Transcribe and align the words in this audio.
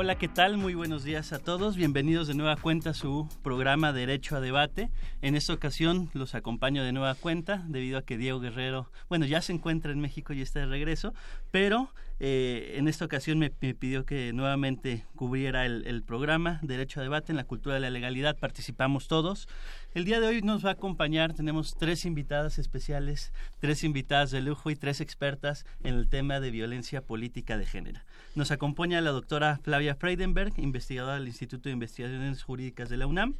Hola, 0.00 0.14
¿qué 0.14 0.28
tal? 0.28 0.58
Muy 0.58 0.74
buenos 0.76 1.02
días 1.02 1.32
a 1.32 1.40
todos. 1.40 1.74
Bienvenidos 1.74 2.28
de 2.28 2.34
nueva 2.34 2.54
cuenta 2.54 2.90
a 2.90 2.94
su 2.94 3.28
programa 3.42 3.92
Derecho 3.92 4.36
a 4.36 4.40
Debate. 4.40 4.92
En 5.22 5.34
esta 5.34 5.52
ocasión 5.52 6.08
los 6.14 6.36
acompaño 6.36 6.84
de 6.84 6.92
nueva 6.92 7.16
cuenta 7.16 7.64
debido 7.66 7.98
a 7.98 8.02
que 8.02 8.16
Diego 8.16 8.38
Guerrero, 8.38 8.92
bueno, 9.08 9.26
ya 9.26 9.42
se 9.42 9.52
encuentra 9.52 9.90
en 9.90 9.98
México 9.98 10.32
y 10.32 10.40
está 10.40 10.60
de 10.60 10.66
regreso, 10.66 11.14
pero 11.50 11.90
eh, 12.20 12.74
en 12.76 12.88
esta 12.88 13.04
ocasión 13.04 13.38
me, 13.38 13.50
pidió 13.50 14.04
que 14.04 14.32
nuevamente 14.32 15.04
cubriera 15.14 15.66
el, 15.66 16.02
programa 16.02 16.58
Derecho 16.62 17.00
a 17.00 17.02
Debate 17.02 17.32
en 17.32 17.36
la 17.36 17.44
Cultura 17.44 17.74
de 17.76 17.80
la 17.80 17.90
Legalidad. 17.90 18.36
Participamos 18.36 19.08
todos. 19.08 19.48
El 19.94 20.04
día 20.04 20.20
de 20.20 20.26
hoy 20.26 20.42
nos 20.42 20.64
va 20.64 20.70
a 20.70 20.72
acompañar, 20.72 21.34
tenemos 21.34 21.76
tres 21.76 22.04
invitadas 22.04 22.58
especiales, 22.58 23.32
tres 23.60 23.84
invitadas 23.84 24.30
de 24.30 24.40
lujo 24.40 24.70
y 24.70 24.76
tres 24.76 25.00
expertas 25.00 25.64
en 25.82 25.94
el 25.94 26.08
tema 26.08 26.40
de 26.40 26.50
violencia 26.50 27.02
política 27.02 27.56
de 27.56 27.66
género. 27.66 28.00
Nos 28.34 28.50
acompaña 28.50 29.00
la 29.00 29.10
doctora 29.10 29.60
Flavia 29.62 29.94
Freidenberg, 29.94 30.52
investigadora 30.58 31.14
del 31.14 31.28
Instituto 31.28 31.68
de 31.68 31.74
Investigaciones 31.74 32.42
Jurídicas 32.42 32.88
de 32.88 32.96
la 32.96 33.06
UNAM 33.06 33.34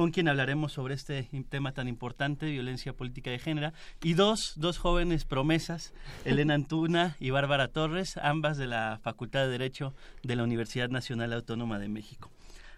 con 0.00 0.12
quien 0.12 0.28
hablaremos 0.28 0.72
sobre 0.72 0.94
este 0.94 1.28
tema 1.50 1.72
tan 1.72 1.86
importante, 1.86 2.46
violencia 2.46 2.94
política 2.94 3.30
de 3.30 3.38
género, 3.38 3.74
y 4.02 4.14
dos, 4.14 4.54
dos 4.56 4.78
jóvenes 4.78 5.26
promesas, 5.26 5.92
Elena 6.24 6.54
Antuna 6.54 7.16
y 7.20 7.28
Bárbara 7.28 7.68
Torres, 7.68 8.16
ambas 8.16 8.56
de 8.56 8.66
la 8.66 8.98
Facultad 9.02 9.40
de 9.40 9.48
Derecho 9.48 9.92
de 10.22 10.36
la 10.36 10.44
Universidad 10.44 10.88
Nacional 10.88 11.34
Autónoma 11.34 11.78
de 11.78 11.88
México. 11.88 12.30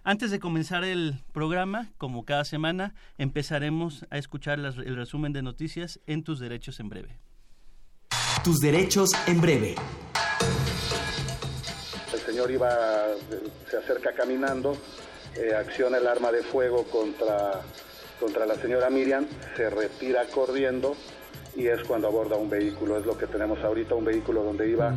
Antes 0.02 0.33
de 0.33 0.41
comenzar 0.41 0.83
el 0.83 1.20
programa, 1.33 1.92
como 1.96 2.24
cada 2.24 2.44
semana, 2.44 2.92
empezaremos 3.19 4.05
a 4.11 4.18
escuchar 4.18 4.58
el 4.58 4.96
resumen 4.96 5.33
de 5.33 5.42
noticias 5.42 6.00
en 6.08 6.24
Tus 6.24 6.41
Derechos 6.41 6.80
en 6.80 6.89
Breve. 6.89 7.20
Tus 8.42 8.58
Derechos 8.58 9.11
en 9.28 9.41
Breve. 9.41 9.77
El 12.12 12.18
señor 12.18 12.50
iba, 12.50 12.68
se 13.70 13.77
acerca 13.77 14.12
caminando 14.12 14.77
eh, 15.36 15.55
acciona 15.55 15.98
el 15.98 16.06
arma 16.06 16.33
de 16.33 16.42
fuego 16.42 16.84
contra, 16.84 17.61
contra 18.20 18.47
la 18.47 18.56
señora 18.56 18.91
Miriam, 18.91 19.27
se 19.56 19.70
retira 19.70 20.24
corriendo 20.27 20.97
y 21.56 21.69
es 21.69 21.83
cuando 21.84 22.08
aborda 22.08 22.36
un 22.36 22.50
vehículo. 22.50 22.98
Es 22.98 23.06
lo 23.06 23.16
que 23.16 23.27
tenemos 23.27 23.62
ahorita, 23.62 23.94
un 23.94 24.05
vehículo 24.05 24.42
donde 24.42 24.69
iba 24.69 24.94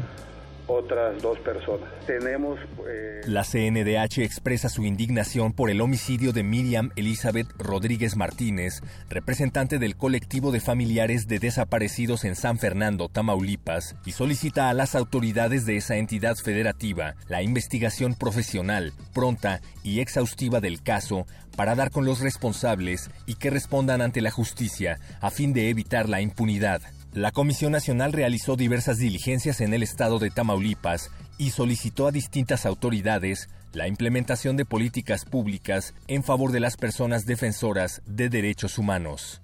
otras 0.68 1.22
dos 1.22 1.40
personas. 1.40 1.90
Tenemos... 2.06 2.60
Eh, 2.88 3.22
la 3.26 3.44
CNDH 3.44 4.20
expresa 4.20 4.70
su 4.70 4.84
indignación 4.84 5.54
por 5.54 5.70
el 5.70 5.82
homicidio 5.82 6.32
de 6.32 6.44
Miriam 6.44 6.92
Elizabeth 6.96 7.48
Rodríguez 7.58 8.16
Martínez, 8.16 8.82
representante 9.10 9.80
del 9.80 9.96
colectivo 9.96 10.52
de 10.52 10.60
familiares 10.60 11.28
de 11.28 11.40
desaparecidos 11.40 12.24
en 12.24 12.36
San 12.36 12.60
Fernando, 12.60 13.10
Tamaulipas, 13.10 13.96
y 14.06 14.12
solicita 14.12 14.70
a 14.70 14.74
las 14.74 14.96
autoridades 14.96 15.66
de 15.66 15.78
esa 15.78 15.98
entidad 15.98 16.36
federativa 16.36 17.16
la 17.28 17.42
investigación 17.42 18.16
profesional, 18.16 18.94
pronta 19.14 19.62
y 19.84 20.00
exhaustiva 20.00 20.62
del 20.62 20.82
caso 20.82 21.26
para 21.56 21.76
dar 21.76 21.92
con 21.92 22.06
los 22.06 22.20
responsables 22.20 23.10
y 23.26 23.36
que 23.36 23.50
respondan 23.50 24.02
ante 24.02 24.22
la 24.22 24.32
justicia 24.32 25.00
a 25.22 25.32
fin 25.32 25.54
de 25.54 25.70
evitar 25.70 26.10
la 26.10 26.22
impunidad. 26.22 26.82
La 27.16 27.32
Comisión 27.32 27.72
Nacional 27.72 28.12
realizó 28.12 28.58
diversas 28.58 28.98
diligencias 28.98 29.62
en 29.62 29.74
el 29.74 29.84
estado 29.84 30.20
de 30.20 30.32
Tamaulipas 30.32 31.12
y 31.38 31.52
solicitó 31.52 32.08
a 32.08 32.12
distintas 32.12 32.66
autoridades 32.66 33.48
la 33.72 33.88
implementación 33.88 34.58
de 34.58 34.66
políticas 34.66 35.24
públicas 35.24 35.94
en 36.10 36.24
favor 36.24 36.52
de 36.52 36.60
las 36.60 36.76
personas 36.76 37.26
defensoras 37.26 38.02
de 38.06 38.28
derechos 38.28 38.78
humanos. 38.78 39.42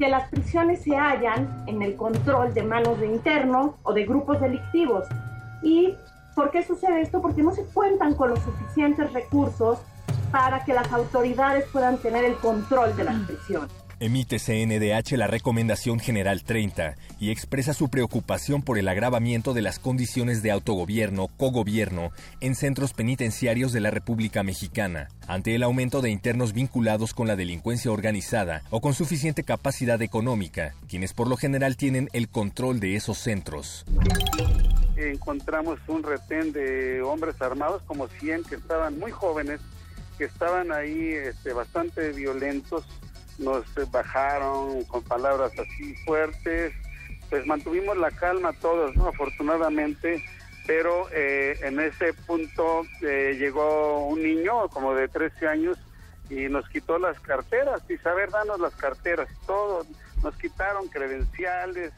Que 0.00 0.08
las 0.08 0.28
prisiones 0.30 0.82
se 0.82 0.96
hallan 0.96 1.62
en 1.68 1.80
el 1.80 1.94
control 1.94 2.54
de 2.54 2.64
manos 2.64 2.98
de 2.98 3.06
internos 3.06 3.76
o 3.84 3.92
de 3.92 4.04
grupos 4.04 4.40
delictivos. 4.40 5.06
¿Y 5.62 5.94
por 6.34 6.50
qué 6.50 6.64
sucede 6.64 7.02
esto? 7.02 7.22
Porque 7.22 7.44
no 7.44 7.54
se 7.54 7.62
cuentan 7.66 8.16
con 8.16 8.30
los 8.30 8.40
suficientes 8.40 9.12
recursos 9.12 9.78
para 10.32 10.64
que 10.64 10.72
las 10.74 10.90
autoridades 10.90 11.66
puedan 11.72 11.98
tener 11.98 12.24
el 12.24 12.34
control 12.34 12.96
de 12.96 13.04
las 13.04 13.14
prisiones. 13.28 13.79
Emite 14.02 14.38
CNDH 14.38 15.18
la 15.18 15.26
Recomendación 15.26 16.00
General 16.00 16.42
30 16.42 16.94
y 17.18 17.30
expresa 17.30 17.74
su 17.74 17.90
preocupación 17.90 18.62
por 18.62 18.78
el 18.78 18.88
agravamiento 18.88 19.52
de 19.52 19.60
las 19.60 19.78
condiciones 19.78 20.42
de 20.42 20.50
autogobierno, 20.50 21.28
cogobierno 21.36 22.10
en 22.40 22.54
centros 22.54 22.94
penitenciarios 22.94 23.72
de 23.74 23.80
la 23.80 23.90
República 23.90 24.42
Mexicana, 24.42 25.08
ante 25.28 25.54
el 25.54 25.62
aumento 25.62 26.00
de 26.00 26.08
internos 26.08 26.54
vinculados 26.54 27.12
con 27.12 27.26
la 27.26 27.36
delincuencia 27.36 27.92
organizada 27.92 28.62
o 28.70 28.80
con 28.80 28.94
suficiente 28.94 29.44
capacidad 29.44 30.00
económica, 30.00 30.72
quienes 30.88 31.12
por 31.12 31.28
lo 31.28 31.36
general 31.36 31.76
tienen 31.76 32.08
el 32.14 32.30
control 32.30 32.80
de 32.80 32.96
esos 32.96 33.18
centros. 33.18 33.84
Encontramos 34.96 35.78
un 35.88 36.02
retén 36.04 36.52
de 36.52 37.02
hombres 37.02 37.34
armados, 37.42 37.82
como 37.82 38.08
100 38.08 38.44
que 38.44 38.54
estaban 38.54 38.98
muy 38.98 39.10
jóvenes, 39.10 39.60
que 40.16 40.24
estaban 40.24 40.72
ahí 40.72 41.12
este, 41.12 41.52
bastante 41.52 42.12
violentos 42.12 42.86
nos 43.40 43.64
bajaron 43.90 44.84
con 44.84 45.02
palabras 45.02 45.52
así 45.58 45.94
fuertes, 46.04 46.72
pues 47.28 47.46
mantuvimos 47.46 47.96
la 47.96 48.10
calma 48.10 48.52
todos. 48.54 48.96
Afortunadamente, 48.98 50.22
pero 50.66 51.08
eh, 51.12 51.58
en 51.62 51.80
ese 51.80 52.12
punto 52.12 52.82
eh, 53.02 53.36
llegó 53.38 54.06
un 54.06 54.22
niño 54.22 54.68
como 54.68 54.94
de 54.94 55.08
13 55.08 55.48
años 55.48 55.78
y 56.28 56.48
nos 56.48 56.68
quitó 56.68 56.98
las 56.98 57.18
carteras, 57.20 57.82
y 57.88 57.96
saber, 57.98 58.30
danos 58.30 58.60
las 58.60 58.74
carteras, 58.76 59.28
todo, 59.46 59.84
nos 60.22 60.36
quitaron 60.36 60.86
credenciales, 60.86 61.92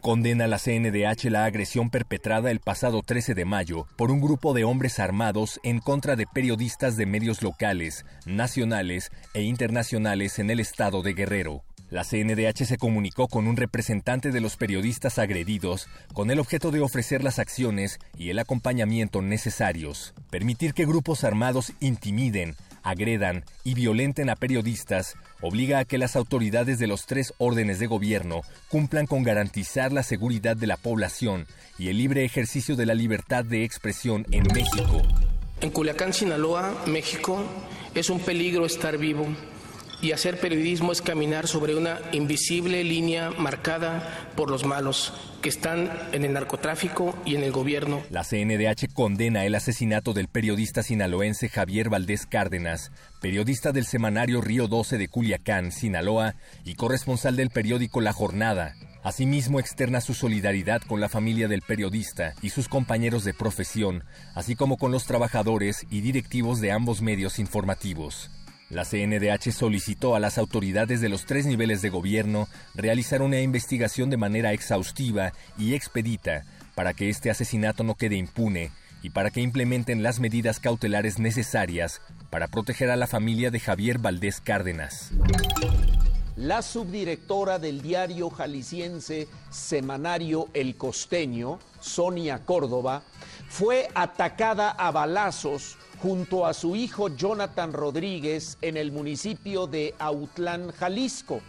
Condena 0.00 0.46
la 0.46 0.58
CNDH 0.58 1.30
la 1.30 1.44
agresión 1.44 1.90
perpetrada 1.90 2.50
el 2.50 2.60
pasado 2.60 3.02
13 3.02 3.34
de 3.34 3.44
mayo 3.44 3.86
por 3.96 4.10
un 4.10 4.20
grupo 4.20 4.54
de 4.54 4.64
hombres 4.64 4.98
armados 4.98 5.60
en 5.62 5.80
contra 5.80 6.14
de 6.14 6.26
periodistas 6.26 6.96
de 6.96 7.06
medios 7.06 7.42
locales, 7.42 8.06
nacionales 8.24 9.10
e 9.34 9.42
internacionales 9.42 10.38
en 10.38 10.50
el 10.50 10.60
estado 10.60 11.02
de 11.02 11.14
Guerrero. 11.14 11.62
La 11.90 12.04
CNDH 12.04 12.66
se 12.66 12.76
comunicó 12.76 13.28
con 13.28 13.46
un 13.46 13.56
representante 13.56 14.30
de 14.30 14.42
los 14.42 14.56
periodistas 14.56 15.18
agredidos 15.18 15.88
con 16.12 16.30
el 16.30 16.38
objeto 16.38 16.70
de 16.70 16.80
ofrecer 16.80 17.24
las 17.24 17.38
acciones 17.38 17.98
y 18.16 18.28
el 18.28 18.38
acompañamiento 18.38 19.22
necesarios, 19.22 20.12
permitir 20.28 20.74
que 20.74 20.84
grupos 20.84 21.24
armados 21.24 21.72
intimiden, 21.80 22.56
agredan 22.82 23.44
y 23.64 23.74
violenten 23.74 24.30
a 24.30 24.36
periodistas 24.36 25.16
obliga 25.40 25.78
a 25.78 25.84
que 25.84 25.98
las 25.98 26.16
autoridades 26.16 26.78
de 26.78 26.86
los 26.86 27.06
tres 27.06 27.34
órdenes 27.38 27.78
de 27.78 27.86
gobierno 27.86 28.42
cumplan 28.68 29.06
con 29.06 29.22
garantizar 29.22 29.92
la 29.92 30.02
seguridad 30.02 30.56
de 30.56 30.66
la 30.66 30.76
población 30.76 31.46
y 31.78 31.88
el 31.88 31.98
libre 31.98 32.24
ejercicio 32.24 32.76
de 32.76 32.86
la 32.86 32.94
libertad 32.94 33.44
de 33.44 33.64
expresión 33.64 34.26
en 34.30 34.44
México. 34.54 35.02
En 35.60 35.70
Culiacán, 35.70 36.12
Sinaloa, 36.12 36.84
México, 36.86 37.44
es 37.94 38.10
un 38.10 38.20
peligro 38.20 38.66
estar 38.66 38.96
vivo 38.98 39.26
y 40.00 40.12
hacer 40.12 40.38
periodismo 40.38 40.92
es 40.92 41.02
caminar 41.02 41.48
sobre 41.48 41.74
una 41.74 42.00
invisible 42.12 42.84
línea 42.84 43.30
marcada 43.30 44.28
por 44.36 44.50
los 44.50 44.64
malos 44.64 45.12
que 45.42 45.48
están 45.48 45.90
en 46.12 46.24
el 46.24 46.32
narcotráfico 46.32 47.16
y 47.24 47.34
en 47.36 47.42
el 47.42 47.52
gobierno. 47.52 48.02
La 48.10 48.24
CNDH 48.24 48.92
condena 48.92 49.44
el 49.44 49.54
asesinato 49.54 50.12
del 50.12 50.28
periodista 50.28 50.82
sinaloense 50.82 51.48
Javier 51.48 51.88
Valdés 51.88 52.26
Cárdenas, 52.26 52.92
periodista 53.20 53.72
del 53.72 53.86
semanario 53.86 54.40
Río 54.40 54.68
12 54.68 54.98
de 54.98 55.08
Culiacán, 55.08 55.72
Sinaloa, 55.72 56.34
y 56.64 56.74
corresponsal 56.74 57.36
del 57.36 57.50
periódico 57.50 58.00
La 58.00 58.12
Jornada. 58.12 58.74
Asimismo 59.02 59.60
externa 59.60 60.00
su 60.00 60.12
solidaridad 60.12 60.82
con 60.82 61.00
la 61.00 61.08
familia 61.08 61.48
del 61.48 61.62
periodista 61.62 62.34
y 62.42 62.50
sus 62.50 62.68
compañeros 62.68 63.24
de 63.24 63.32
profesión, 63.32 64.04
así 64.34 64.56
como 64.56 64.76
con 64.76 64.90
los 64.90 65.06
trabajadores 65.06 65.86
y 65.90 66.00
directivos 66.00 66.60
de 66.60 66.72
ambos 66.72 67.00
medios 67.00 67.38
informativos. 67.38 68.30
La 68.70 68.84
CNDH 68.84 69.50
solicitó 69.52 70.14
a 70.14 70.20
las 70.20 70.36
autoridades 70.36 71.00
de 71.00 71.08
los 71.08 71.24
tres 71.24 71.46
niveles 71.46 71.80
de 71.80 71.88
gobierno 71.88 72.48
realizar 72.74 73.22
una 73.22 73.40
investigación 73.40 74.10
de 74.10 74.18
manera 74.18 74.52
exhaustiva 74.52 75.32
y 75.56 75.74
expedita 75.74 76.44
para 76.74 76.92
que 76.92 77.08
este 77.08 77.30
asesinato 77.30 77.82
no 77.82 77.94
quede 77.94 78.16
impune 78.16 78.70
y 79.02 79.10
para 79.10 79.30
que 79.30 79.40
implementen 79.40 80.02
las 80.02 80.20
medidas 80.20 80.60
cautelares 80.60 81.18
necesarias 81.18 82.02
para 82.28 82.48
proteger 82.48 82.90
a 82.90 82.96
la 82.96 83.06
familia 83.06 83.50
de 83.50 83.60
Javier 83.60 83.98
Valdés 83.98 84.40
Cárdenas. 84.40 85.12
La 86.36 86.62
subdirectora 86.62 87.58
del 87.58 87.80
diario 87.80 88.30
jalisciense 88.30 89.26
semanario 89.50 90.48
El 90.54 90.76
Costeño, 90.76 91.58
Sonia 91.80 92.44
Córdoba, 92.44 93.02
fue 93.48 93.88
atacada 93.94 94.70
a 94.70 94.90
balazos 94.90 95.78
junto 96.00 96.46
a 96.46 96.54
su 96.54 96.76
hijo 96.76 97.08
Jonathan 97.14 97.72
Rodríguez 97.72 98.58
en 98.62 98.76
el 98.76 98.92
municipio 98.92 99.66
de 99.66 99.94
Autlán, 99.98 100.70
Jalisco. 100.72 101.40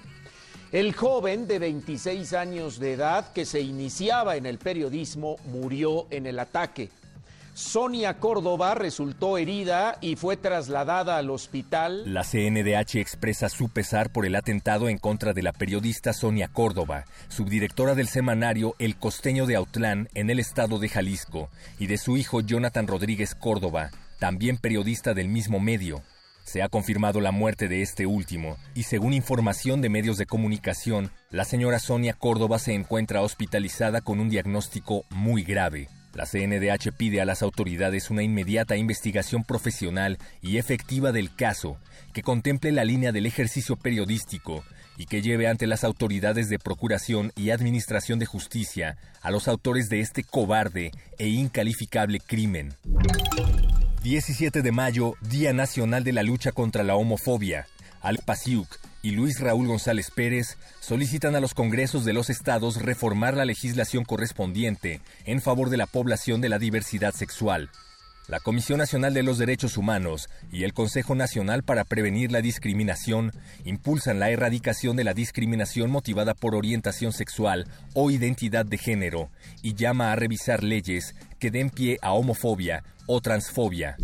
El 0.72 0.94
joven 0.94 1.48
de 1.48 1.60
26 1.60 2.34
años 2.34 2.80
de 2.80 2.94
edad 2.94 3.32
que 3.34 3.46
se 3.46 3.62
iniciaba 3.62 4.36
en 4.36 4.46
el 4.46 4.60
periodismo 4.60 5.38
murió 5.46 6.06
en 6.12 6.28
el 6.28 6.40
ataque. 6.40 6.90
Sonia 7.56 8.20
Córdoba 8.20 8.74
resultó 8.74 9.38
herida 9.38 9.98
y 10.00 10.16
fue 10.16 10.38
trasladada 10.38 11.18
al 11.18 11.30
hospital. 11.30 12.14
La 12.14 12.24
CNDH 12.24 12.96
expresa 12.96 13.50
su 13.50 13.68
pesar 13.68 14.12
por 14.12 14.26
el 14.26 14.36
atentado 14.36 14.88
en 14.88 14.98
contra 14.98 15.34
de 15.34 15.42
la 15.42 15.52
periodista 15.52 16.14
Sonia 16.14 16.48
Córdoba, 16.48 17.06
subdirectora 17.28 17.96
del 17.96 18.08
semanario 18.08 18.76
El 18.80 18.96
Costeño 18.96 19.46
de 19.46 19.58
Autlán 19.58 20.08
en 20.14 20.30
el 20.30 20.40
estado 20.40 20.80
de 20.80 20.88
Jalisco, 20.88 21.50
y 21.80 21.88
de 21.88 21.98
su 21.98 22.16
hijo 22.16 22.40
Jonathan 22.40 22.88
Rodríguez 22.88 23.36
Córdoba, 23.36 23.92
también 24.20 24.58
periodista 24.58 25.14
del 25.14 25.30
mismo 25.30 25.60
medio. 25.60 26.04
Se 26.44 26.62
ha 26.62 26.70
confirmado 26.70 27.22
la 27.22 27.32
muerte 27.32 27.68
de 27.68 27.82
este 27.82 28.06
último 28.06 28.58
y 28.74 28.84
según 28.84 29.14
información 29.14 29.82
de 29.82 29.90
medios 29.90 30.18
de 30.18 30.26
comunicación, 30.26 31.12
la 31.30 31.46
señora 31.46 31.80
Sonia 31.80 32.14
Córdoba 32.14 32.60
se 32.60 32.74
encuentra 32.74 33.22
hospitalizada 33.22 34.02
con 34.02 34.20
un 34.20 34.30
diagnóstico 34.30 35.06
muy 35.10 35.44
grave. 35.44 35.90
La 36.14 36.26
CNDH 36.26 36.92
pide 36.98 37.22
a 37.22 37.26
las 37.26 37.44
autoridades 37.44 38.10
una 38.10 38.24
inmediata 38.24 38.76
investigación 38.78 39.44
profesional 39.44 40.18
y 40.42 40.58
efectiva 40.58 41.12
del 41.12 41.36
caso, 41.36 41.78
que 42.14 42.24
contemple 42.24 42.72
la 42.72 42.84
línea 42.84 43.12
del 43.12 43.28
ejercicio 43.28 43.76
periodístico 43.76 44.64
y 44.98 45.06
que 45.06 45.22
lleve 45.22 45.48
ante 45.48 45.68
las 45.68 45.84
autoridades 45.84 46.50
de 46.50 46.60
procuración 46.60 47.32
y 47.36 47.52
administración 47.52 48.18
de 48.20 48.26
justicia 48.26 48.98
a 49.22 49.32
los 49.32 49.48
autores 49.48 49.88
de 49.88 50.02
este 50.02 50.24
cobarde 50.24 50.92
e 51.20 51.28
incalificable 51.28 52.20
crimen. 52.20 52.74
17 54.04 54.62
de 54.62 54.72
mayo, 54.72 55.16
Día 55.20 55.52
Nacional 55.52 56.06
de 56.06 56.14
la 56.14 56.24
Lucha 56.24 56.54
contra 56.54 56.84
la 56.84 56.96
Homofobia. 56.96 57.68
Al 58.02 58.20
Pasiuk 58.20 58.80
y 59.02 59.12
Luis 59.12 59.42
Raúl 59.42 59.68
González 59.68 60.10
Pérez 60.10 60.58
solicitan 60.80 61.36
a 61.36 61.42
los 61.42 61.54
congresos 61.54 62.06
de 62.06 62.14
los 62.14 62.30
estados 62.30 62.82
reformar 62.82 63.36
la 63.36 63.44
legislación 63.44 64.06
correspondiente 64.06 65.02
en 65.26 65.42
favor 65.42 65.70
de 65.70 65.76
la 65.76 65.86
población 65.86 66.40
de 66.40 66.48
la 66.48 66.60
diversidad 66.60 67.14
sexual. 67.14 67.72
La 68.30 68.40
Comisión 68.40 68.78
Nacional 68.78 69.14
de 69.14 69.24
los 69.24 69.38
Derechos 69.38 69.76
Humanos 69.76 70.30
y 70.50 70.64
el 70.64 70.74
Consejo 70.74 71.14
Nacional 71.14 71.64
para 71.64 71.84
Prevenir 71.84 72.32
la 72.32 72.42
Discriminación 72.42 73.34
impulsan 73.66 74.20
la 74.20 74.30
erradicación 74.30 74.96
de 74.96 75.04
la 75.04 75.14
discriminación 75.14 75.92
motivada 75.92 76.36
por 76.36 76.56
orientación 76.56 77.12
sexual 77.12 77.68
o 77.96 78.12
identidad 78.12 78.66
de 78.66 78.78
género 78.78 79.30
y 79.62 79.74
llama 79.74 80.14
a 80.14 80.16
revisar 80.16 80.64
leyes 80.64 81.16
que 81.38 81.52
den 81.52 81.70
pie 81.70 81.98
a 82.02 82.14
homofobia 82.14 82.84
o 83.12 83.20
transfobia. 83.22 83.98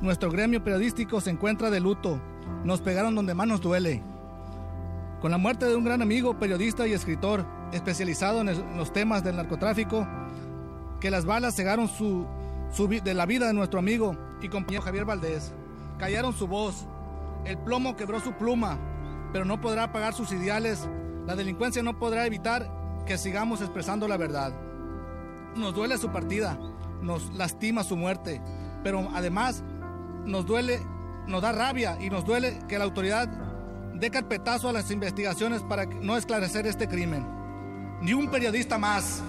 Nuestro 0.00 0.30
gremio 0.30 0.64
periodístico 0.64 1.20
se 1.20 1.30
encuentra 1.30 1.70
de 1.70 1.80
luto 1.80 2.20
nos 2.64 2.80
pegaron 2.80 3.14
donde 3.14 3.34
más 3.34 3.46
nos 3.46 3.60
duele. 3.60 4.02
Con 5.20 5.30
la 5.30 5.38
muerte 5.38 5.66
de 5.66 5.76
un 5.76 5.84
gran 5.84 6.02
amigo, 6.02 6.38
periodista 6.38 6.86
y 6.86 6.92
escritor, 6.92 7.44
especializado 7.72 8.40
en 8.40 8.76
los 8.76 8.92
temas 8.92 9.22
del 9.22 9.36
narcotráfico, 9.36 10.06
que 11.00 11.10
las 11.10 11.24
balas 11.24 11.54
cegaron 11.54 11.88
su, 11.88 12.26
de 13.04 13.14
la 13.14 13.26
vida 13.26 13.46
de 13.46 13.52
nuestro 13.52 13.78
amigo 13.78 14.16
y 14.40 14.48
compañero 14.48 14.82
Javier 14.82 15.04
Valdés. 15.04 15.52
Callaron 15.98 16.32
su 16.32 16.46
voz, 16.46 16.86
el 17.44 17.58
plomo 17.58 17.96
quebró 17.96 18.20
su 18.20 18.32
pluma, 18.32 18.78
pero 19.32 19.44
no 19.44 19.60
podrá 19.60 19.84
apagar 19.84 20.14
sus 20.14 20.32
ideales. 20.32 20.88
La 21.26 21.36
delincuencia 21.36 21.82
no 21.82 21.98
podrá 21.98 22.26
evitar 22.26 22.70
que 23.06 23.18
sigamos 23.18 23.60
expresando 23.60 24.08
la 24.08 24.16
verdad. 24.16 24.52
Nos 25.54 25.74
duele 25.74 25.98
su 25.98 26.10
partida, 26.10 26.58
nos 27.04 27.32
lastima 27.34 27.84
su 27.84 27.96
muerte, 27.96 28.40
pero 28.82 29.08
además 29.14 29.62
nos 30.24 30.46
duele 30.46 30.80
nos 31.26 31.42
da 31.42 31.52
rabia 31.52 31.96
y 32.00 32.10
nos 32.10 32.24
duele 32.24 32.58
que 32.68 32.78
la 32.78 32.84
autoridad 32.84 33.28
dé 33.94 34.10
carpetazo 34.10 34.68
a 34.68 34.72
las 34.72 34.90
investigaciones 34.90 35.62
para 35.62 35.86
no 35.86 36.16
esclarecer 36.16 36.66
este 36.66 36.88
crimen. 36.88 37.26
Ni 38.02 38.12
un 38.12 38.30
periodista 38.30 38.78
más. 38.78 39.22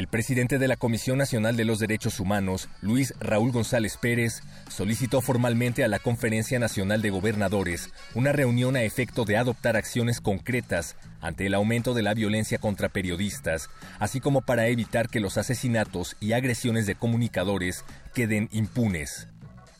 El 0.00 0.08
presidente 0.08 0.58
de 0.58 0.66
la 0.66 0.78
Comisión 0.78 1.18
Nacional 1.18 1.58
de 1.58 1.66
los 1.66 1.78
Derechos 1.78 2.20
Humanos, 2.20 2.70
Luis 2.80 3.12
Raúl 3.20 3.52
González 3.52 3.98
Pérez, 3.98 4.40
solicitó 4.70 5.20
formalmente 5.20 5.84
a 5.84 5.88
la 5.88 5.98
Conferencia 5.98 6.58
Nacional 6.58 7.02
de 7.02 7.10
Gobernadores 7.10 7.90
una 8.14 8.32
reunión 8.32 8.76
a 8.76 8.82
efecto 8.82 9.26
de 9.26 9.36
adoptar 9.36 9.76
acciones 9.76 10.22
concretas 10.22 10.96
ante 11.20 11.44
el 11.44 11.52
aumento 11.52 11.92
de 11.92 12.00
la 12.00 12.14
violencia 12.14 12.56
contra 12.56 12.88
periodistas, 12.88 13.68
así 13.98 14.20
como 14.20 14.40
para 14.40 14.68
evitar 14.68 15.10
que 15.10 15.20
los 15.20 15.36
asesinatos 15.36 16.16
y 16.18 16.32
agresiones 16.32 16.86
de 16.86 16.94
comunicadores 16.94 17.84
queden 18.14 18.48
impunes. 18.52 19.28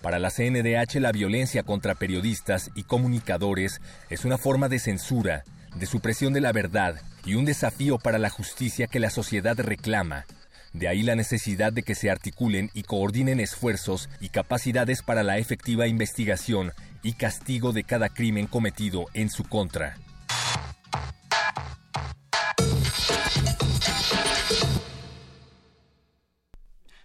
Para 0.02 0.18
la 0.18 0.28
CNDH 0.28 1.00
la 1.00 1.12
violencia 1.12 1.62
contra 1.62 1.94
periodistas 1.94 2.70
y 2.74 2.82
comunicadores 2.82 3.80
es 4.10 4.26
una 4.26 4.36
forma 4.36 4.68
de 4.68 4.80
censura, 4.80 5.44
de 5.76 5.86
supresión 5.86 6.32
de 6.32 6.40
la 6.40 6.52
verdad 6.52 7.00
y 7.24 7.34
un 7.34 7.44
desafío 7.44 7.98
para 7.98 8.18
la 8.18 8.30
justicia 8.30 8.86
que 8.86 9.00
la 9.00 9.10
sociedad 9.10 9.58
reclama. 9.58 10.26
De 10.72 10.88
ahí 10.88 11.02
la 11.02 11.16
necesidad 11.16 11.72
de 11.72 11.82
que 11.82 11.94
se 11.94 12.10
articulen 12.10 12.70
y 12.74 12.84
coordinen 12.84 13.40
esfuerzos 13.40 14.08
y 14.20 14.28
capacidades 14.28 15.02
para 15.02 15.22
la 15.22 15.38
efectiva 15.38 15.88
investigación 15.88 16.72
y 17.02 17.14
castigo 17.14 17.72
de 17.72 17.84
cada 17.84 18.08
crimen 18.08 18.46
cometido 18.46 19.06
en 19.14 19.30
su 19.30 19.44
contra. 19.44 19.96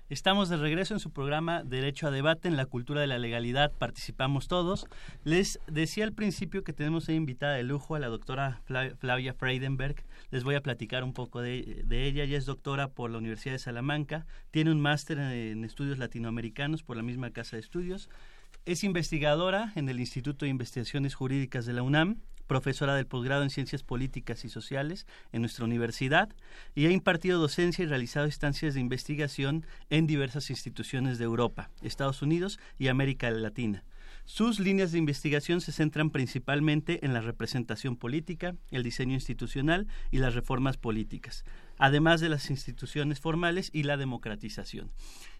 Estamos 0.07 0.49
de 0.49 0.57
regreso 0.57 0.93
en 0.93 0.99
su 0.99 1.09
programa 1.09 1.63
Derecho 1.63 2.05
a 2.05 2.11
Debate 2.11 2.47
en 2.47 2.57
la 2.57 2.67
Cultura 2.67 3.01
de 3.01 3.07
la 3.07 3.17
Legalidad. 3.17 3.71
Participamos 3.71 4.47
todos. 4.47 4.85
Les 5.23 5.59
decía 5.65 6.03
al 6.03 6.13
principio 6.13 6.63
que 6.63 6.73
tenemos 6.73 7.09
ahí 7.09 7.15
invitada 7.15 7.55
de 7.55 7.63
lujo 7.63 7.95
a 7.95 7.99
la 7.99 8.05
doctora 8.05 8.61
Flavia 8.99 9.33
Freidenberg. 9.33 9.95
Les 10.29 10.43
voy 10.43 10.53
a 10.53 10.61
platicar 10.61 11.03
un 11.03 11.13
poco 11.13 11.41
de, 11.41 11.83
ella. 11.89 12.23
Ella 12.23 12.37
es 12.37 12.45
doctora 12.45 12.89
por 12.89 13.09
la 13.09 13.17
Universidad 13.17 13.55
de 13.55 13.59
Salamanca. 13.59 14.27
Tiene 14.51 14.71
un 14.71 14.79
máster 14.79 15.17
en 15.17 15.65
estudios 15.65 15.97
latinoamericanos 15.97 16.83
por 16.83 16.97
la 16.97 17.03
misma 17.03 17.31
casa 17.31 17.55
de 17.55 17.61
estudios. 17.61 18.07
Es 18.67 18.83
investigadora 18.83 19.73
en 19.73 19.89
el 19.89 19.99
Instituto 19.99 20.45
de 20.45 20.51
Investigaciones 20.51 21.15
Jurídicas 21.15 21.65
de 21.65 21.73
la 21.73 21.81
UNAM 21.81 22.17
profesora 22.47 22.95
del 22.95 23.07
posgrado 23.07 23.43
en 23.43 23.49
Ciencias 23.49 23.83
Políticas 23.83 24.45
y 24.45 24.49
Sociales 24.49 25.05
en 25.31 25.41
nuestra 25.41 25.65
universidad 25.65 26.29
y 26.75 26.85
ha 26.85 26.91
impartido 26.91 27.39
docencia 27.39 27.83
y 27.83 27.87
realizado 27.87 28.25
estancias 28.25 28.73
de 28.73 28.79
investigación 28.79 29.65
en 29.89 30.07
diversas 30.07 30.49
instituciones 30.49 31.17
de 31.17 31.25
Europa, 31.25 31.69
Estados 31.81 32.21
Unidos 32.21 32.59
y 32.77 32.87
América 32.87 33.29
Latina. 33.31 33.83
Sus 34.27 34.59
líneas 34.59 34.91
de 34.91 34.97
investigación 34.97 35.61
se 35.61 35.71
centran 35.71 36.09
principalmente 36.09 37.05
en 37.05 37.13
la 37.13 37.21
representación 37.21 37.95
política, 37.95 38.55
el 38.71 38.81
diseño 38.81 39.13
institucional 39.13 39.87
y 40.09 40.17
las 40.17 40.33
reformas 40.33 40.77
políticas, 40.77 41.45
además 41.77 42.21
de 42.21 42.29
las 42.29 42.49
instituciones 42.49 43.19
formales 43.19 43.69
y 43.71 43.83
la 43.83 43.97
democratización. 43.97 44.91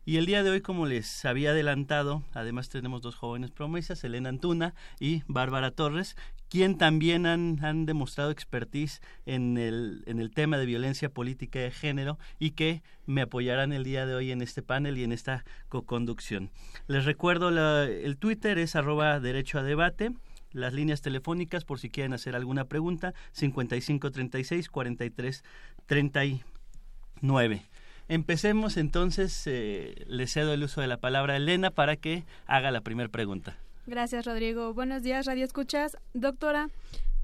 Y 0.06 0.18
el 0.18 0.28
día 0.28 0.44
de 0.44 0.52
hoy, 0.52 0.62
como 0.62 0.86
les 0.86 1.26
había 1.26 1.50
adelantado, 1.50 2.24
además 2.32 2.70
tenemos 2.70 3.02
dos 3.02 3.16
jóvenes 3.16 3.50
promesas, 3.50 4.04
Elena 4.04 4.30
Antuna 4.30 4.76
y 5.00 5.24
Bárbara 5.26 5.72
Torres, 5.72 6.16
quien 6.50 6.78
también 6.78 7.26
han, 7.26 7.64
han 7.64 7.86
demostrado 7.86 8.32
expertise 8.32 9.02
en 9.26 9.58
el, 9.58 10.04
en 10.06 10.20
el 10.20 10.32
tema 10.32 10.58
de 10.58 10.66
violencia 10.66 11.10
política 11.10 11.60
de 11.60 11.72
género 11.72 12.18
y 12.40 12.52
que 12.52 12.84
me 13.06 13.22
apoyarán 13.22 13.74
el 13.74 13.84
día 13.84 14.06
de 14.06 14.16
hoy 14.16 14.32
en 14.32 14.42
este 14.42 14.62
panel 14.62 14.98
y 14.98 15.04
en 15.04 15.12
esta 15.12 15.44
co-conducción. 15.70 16.52
Les 16.88 17.06
recuerdo, 17.06 17.50
el 17.50 18.18
Twitter 18.18 18.58
es 18.58 18.76
arroba 18.76 19.20
derecho 19.20 19.60
a 19.60 19.64
debate 19.64 20.12
las 20.52 20.74
líneas 20.74 21.02
telefónicas 21.02 21.66
por 21.66 21.80
si 21.80 21.90
quieren 21.90 22.14
hacer 22.14 22.36
alguna 22.36 22.66
pregunta 22.66 23.14
5536 23.34 24.70
43 24.70 25.44
39 25.86 27.66
Empecemos 28.08 28.78
entonces, 28.78 29.44
eh, 29.48 30.06
le 30.08 30.28
cedo 30.28 30.54
el 30.54 30.64
uso 30.64 30.80
de 30.80 30.88
la 30.88 30.98
palabra 30.98 31.34
a 31.34 31.38
Elena 31.38 31.72
para 31.72 31.96
que 31.96 32.24
haga 32.46 32.70
la 32.70 32.82
primera 32.82 33.10
pregunta. 33.10 33.58
Gracias, 33.88 34.26
Rodrigo. 34.26 34.74
Buenos 34.74 35.04
días, 35.04 35.28
Radio 35.28 35.46
Escuchas. 35.46 35.96
Doctora, 36.16 36.70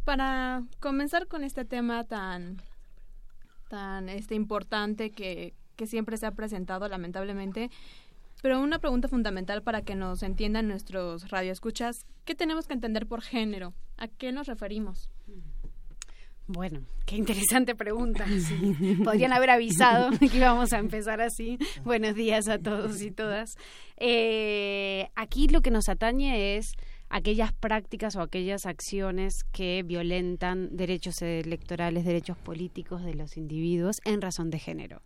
para 0.05 0.63
comenzar 0.79 1.27
con 1.27 1.43
este 1.43 1.65
tema 1.65 2.03
tan, 2.03 2.61
tan 3.67 4.09
este, 4.09 4.35
importante 4.35 5.09
que, 5.09 5.55
que 5.75 5.87
siempre 5.87 6.17
se 6.17 6.27
ha 6.27 6.31
presentado, 6.31 6.87
lamentablemente, 6.87 7.71
pero 8.43 8.61
una 8.61 8.77
pregunta 8.77 9.07
fundamental 9.07 9.63
para 9.63 9.81
que 9.81 9.95
nos 9.95 10.21
entiendan 10.21 10.67
nuestros 10.67 11.29
radioescuchas, 11.29 12.05
¿qué 12.25 12.35
tenemos 12.35 12.67
que 12.67 12.73
entender 12.73 13.07
por 13.07 13.21
género? 13.21 13.73
¿A 13.97 14.07
qué 14.07 14.31
nos 14.31 14.45
referimos? 14.45 15.09
Bueno, 16.53 16.81
qué 17.05 17.15
interesante 17.15 17.75
pregunta. 17.75 18.25
Podrían 19.05 19.31
haber 19.31 19.51
avisado 19.51 20.09
que 20.19 20.37
íbamos 20.37 20.73
a 20.73 20.79
empezar 20.79 21.21
así. 21.21 21.57
Buenos 21.85 22.13
días 22.13 22.49
a 22.49 22.59
todos 22.59 23.01
y 23.01 23.09
todas. 23.09 23.55
Eh, 23.95 25.07
aquí 25.15 25.47
lo 25.47 25.61
que 25.61 25.71
nos 25.71 25.87
atañe 25.87 26.57
es 26.57 26.73
aquellas 27.09 27.53
prácticas 27.53 28.17
o 28.17 28.21
aquellas 28.21 28.65
acciones 28.65 29.45
que 29.53 29.83
violentan 29.83 30.75
derechos 30.75 31.21
electorales, 31.21 32.03
derechos 32.03 32.37
políticos 32.37 33.01
de 33.05 33.13
los 33.13 33.37
individuos 33.37 34.01
en 34.03 34.21
razón 34.21 34.49
de 34.49 34.59
género. 34.59 35.01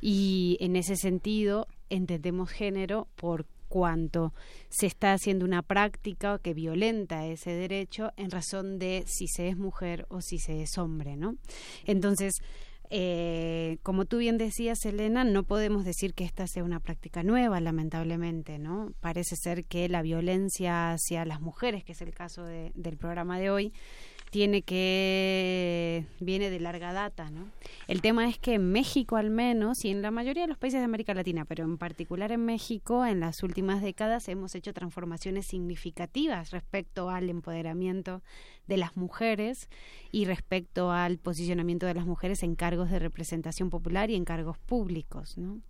Y 0.00 0.56
en 0.60 0.76
ese 0.76 0.96
sentido 0.96 1.66
entendemos 1.90 2.48
género 2.48 3.06
por 3.16 3.44
cuanto 3.76 4.32
se 4.70 4.86
está 4.86 5.12
haciendo 5.12 5.44
una 5.44 5.60
práctica 5.60 6.38
que 6.38 6.54
violenta 6.54 7.26
ese 7.26 7.50
derecho 7.50 8.10
en 8.16 8.30
razón 8.30 8.78
de 8.78 9.04
si 9.06 9.28
se 9.28 9.48
es 9.48 9.58
mujer 9.58 10.06
o 10.08 10.22
si 10.22 10.38
se 10.38 10.62
es 10.62 10.78
hombre, 10.78 11.18
¿no? 11.18 11.36
Entonces, 11.84 12.36
eh, 12.88 13.76
como 13.82 14.06
tú 14.06 14.16
bien 14.16 14.38
decías, 14.38 14.82
Elena, 14.86 15.24
no 15.24 15.42
podemos 15.42 15.84
decir 15.84 16.14
que 16.14 16.24
esta 16.24 16.46
sea 16.46 16.64
una 16.64 16.80
práctica 16.80 17.22
nueva, 17.22 17.60
lamentablemente, 17.60 18.58
¿no? 18.58 18.94
Parece 19.00 19.36
ser 19.36 19.66
que 19.66 19.90
la 19.90 20.00
violencia 20.00 20.92
hacia 20.92 21.26
las 21.26 21.42
mujeres, 21.42 21.84
que 21.84 21.92
es 21.92 22.00
el 22.00 22.14
caso 22.14 22.44
del 22.44 22.96
programa 22.96 23.38
de 23.38 23.50
hoy, 23.50 23.74
tiene 24.36 24.60
que 24.60 26.04
viene 26.20 26.50
de 26.50 26.60
larga 26.60 26.92
data, 26.92 27.30
¿no? 27.30 27.48
El 27.88 28.02
tema 28.02 28.28
es 28.28 28.38
que 28.38 28.52
en 28.52 28.70
México 28.70 29.16
al 29.16 29.30
menos 29.30 29.82
y 29.86 29.88
en 29.88 30.02
la 30.02 30.10
mayoría 30.10 30.42
de 30.42 30.48
los 30.48 30.58
países 30.58 30.78
de 30.78 30.84
América 30.84 31.14
Latina, 31.14 31.46
pero 31.46 31.64
en 31.64 31.78
particular 31.78 32.32
en 32.32 32.44
México 32.44 33.06
en 33.06 33.18
las 33.18 33.42
últimas 33.42 33.80
décadas 33.80 34.28
hemos 34.28 34.54
hecho 34.54 34.74
transformaciones 34.74 35.46
significativas 35.46 36.50
respecto 36.50 37.08
al 37.08 37.30
empoderamiento 37.30 38.20
de 38.66 38.76
las 38.76 38.94
mujeres 38.94 39.70
y 40.12 40.26
respecto 40.26 40.92
al 40.92 41.16
posicionamiento 41.16 41.86
de 41.86 41.94
las 41.94 42.04
mujeres 42.04 42.42
en 42.42 42.56
cargos 42.56 42.90
de 42.90 42.98
representación 42.98 43.70
popular 43.70 44.10
y 44.10 44.16
en 44.16 44.26
cargos 44.26 44.58
públicos, 44.58 45.38
¿no? 45.38 45.62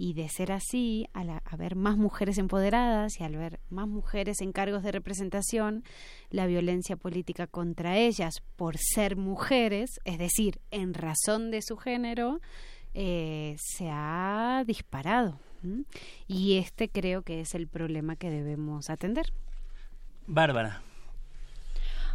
Y 0.00 0.12
de 0.12 0.28
ser 0.28 0.52
así, 0.52 1.08
al 1.12 1.42
haber 1.44 1.74
más 1.74 1.96
mujeres 1.96 2.38
empoderadas 2.38 3.18
y 3.18 3.24
al 3.24 3.34
ver 3.36 3.58
más 3.68 3.88
mujeres 3.88 4.40
en 4.40 4.52
cargos 4.52 4.84
de 4.84 4.92
representación, 4.92 5.82
la 6.30 6.46
violencia 6.46 6.94
política 6.94 7.48
contra 7.48 7.96
ellas 7.96 8.40
por 8.54 8.76
ser 8.78 9.16
mujeres, 9.16 9.98
es 10.04 10.18
decir, 10.18 10.60
en 10.70 10.94
razón 10.94 11.50
de 11.50 11.62
su 11.62 11.76
género, 11.76 12.40
eh, 12.94 13.56
se 13.58 13.88
ha 13.90 14.62
disparado. 14.64 15.40
Y 16.28 16.58
este 16.58 16.88
creo 16.88 17.22
que 17.22 17.40
es 17.40 17.56
el 17.56 17.66
problema 17.66 18.14
que 18.14 18.30
debemos 18.30 18.90
atender. 18.90 19.32
Bárbara. 20.28 20.80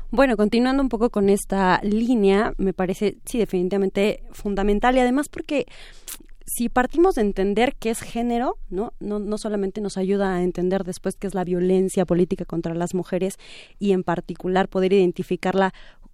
Bueno, 0.09 0.37
continuando 0.37 0.81
un 0.81 0.87
poco 0.87 1.09
con 1.09 1.27
esta 1.27 1.81
línea, 1.83 2.53
me 2.57 2.71
parece, 2.71 3.17
sí, 3.25 3.39
definitivamente 3.39 4.23
fundamental 4.31 4.95
y 4.95 4.99
además 4.99 5.27
porque 5.27 5.65
si 6.45 6.69
partimos 6.69 7.15
de 7.15 7.21
entender 7.21 7.75
qué 7.79 7.89
es 7.89 8.01
género, 8.01 8.57
¿no? 8.69 8.93
¿no? 8.99 9.19
No 9.19 9.37
solamente 9.37 9.81
nos 9.81 9.97
ayuda 9.97 10.35
a 10.35 10.43
entender 10.43 10.83
después 10.83 11.15
qué 11.15 11.27
es 11.27 11.33
la 11.33 11.43
violencia 11.43 12.05
política 12.05 12.45
contra 12.45 12.73
las 12.73 12.93
mujeres 12.93 13.37
y 13.79 13.91
en 13.91 14.03
particular 14.03 14.67
poder 14.67 14.93
identificarla 14.93 15.73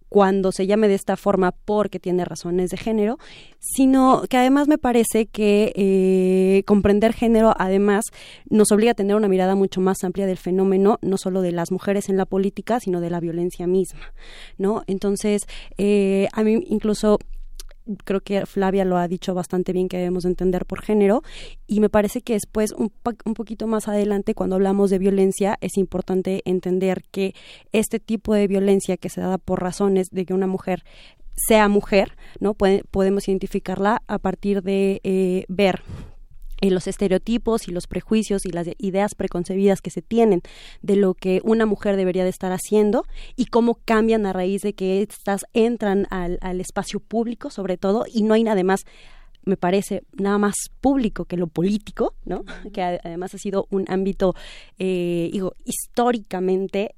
cuando 0.09 0.51
se 0.51 0.65
llame 0.65 0.88
de 0.88 0.95
esta 0.95 1.15
forma 1.15 1.51
porque 1.51 2.00
tiene 2.00 2.25
razones 2.25 2.71
de 2.71 2.77
género, 2.77 3.19
sino 3.59 4.24
que 4.27 4.38
además 4.38 4.67
me 4.67 4.79
parece 4.79 5.27
que 5.27 5.71
eh, 5.75 6.63
comprender 6.65 7.13
género 7.13 7.53
además 7.57 8.05
nos 8.50 8.71
obliga 8.71 8.91
a 8.91 8.95
tener 8.95 9.15
una 9.15 9.27
mirada 9.27 9.53
mucho 9.55 9.81
más 9.81 10.03
amplia 10.03 10.25
del 10.25 10.38
fenómeno, 10.38 10.98
no 11.01 11.17
solo 11.17 11.41
de 11.41 11.51
las 11.51 11.71
mujeres 11.71 12.09
en 12.09 12.17
la 12.17 12.25
política, 12.25 12.79
sino 12.79 13.01
de 13.01 13.12
la 13.12 13.19
violencia 13.19 13.67
misma, 13.67 14.13
¿no? 14.57 14.83
Entonces, 14.88 15.43
eh, 15.77 16.27
a 16.33 16.43
mí 16.43 16.63
incluso 16.67 17.19
creo 18.03 18.22
que 18.22 18.46
Flavia 18.46 18.86
lo 18.86 18.98
ha 18.98 19.08
dicho 19.08 19.34
bastante 19.34 19.74
bien 19.74 19.89
que 19.89 19.98
debemos 19.98 20.25
entender 20.25 20.65
por 20.65 20.81
género 20.81 21.24
y 21.67 21.79
me 21.79 21.89
parece 21.89 22.22
que 22.22 22.34
después 22.34 22.72
un, 22.72 22.91
un 23.25 23.34
poquito 23.34 23.67
más 23.67 23.88
adelante 23.88 24.36
cuando 24.36 24.55
hablamos 24.55 24.89
de 24.89 25.00
violencia 25.00 25.58
es 25.62 25.77
importante 25.77 26.41
entender 26.46 27.03
que 27.12 27.34
este 27.72 28.00
tipo 28.00 28.34
de 28.34 28.48
violencia 28.48 28.98
que 28.98 29.10
se 29.10 29.22
da 29.22 29.38
por 29.38 29.62
razones 29.62 30.10
de 30.12 30.25
que 30.25 30.34
una 30.34 30.48
mujer 30.48 30.84
sea 31.48 31.69
mujer, 31.69 32.17
¿no? 32.39 32.53
podemos 32.53 33.27
identificarla 33.27 34.01
a 34.08 34.19
partir 34.19 34.62
de 34.62 35.00
eh, 35.03 35.46
ver 35.48 35.81
en 36.61 36.73
los 36.73 36.87
estereotipos 36.87 37.67
y 37.67 37.71
los 37.71 37.87
prejuicios 37.87 38.45
y 38.45 38.51
las 38.51 38.67
ideas 38.77 39.15
preconcebidas 39.15 39.81
que 39.81 39.89
se 39.89 40.01
tienen 40.01 40.41
de 40.81 40.95
lo 40.95 41.13
que 41.13 41.41
una 41.43 41.65
mujer 41.65 41.95
debería 41.95 42.23
de 42.23 42.29
estar 42.29 42.51
haciendo 42.51 43.05
y 43.35 43.45
cómo 43.45 43.79
cambian 43.85 44.25
a 44.25 44.33
raíz 44.33 44.61
de 44.61 44.73
que 44.73 45.01
estas 45.01 45.45
entran 45.53 46.07
al, 46.09 46.37
al 46.41 46.61
espacio 46.61 46.99
público 46.99 47.49
sobre 47.49 47.77
todo 47.77 48.05
y 48.11 48.23
no 48.23 48.33
hay 48.33 48.43
nada 48.43 48.63
más 48.63 48.85
me 49.45 49.57
parece 49.57 50.03
nada 50.13 50.37
más 50.37 50.55
público 50.81 51.25
que 51.25 51.37
lo 51.37 51.47
político, 51.47 52.13
¿no? 52.25 52.43
Que 52.73 52.81
además 52.81 53.33
ha 53.33 53.37
sido 53.37 53.67
un 53.69 53.85
ámbito, 53.87 54.35
eh, 54.77 55.29
digo, 55.31 55.53
históricamente 55.65 56.95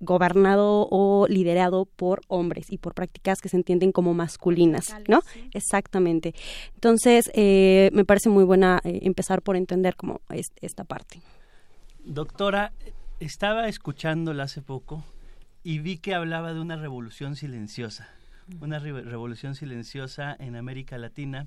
gobernado 0.00 0.88
o 0.90 1.26
liderado 1.28 1.84
por 1.84 2.22
hombres 2.28 2.66
y 2.70 2.78
por 2.78 2.94
prácticas 2.94 3.40
que 3.40 3.48
se 3.48 3.56
entienden 3.56 3.92
como 3.92 4.14
masculinas, 4.14 4.96
¿no? 5.08 5.20
Exactamente. 5.52 6.34
Entonces, 6.74 7.30
eh, 7.34 7.90
me 7.92 8.04
parece 8.04 8.30
muy 8.30 8.44
buena 8.44 8.80
eh, 8.84 9.00
empezar 9.02 9.42
por 9.42 9.56
entender 9.56 9.96
como 9.96 10.22
esta 10.60 10.84
parte. 10.84 11.20
Doctora, 12.04 12.72
estaba 13.20 13.68
escuchándola 13.68 14.44
hace 14.44 14.62
poco 14.62 15.04
y 15.62 15.78
vi 15.80 15.98
que 15.98 16.14
hablaba 16.14 16.54
de 16.54 16.60
una 16.60 16.76
revolución 16.76 17.36
silenciosa, 17.36 18.08
una 18.60 18.78
revolución 18.78 19.54
silenciosa 19.54 20.34
en 20.38 20.56
América 20.56 20.96
Latina, 20.96 21.46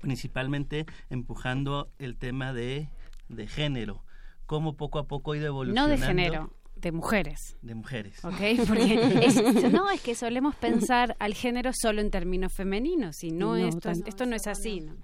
principalmente 0.00 0.84
empujando 1.08 1.90
el 1.98 2.16
tema 2.16 2.52
de, 2.52 2.88
de 3.28 3.46
género, 3.46 4.02
cómo 4.44 4.76
poco 4.76 4.98
a 4.98 5.06
poco 5.06 5.32
ha 5.32 5.38
ido 5.38 5.46
evolucionando. 5.46 5.96
No 5.96 6.00
de 6.00 6.06
género, 6.06 6.52
de 6.80 6.92
mujeres. 6.92 7.56
De 7.62 7.74
mujeres. 7.74 8.24
¿Ok? 8.24 8.66
Porque 8.66 9.70
no, 9.72 9.90
es 9.90 10.00
que 10.00 10.14
solemos 10.14 10.54
pensar 10.56 11.16
al 11.18 11.34
género 11.34 11.72
solo 11.74 12.00
en 12.00 12.10
términos 12.10 12.52
femeninos 12.52 13.22
y 13.22 13.30
no, 13.30 13.56
esto, 13.56 13.90
esto 13.90 14.26
no 14.26 14.36
es 14.36 14.46
así. 14.46 14.80
¿no? 14.80 14.96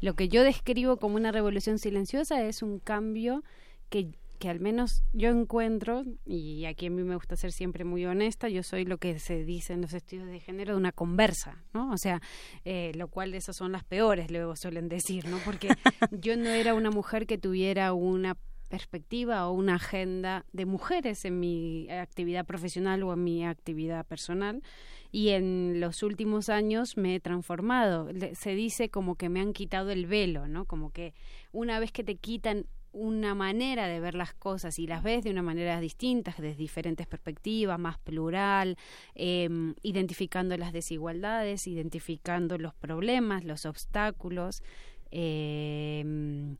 Lo 0.00 0.14
que 0.14 0.28
yo 0.28 0.42
describo 0.42 0.96
como 0.96 1.16
una 1.16 1.32
revolución 1.32 1.78
silenciosa 1.78 2.42
es 2.42 2.62
un 2.62 2.78
cambio 2.78 3.42
que 3.88 4.12
que 4.38 4.48
al 4.48 4.60
menos 4.60 5.02
yo 5.12 5.30
encuentro, 5.30 6.04
y 6.24 6.64
aquí 6.66 6.86
a 6.86 6.90
mí 6.90 7.02
me 7.02 7.16
gusta 7.16 7.36
ser 7.36 7.52
siempre 7.52 7.84
muy 7.84 8.06
honesta, 8.06 8.48
yo 8.48 8.62
soy 8.62 8.84
lo 8.84 8.98
que 8.98 9.18
se 9.18 9.44
dice 9.44 9.72
en 9.72 9.82
los 9.82 9.92
estudios 9.92 10.28
de 10.28 10.40
género 10.40 10.72
de 10.72 10.78
una 10.78 10.92
conversa, 10.92 11.64
¿no? 11.74 11.90
O 11.90 11.98
sea, 11.98 12.22
eh, 12.64 12.92
lo 12.94 13.08
cual 13.08 13.34
esas 13.34 13.56
son 13.56 13.72
las 13.72 13.84
peores, 13.84 14.30
luego 14.30 14.54
suelen 14.56 14.88
decir, 14.88 15.26
¿no? 15.26 15.38
Porque 15.44 15.68
yo 16.12 16.36
no 16.36 16.50
era 16.50 16.74
una 16.74 16.90
mujer 16.90 17.26
que 17.26 17.36
tuviera 17.36 17.92
una 17.92 18.36
perspectiva 18.68 19.48
o 19.48 19.52
una 19.52 19.76
agenda 19.76 20.44
de 20.52 20.66
mujeres 20.66 21.24
en 21.24 21.40
mi 21.40 21.88
actividad 21.90 22.46
profesional 22.46 23.02
o 23.02 23.12
en 23.12 23.24
mi 23.24 23.44
actividad 23.44 24.06
personal 24.06 24.62
y 25.10 25.30
en 25.30 25.80
los 25.80 26.02
últimos 26.02 26.48
años 26.48 26.96
me 26.96 27.14
he 27.14 27.20
transformado. 27.20 28.08
Se 28.34 28.54
dice 28.54 28.90
como 28.90 29.16
que 29.16 29.28
me 29.28 29.40
han 29.40 29.52
quitado 29.52 29.90
el 29.90 30.06
velo, 30.06 30.48
¿no? 30.48 30.66
Como 30.66 30.90
que 30.90 31.14
una 31.52 31.80
vez 31.80 31.92
que 31.92 32.04
te 32.04 32.16
quitan 32.16 32.66
una 32.92 33.34
manera 33.34 33.86
de 33.86 34.00
ver 34.00 34.14
las 34.14 34.34
cosas 34.34 34.78
y 34.78 34.86
las 34.86 35.02
ves 35.02 35.22
de 35.22 35.30
una 35.30 35.42
manera 35.42 35.80
distinta, 35.80 36.34
desde 36.36 36.56
diferentes 36.56 37.06
perspectivas, 37.06 37.78
más 37.78 37.98
plural, 37.98 38.76
em, 39.14 39.74
identificando 39.82 40.56
las 40.56 40.72
desigualdades, 40.72 41.66
identificando 41.66 42.58
los 42.58 42.74
problemas, 42.74 43.44
los 43.44 43.66
obstáculos. 43.66 44.62
Eh, 45.10 46.56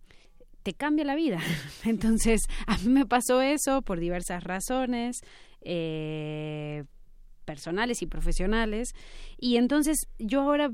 te 0.62 0.74
cambia 0.74 1.04
la 1.04 1.14
vida. 1.14 1.38
Entonces, 1.84 2.42
a 2.66 2.78
mí 2.78 2.88
me 2.88 3.06
pasó 3.06 3.40
eso 3.40 3.82
por 3.82 4.00
diversas 4.00 4.44
razones. 4.44 5.20
Eh, 5.62 6.84
personales 7.44 8.02
y 8.02 8.06
profesionales 8.06 8.90
y 9.38 9.56
entonces 9.56 10.06
yo 10.18 10.42
ahora 10.42 10.70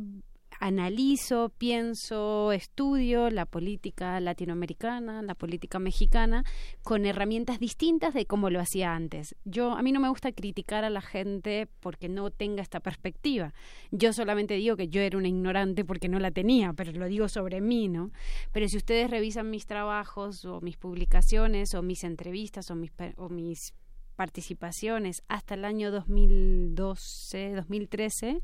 analizo, 0.60 1.52
pienso, 1.58 2.52
estudio 2.52 3.30
la 3.30 3.46
política 3.46 4.20
latinoamericana, 4.20 5.22
la 5.22 5.34
política 5.34 5.78
mexicana, 5.78 6.44
con 6.82 7.06
herramientas 7.06 7.58
distintas 7.58 8.14
de 8.14 8.26
cómo 8.26 8.50
lo 8.50 8.60
hacía 8.60 8.94
antes. 8.94 9.34
Yo, 9.44 9.72
a 9.72 9.82
mí 9.82 9.92
no 9.92 10.00
me 10.00 10.08
gusta 10.08 10.32
criticar 10.32 10.84
a 10.84 10.90
la 10.90 11.00
gente 11.00 11.68
porque 11.80 12.08
no 12.08 12.30
tenga 12.30 12.62
esta 12.62 12.80
perspectiva. 12.80 13.52
Yo 13.90 14.12
solamente 14.12 14.54
digo 14.54 14.76
que 14.76 14.88
yo 14.88 15.00
era 15.00 15.18
una 15.18 15.28
ignorante 15.28 15.84
porque 15.84 16.08
no 16.08 16.18
la 16.18 16.30
tenía, 16.30 16.72
pero 16.72 16.92
lo 16.92 17.06
digo 17.06 17.28
sobre 17.28 17.60
mí, 17.60 17.88
¿no? 17.88 18.10
Pero 18.52 18.68
si 18.68 18.76
ustedes 18.76 19.10
revisan 19.10 19.50
mis 19.50 19.66
trabajos 19.66 20.44
o 20.44 20.60
mis 20.60 20.76
publicaciones 20.76 21.74
o 21.74 21.82
mis 21.82 22.04
entrevistas 22.04 22.70
o 22.70 22.74
mis, 22.74 22.92
o 23.16 23.28
mis 23.28 23.74
participaciones 24.14 25.22
hasta 25.28 25.54
el 25.54 25.64
año 25.64 25.90
2012, 25.90 27.54
2013, 27.54 28.40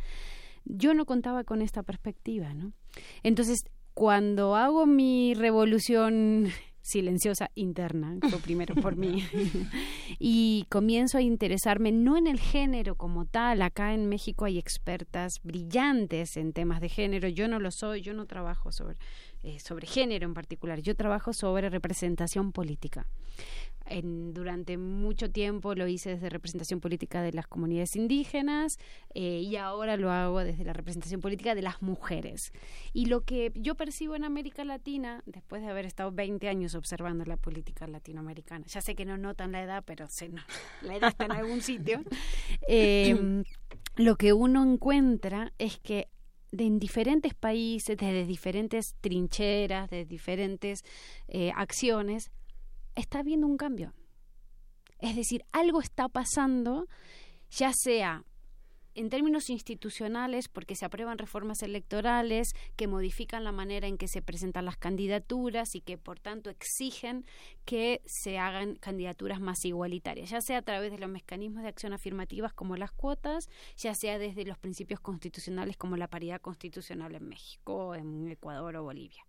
yo 0.76 0.94
no 0.94 1.06
contaba 1.06 1.44
con 1.44 1.62
esta 1.62 1.82
perspectiva, 1.82 2.54
¿no? 2.54 2.72
Entonces, 3.22 3.60
cuando 3.94 4.56
hago 4.56 4.86
mi 4.86 5.34
revolución 5.34 6.50
silenciosa 6.82 7.50
interna, 7.54 8.18
primero 8.44 8.74
por 8.74 8.96
mí, 8.96 9.24
y 10.18 10.66
comienzo 10.68 11.18
a 11.18 11.22
interesarme 11.22 11.92
no 11.92 12.16
en 12.16 12.26
el 12.26 12.40
género 12.40 12.94
como 12.94 13.26
tal, 13.26 13.62
acá 13.62 13.94
en 13.94 14.08
México 14.08 14.44
hay 14.44 14.58
expertas 14.58 15.34
brillantes 15.42 16.36
en 16.36 16.52
temas 16.52 16.80
de 16.80 16.88
género, 16.88 17.28
yo 17.28 17.48
no 17.48 17.58
lo 17.58 17.70
soy, 17.70 18.00
yo 18.00 18.14
no 18.14 18.26
trabajo 18.26 18.72
sobre, 18.72 18.96
eh, 19.42 19.58
sobre 19.60 19.86
género 19.86 20.26
en 20.26 20.34
particular, 20.34 20.80
yo 20.80 20.94
trabajo 20.94 21.32
sobre 21.32 21.68
representación 21.68 22.52
política. 22.52 23.06
En, 23.90 24.32
durante 24.32 24.78
mucho 24.78 25.30
tiempo 25.30 25.75
lo 25.75 25.87
hice 25.87 26.11
desde 26.11 26.30
representación 26.30 26.80
política 26.80 27.23
de 27.23 27.32
las 27.32 27.47
comunidades 27.47 27.97
indígenas 27.97 28.78
eh, 29.14 29.40
y 29.40 29.56
ahora 29.56 29.97
lo 29.97 30.11
hago 30.11 30.38
desde 30.40 30.64
la 30.64 30.73
representación 30.73 31.20
política 31.20 31.54
de 31.54 31.62
las 31.62 31.82
mujeres. 31.82 32.52
Y 32.92 33.06
lo 33.06 33.23
que 33.23 33.52
yo 33.54 33.75
percibo 33.75 34.14
en 34.14 34.25
América 34.25 34.64
Latina, 34.64 35.23
después 35.26 35.62
de 35.62 35.68
haber 35.68 35.87
estado 35.87 36.12
20 36.12 36.49
años 36.49 36.75
observando 36.75 37.25
la 37.25 37.37
política 37.37 37.87
latinoamericana, 37.87 38.64
ya 38.66 38.80
sé 38.80 38.94
que 38.94 39.04
no 39.04 39.18
notan 39.18 39.52
la 39.52 39.62
edad, 39.62 39.82
pero 39.85 40.06
sé, 40.09 40.28
no, 40.28 40.42
la 40.82 40.97
edad 40.97 41.11
está 41.11 41.25
en 41.25 41.32
algún 41.32 41.61
sitio, 41.61 42.02
eh, 42.68 43.44
lo 43.97 44.16
que 44.16 44.32
uno 44.32 44.62
encuentra 44.62 45.52
es 45.59 45.78
que 45.78 46.09
en 46.52 46.78
diferentes 46.78 47.35
países, 47.35 47.97
desde 47.97 48.26
diferentes 48.26 48.97
trincheras, 49.00 49.90
de 49.90 50.04
diferentes 50.04 50.85
eh, 51.28 51.52
acciones, 51.54 52.30
está 52.94 53.20
habiendo 53.20 53.47
un 53.47 53.56
cambio. 53.56 53.92
Es 54.99 55.16
decir, 55.16 55.44
algo 55.52 55.80
está 55.80 56.09
pasando, 56.09 56.87
ya 57.50 57.73
sea 57.73 58.25
en 58.94 59.09
términos 59.09 59.50
institucionales, 59.50 60.49
porque 60.49 60.75
se 60.75 60.85
aprueban 60.85 61.18
reformas 61.18 61.62
electorales 61.62 62.52
que 62.76 62.88
modifican 62.88 63.44
la 63.44 63.52
manera 63.52 63.87
en 63.87 63.97
que 63.97 64.09
se 64.09 64.20
presentan 64.20 64.64
las 64.64 64.76
candidaturas 64.76 65.75
y 65.75 65.80
que 65.80 65.97
por 65.97 66.18
tanto 66.18 66.50
exigen 66.50 67.25
que 67.64 68.02
se 68.04 68.38
hagan 68.38 68.75
candidaturas 68.75 69.40
más 69.40 69.64
igualitarias, 69.64 70.30
ya 70.30 70.40
sea 70.40 70.59
a 70.59 70.62
través 70.62 70.90
de 70.90 70.99
los 70.99 71.09
mecanismos 71.09 71.62
de 71.62 71.68
acción 71.68 71.92
afirmativas 71.92 72.52
como 72.52 72.76
las 72.76 72.92
cuotas, 72.92 73.49
ya 73.76 73.94
sea 73.94 74.18
desde 74.18 74.44
los 74.44 74.59
principios 74.59 75.00
constitucionales 75.00 75.76
como 75.76 75.97
la 75.97 76.09
paridad 76.09 76.40
constitucional 76.40 77.14
en 77.14 77.28
México, 77.28 77.94
en 77.94 78.28
Ecuador 78.28 78.76
o 78.76 78.82
Bolivia. 78.82 79.25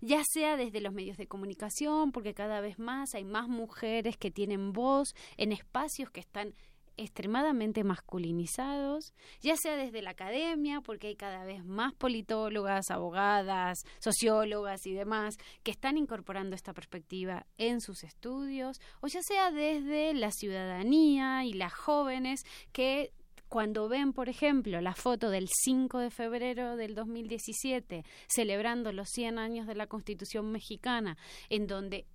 Ya 0.00 0.22
sea 0.24 0.56
desde 0.56 0.80
los 0.80 0.92
medios 0.92 1.16
de 1.16 1.26
comunicación, 1.26 2.12
porque 2.12 2.34
cada 2.34 2.60
vez 2.60 2.78
más 2.78 3.14
hay 3.14 3.24
más 3.24 3.48
mujeres 3.48 4.16
que 4.16 4.30
tienen 4.30 4.72
voz 4.72 5.14
en 5.36 5.52
espacios 5.52 6.10
que 6.10 6.20
están 6.20 6.54
extremadamente 6.96 7.84
masculinizados, 7.84 9.14
ya 9.40 9.56
sea 9.56 9.76
desde 9.76 10.02
la 10.02 10.10
academia, 10.10 10.80
porque 10.80 11.08
hay 11.08 11.16
cada 11.16 11.44
vez 11.44 11.64
más 11.64 11.94
politólogas, 11.94 12.90
abogadas, 12.90 13.78
sociólogas 13.98 14.86
y 14.86 14.92
demás 14.92 15.36
que 15.62 15.70
están 15.70 15.96
incorporando 15.96 16.54
esta 16.54 16.74
perspectiva 16.74 17.46
en 17.56 17.80
sus 17.80 18.04
estudios, 18.04 18.80
o 19.00 19.06
ya 19.06 19.20
sea 19.22 19.50
desde 19.50 20.14
la 20.14 20.30
ciudadanía 20.30 21.44
y 21.44 21.54
las 21.54 21.72
jóvenes 21.72 22.42
que 22.72 23.12
cuando 23.52 23.86
ven, 23.86 24.14
por 24.14 24.30
ejemplo, 24.30 24.80
la 24.80 24.94
foto 24.94 25.28
del 25.28 25.46
5 25.46 25.98
de 25.98 26.08
febrero 26.08 26.74
del 26.76 26.94
2017, 26.94 28.02
celebrando 28.26 28.92
los 28.92 29.10
100 29.10 29.38
años 29.38 29.66
de 29.66 29.74
la 29.74 29.88
Constitución 29.88 30.50
mexicana, 30.50 31.18
en 31.50 31.66
donde 31.66 32.06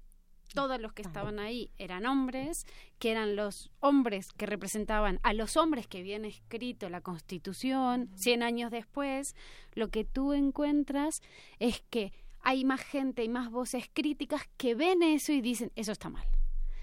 todos 0.55 0.81
los 0.81 0.93
que 0.93 1.03
estaban 1.03 1.37
ahí 1.37 1.69
eran 1.77 2.07
hombres, 2.07 2.65
que 2.97 3.11
eran 3.11 3.35
los 3.35 3.69
hombres 3.81 4.31
que 4.35 4.47
representaban 4.47 5.19
a 5.21 5.33
los 5.33 5.57
hombres 5.57 5.85
que 5.85 5.99
habían 5.99 6.25
escrito 6.25 6.89
la 6.89 7.01
Constitución. 7.01 8.09
Cien 8.15 8.41
años 8.41 8.71
después, 8.71 9.35
lo 9.75 9.89
que 9.89 10.05
tú 10.05 10.33
encuentras 10.33 11.21
es 11.59 11.83
que 11.91 12.13
hay 12.41 12.65
más 12.65 12.81
gente 12.81 13.23
y 13.23 13.29
más 13.29 13.51
voces 13.51 13.87
críticas 13.93 14.41
que 14.57 14.73
ven 14.73 15.03
eso 15.03 15.33
y 15.33 15.41
dicen, 15.41 15.71
eso 15.75 15.91
está 15.91 16.09
mal. 16.09 16.25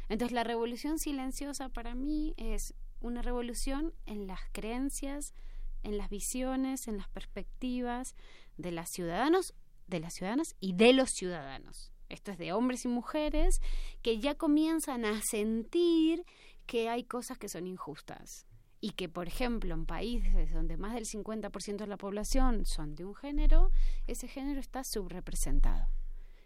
Entonces 0.09 0.33
la 0.33 0.45
revolución 0.45 1.01
silenciosa 1.01 1.71
para 1.71 1.97
mí 1.97 2.35
es 2.37 2.73
una 3.05 3.23
revolución 3.23 3.93
en 4.07 4.27
las 4.27 4.41
creencias, 4.53 5.35
en 5.83 5.99
las 5.99 6.09
visiones, 6.09 6.89
en 6.89 6.97
las 6.97 7.09
perspectivas 7.09 8.15
de 8.57 8.73
los 8.73 8.89
ciudadanos, 8.89 9.55
de 9.87 10.01
las 10.01 10.15
ciudadanas 10.15 10.57
y 10.61 10.75
de 10.75 10.93
los 10.93 11.11
ciudadanos 11.11 11.95
esto 12.09 12.33
es 12.33 12.39
de 12.39 12.53
hombres 12.53 12.85
y 12.85 12.89
mujeres, 12.89 13.61
que 14.03 14.19
ya 14.19 14.35
comienzan 14.35 15.05
a 15.05 15.21
sentir 15.23 16.25
que 16.67 16.89
hay 16.89 17.05
cosas 17.05 17.39
que 17.39 17.49
son 17.49 17.67
injustas 17.67 18.47
y 18.81 18.91
que, 18.91 19.09
por 19.09 19.29
ejemplo, 19.29 19.75
en 19.75 19.87
países 19.87 20.53
donde 20.53 20.77
más 20.77 20.95
del 20.95 21.05
50% 21.05 21.77
de 21.77 21.87
la 21.87 21.97
población 21.97 22.65
son 22.67 22.95
de 22.95 23.05
un 23.05 23.15
género, 23.15 23.71
ese 24.07 24.29
género 24.29 24.61
está 24.61 24.83
subrepresentado. 24.85 25.87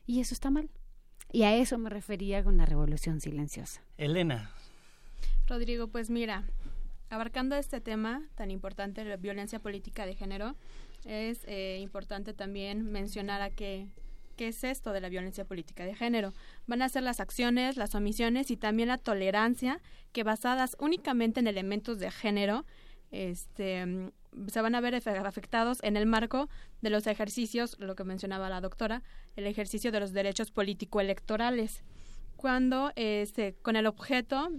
Y 0.06 0.20
eso 0.20 0.34
está 0.34 0.50
mal. 0.50 0.70
Y 1.30 1.42
a 1.42 1.54
eso 1.54 1.76
me 1.78 1.90
refería 1.90 2.42
con 2.42 2.56
la 2.56 2.64
revolución 2.64 3.20
silenciosa. 3.20 3.82
Elena. 3.96 4.50
Rodrigo, 5.48 5.88
pues 5.88 6.10
mira, 6.10 6.44
abarcando 7.08 7.56
este 7.56 7.80
tema 7.80 8.22
tan 8.34 8.50
importante, 8.50 9.04
la 9.04 9.16
violencia 9.16 9.58
política 9.58 10.04
de 10.04 10.14
género, 10.14 10.54
es 11.04 11.40
eh, 11.46 11.78
importante 11.80 12.34
también 12.34 12.90
mencionar 12.92 13.40
a 13.40 13.50
que 13.50 13.88
qué 14.36 14.48
es 14.48 14.62
esto 14.62 14.92
de 14.92 15.00
la 15.00 15.08
violencia 15.08 15.44
política 15.44 15.84
de 15.84 15.94
género. 15.94 16.32
Van 16.66 16.82
a 16.82 16.88
ser 16.88 17.02
las 17.02 17.18
acciones, 17.18 17.76
las 17.76 17.94
omisiones 17.94 18.50
y 18.50 18.56
también 18.56 18.88
la 18.88 18.98
tolerancia 18.98 19.80
que 20.12 20.22
basadas 20.22 20.76
únicamente 20.78 21.40
en 21.40 21.48
elementos 21.48 21.98
de 21.98 22.10
género 22.10 22.64
este, 23.10 24.12
se 24.46 24.60
van 24.60 24.74
a 24.74 24.80
ver 24.80 24.94
afectados 24.94 25.78
en 25.82 25.96
el 25.96 26.06
marco 26.06 26.48
de 26.82 26.90
los 26.90 27.06
ejercicios, 27.06 27.76
lo 27.80 27.96
que 27.96 28.04
mencionaba 28.04 28.48
la 28.48 28.60
doctora, 28.60 29.02
el 29.34 29.46
ejercicio 29.46 29.90
de 29.90 30.00
los 30.00 30.12
derechos 30.12 30.50
político-electorales, 30.52 31.82
cuando 32.36 32.92
este, 32.94 33.54
con 33.54 33.74
el 33.74 33.86
objeto 33.86 34.50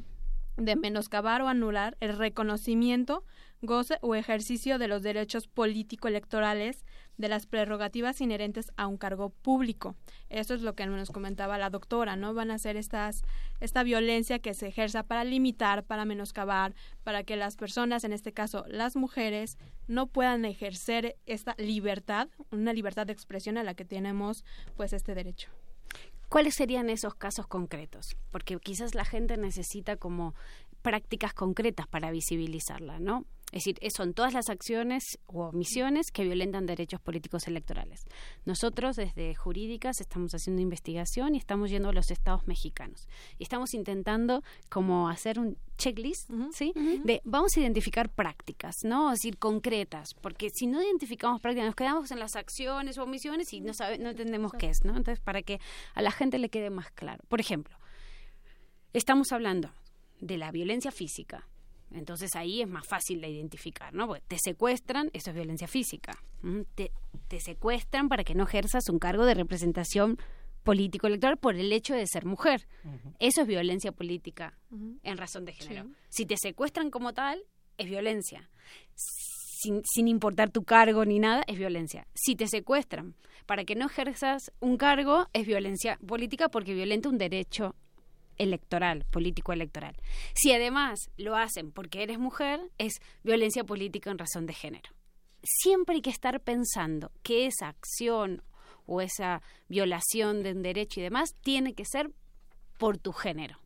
de 0.60 0.76
menoscabar 0.76 1.42
o 1.42 1.48
anular 1.48 1.98
el 2.00 2.18
reconocimiento, 2.18 3.24
goce 3.62 3.98
o 4.02 4.16
ejercicio 4.16 4.78
de 4.78 4.88
los 4.88 5.04
derechos 5.04 5.48
político-electorales 5.48 6.86
de 7.18 7.28
las 7.28 7.46
prerrogativas 7.46 8.22
inherentes 8.22 8.72
a 8.78 8.88
un 8.88 8.98
cargo 8.98 9.30
público. 9.30 9.96
Eso 10.30 10.54
es 10.54 10.62
lo 10.62 10.76
que 10.76 10.86
nos 10.86 11.12
comentaba 11.12 11.58
la 11.58 11.70
doctora, 11.70 12.16
¿no? 12.16 12.34
Van 12.34 12.52
a 12.52 12.58
ser 12.58 12.78
estas, 12.78 13.24
esta 13.60 13.84
violencia 13.84 14.40
que 14.40 14.54
se 14.54 14.68
ejerza 14.68 15.04
para 15.04 15.26
limitar, 15.26 15.84
para 15.84 16.06
menoscabar, 16.06 16.74
para 17.04 17.24
que 17.24 17.36
las 17.36 17.58
personas, 17.58 18.04
en 18.06 18.14
este 18.14 18.32
caso 18.32 18.64
las 18.68 18.96
mujeres, 18.96 19.58
no 19.88 20.08
puedan 20.08 20.46
ejercer 20.46 21.18
esta 21.26 21.56
libertad, 21.58 22.30
una 22.52 22.72
libertad 22.72 23.06
de 23.06 23.14
expresión 23.14 23.58
a 23.58 23.64
la 23.64 23.74
que 23.74 23.86
tenemos 23.86 24.46
pues 24.78 24.94
este 24.94 25.14
derecho. 25.14 25.50
¿Cuáles 26.30 26.54
serían 26.54 26.92
esos 26.92 27.16
casos 27.16 27.48
concretos? 27.48 28.16
Porque 28.30 28.58
quizás 28.60 28.94
la 28.94 29.04
gente 29.04 29.36
necesita 29.36 29.98
como 29.98 30.36
prácticas 30.84 31.34
concretas 31.34 31.88
para 31.88 32.12
visibilizarla, 32.12 33.00
¿no? 33.00 33.26
Es 33.52 33.64
decir, 33.64 33.80
son 33.96 34.14
todas 34.14 34.34
las 34.34 34.50
acciones 34.50 35.04
o 35.26 35.46
omisiones 35.46 36.12
que 36.12 36.24
violentan 36.24 36.68
derechos 36.68 37.02
políticos 37.02 37.48
electorales. 37.48 38.06
Nosotros 38.46 38.96
desde 38.96 39.34
Jurídicas 39.34 40.00
estamos 40.02 40.34
haciendo 40.34 40.62
investigación 40.62 41.34
y 41.34 41.40
estamos 41.40 41.72
yendo 41.72 41.90
a 41.90 41.94
los 41.94 42.12
estados 42.12 42.46
mexicanos. 42.46 43.08
Y 43.40 43.44
estamos 43.44 43.74
intentando 43.74 44.44
como 44.70 45.10
hacer 45.10 45.40
un 45.40 45.58
checklist, 45.78 46.30
¿sí? 46.54 46.74
De 47.04 47.22
vamos 47.24 47.52
a 47.58 47.62
identificar 47.62 48.10
prácticas, 48.10 48.76
¿no? 48.84 49.12
Es 49.12 49.20
decir, 49.20 49.40
concretas, 49.40 50.14
porque 50.14 50.50
si 50.54 50.68
no 50.68 50.84
identificamos 50.84 51.42
prácticas, 51.42 51.66
nos 51.68 51.76
quedamos 51.76 52.12
en 52.12 52.20
las 52.20 52.36
acciones 52.36 53.00
o 53.00 53.04
omisiones 53.04 53.52
y 53.54 53.62
no 53.62 53.74
sabe, 53.74 53.98
no 53.98 54.10
entendemos 54.10 54.52
qué 54.54 54.70
es, 54.70 54.84
¿no? 54.84 54.96
Entonces, 54.96 55.20
para 55.20 55.42
que 55.42 55.60
a 55.96 56.04
la 56.04 56.12
gente 56.12 56.38
le 56.38 56.50
quede 56.50 56.70
más 56.70 56.92
claro. 56.92 57.24
Por 57.28 57.40
ejemplo, 57.40 57.76
estamos 58.94 59.32
hablando 59.32 59.72
de 60.20 60.38
la 60.38 60.52
violencia 60.52 60.92
física, 60.92 61.48
entonces 61.92 62.36
ahí 62.36 62.62
es 62.62 62.68
más 62.68 62.88
fácil 62.88 63.22
de 63.22 63.30
identificar, 63.30 63.94
¿no? 63.94 64.08
Porque 64.08 64.24
te 64.28 64.38
secuestran, 64.40 65.10
eso 65.14 65.32
es 65.32 65.36
violencia 65.36 65.68
física. 65.68 66.18
Te, 66.76 66.92
te, 67.28 67.40
secuestran 67.40 68.10
para 68.10 68.24
que 68.24 68.36
no 68.36 68.44
ejerzas 68.44 68.90
un 68.90 69.00
cargo 69.00 69.26
de 69.26 69.34
representación 69.34 70.18
político-electoral 70.64 71.38
por 71.38 71.56
el 71.56 71.72
hecho 71.74 71.96
de 71.96 72.06
ser 72.06 72.26
mujer. 72.26 72.68
Eso 73.20 73.42
es 73.42 73.48
violencia 73.48 73.92
política 73.92 74.58
en 75.04 75.18
razón 75.18 75.46
de 75.46 75.54
género. 75.54 75.90
Si 76.10 76.26
te 76.26 76.38
secuestran 76.38 76.92
como 76.92 77.14
tal, 77.14 77.44
es 77.78 77.90
violencia. 77.90 78.50
Sin, 78.94 79.82
sin, 79.84 80.08
importar 80.08 80.52
tu 80.52 80.64
cargo 80.64 81.04
ni 81.06 81.20
nada, 81.20 81.44
es 81.48 81.58
violencia. 81.58 82.08
Si 82.14 82.36
te 82.36 82.48
secuestran 82.48 83.16
para 83.46 83.66
que 83.66 83.76
no 83.76 83.88
ejerzas 83.88 84.52
un 84.60 84.78
cargo, 84.78 85.28
es 85.34 85.46
violencia 85.46 85.98
política 86.06 86.50
porque 86.50 86.74
violenta 86.74 87.10
un 87.10 87.18
derecho 87.18 87.76
electoral, 88.40 89.06
político 89.12 89.54
electoral. 89.54 89.96
Si 90.34 90.52
además 90.52 91.12
lo 91.18 91.36
hacen 91.36 91.72
porque 91.72 92.02
eres 92.02 92.18
mujer, 92.18 92.60
es 92.80 92.94
violencia 93.24 93.64
política 93.64 94.10
en 94.10 94.18
razón 94.18 94.48
de 94.48 94.54
género. 94.54 94.90
Siempre 95.44 95.96
hay 95.96 96.02
que 96.02 96.10
estar 96.10 96.42
pensando 96.42 97.12
que 97.22 97.46
esa 97.46 97.68
acción 97.68 98.42
o 98.86 99.02
esa 99.02 99.42
violación 99.68 100.42
de 100.42 100.54
un 100.54 100.64
derecho 100.64 101.00
y 101.00 101.04
demás 101.04 101.36
tiene 101.42 101.76
que 101.76 101.86
ser 101.86 102.12
por 102.80 102.98
tu 102.98 103.14
género 103.14 103.60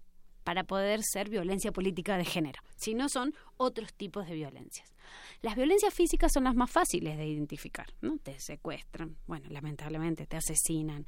para 0.43 0.65
poder 0.65 1.01
ser 1.03 1.29
violencia 1.29 1.71
política 1.71 2.17
de 2.17 2.25
género. 2.25 2.61
Si 2.75 2.93
no, 2.93 3.07
son 3.07 3.33
otros 3.55 3.93
tipos 3.93 4.27
de 4.27 4.35
violencias. 4.35 4.93
Las 5.41 5.55
violencias 5.55 5.93
físicas 5.93 6.31
son 6.33 6.43
las 6.43 6.55
más 6.55 6.69
fáciles 6.69 7.17
de 7.17 7.25
identificar, 7.25 7.87
¿no? 8.01 8.17
Te 8.17 8.39
secuestran, 8.39 9.15
bueno, 9.25 9.47
lamentablemente 9.49 10.25
te 10.25 10.37
asesinan, 10.37 11.05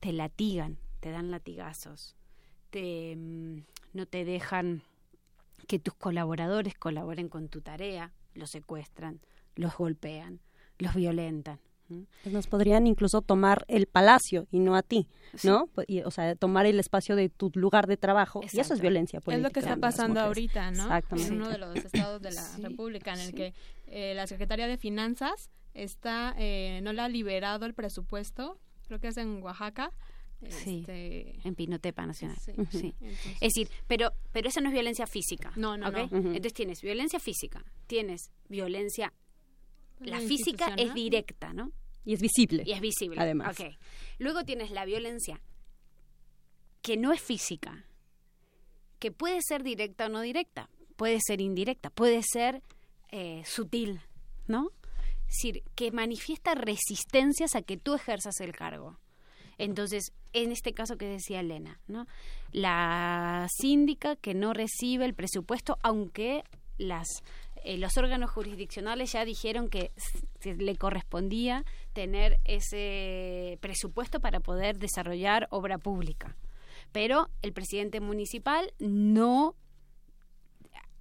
te 0.00 0.12
latigan, 0.12 0.78
te 1.00 1.10
dan 1.10 1.30
latigazos, 1.30 2.16
Mm, 2.74 3.58
no 3.92 4.06
te 4.06 4.24
dejan 4.24 4.82
que 5.66 5.78
tus 5.78 5.94
colaboradores 5.94 6.74
colaboren 6.74 7.28
con 7.28 7.48
tu 7.48 7.60
tarea, 7.60 8.12
los 8.34 8.50
secuestran, 8.50 9.20
los 9.54 9.76
golpean, 9.76 10.40
los 10.78 10.94
violentan. 10.94 11.60
Nos 12.24 12.46
podrían 12.46 12.86
incluso 12.86 13.20
tomar 13.20 13.64
el 13.68 13.86
palacio 13.86 14.46
y 14.50 14.60
no 14.60 14.76
a 14.76 14.82
ti, 14.82 15.08
¿no? 15.42 15.68
o 16.04 16.10
sea, 16.10 16.34
tomar 16.36 16.64
el 16.64 16.80
espacio 16.80 17.16
de 17.16 17.28
tu 17.28 17.50
lugar 17.54 17.86
de 17.86 17.98
trabajo 17.98 18.40
y 18.50 18.60
eso 18.60 18.72
es 18.72 18.80
violencia 18.80 19.20
política. 19.20 19.48
Es 19.48 19.50
lo 19.50 19.52
que 19.52 19.60
está 19.60 19.76
pasando 19.76 20.20
ahorita, 20.20 20.70
¿no? 20.70 20.84
Exactamente. 20.84 21.34
En 21.34 21.40
uno 21.40 21.50
de 21.50 21.58
los 21.58 21.76
estados 21.76 22.22
de 22.22 22.32
la 22.32 22.56
República 22.62 23.12
en 23.12 23.20
el 23.20 23.34
que 23.34 23.52
eh, 23.88 24.14
la 24.14 24.26
Secretaría 24.26 24.66
de 24.66 24.78
Finanzas 24.78 25.50
está 25.74 26.34
eh, 26.38 26.80
no 26.82 26.92
le 26.92 27.02
ha 27.02 27.08
liberado 27.08 27.66
el 27.66 27.74
presupuesto, 27.74 28.58
creo 28.86 28.98
que 28.98 29.08
es 29.08 29.16
en 29.16 29.42
Oaxaca, 29.42 29.90
Sí, 30.48 30.80
este, 30.80 31.36
en 31.44 31.54
Pinotepa 31.54 32.06
Nacional. 32.06 32.36
Sí. 32.70 32.94
es 33.00 33.54
decir, 33.54 33.68
pero, 33.86 34.12
pero 34.32 34.48
eso 34.48 34.60
no 34.60 34.68
es 34.68 34.74
violencia 34.74 35.06
física. 35.06 35.52
No, 35.56 35.76
no, 35.76 35.88
¿okay? 35.88 36.08
Entonces 36.10 36.52
tienes 36.52 36.82
violencia 36.82 37.20
física, 37.20 37.64
tienes 37.86 38.30
violencia... 38.48 39.12
La 40.00 40.18
física 40.18 40.74
es 40.76 40.94
directa, 40.94 41.52
¿no? 41.52 41.70
Y 42.04 42.14
es 42.14 42.20
visible. 42.20 42.64
Y 42.66 42.72
es 42.72 42.80
visible. 42.80 43.20
Además. 43.20 43.52
Okay. 43.52 43.78
Luego 44.18 44.44
tienes 44.44 44.72
la 44.72 44.84
violencia 44.84 45.40
que 46.82 46.96
no 46.96 47.12
es 47.12 47.20
física, 47.20 47.86
que 48.98 49.12
puede 49.12 49.38
ser 49.42 49.62
directa 49.62 50.06
o 50.06 50.08
no 50.08 50.20
directa, 50.20 50.68
puede 50.96 51.18
ser 51.24 51.40
indirecta, 51.40 51.90
puede 51.90 52.22
ser 52.22 52.62
eh, 53.10 53.42
sutil, 53.46 54.00
¿no? 54.46 54.70
Es 55.28 55.36
decir, 55.36 55.62
que 55.74 55.92
manifiesta 55.92 56.54
resistencias 56.54 57.54
a 57.54 57.62
que 57.62 57.76
tú 57.76 57.94
ejerzas 57.94 58.40
el 58.40 58.52
cargo. 58.52 58.98
Entonces, 59.62 60.12
en 60.32 60.50
este 60.50 60.74
caso 60.74 60.96
que 60.96 61.06
decía 61.06 61.38
Elena, 61.38 61.78
¿no? 61.86 62.08
La 62.50 63.46
síndica 63.48 64.16
que 64.16 64.34
no 64.34 64.52
recibe 64.52 65.04
el 65.04 65.14
presupuesto, 65.14 65.78
aunque 65.82 66.42
las 66.78 67.22
eh, 67.62 67.78
los 67.78 67.96
órganos 67.96 68.28
jurisdiccionales 68.32 69.12
ya 69.12 69.24
dijeron 69.24 69.68
que 69.68 69.92
le 70.44 70.74
correspondía 70.74 71.64
tener 71.92 72.40
ese 72.44 73.56
presupuesto 73.60 74.18
para 74.18 74.40
poder 74.40 74.80
desarrollar 74.80 75.46
obra 75.50 75.78
pública. 75.78 76.36
Pero 76.90 77.28
el 77.40 77.52
presidente 77.52 78.00
municipal 78.00 78.74
no 78.80 79.54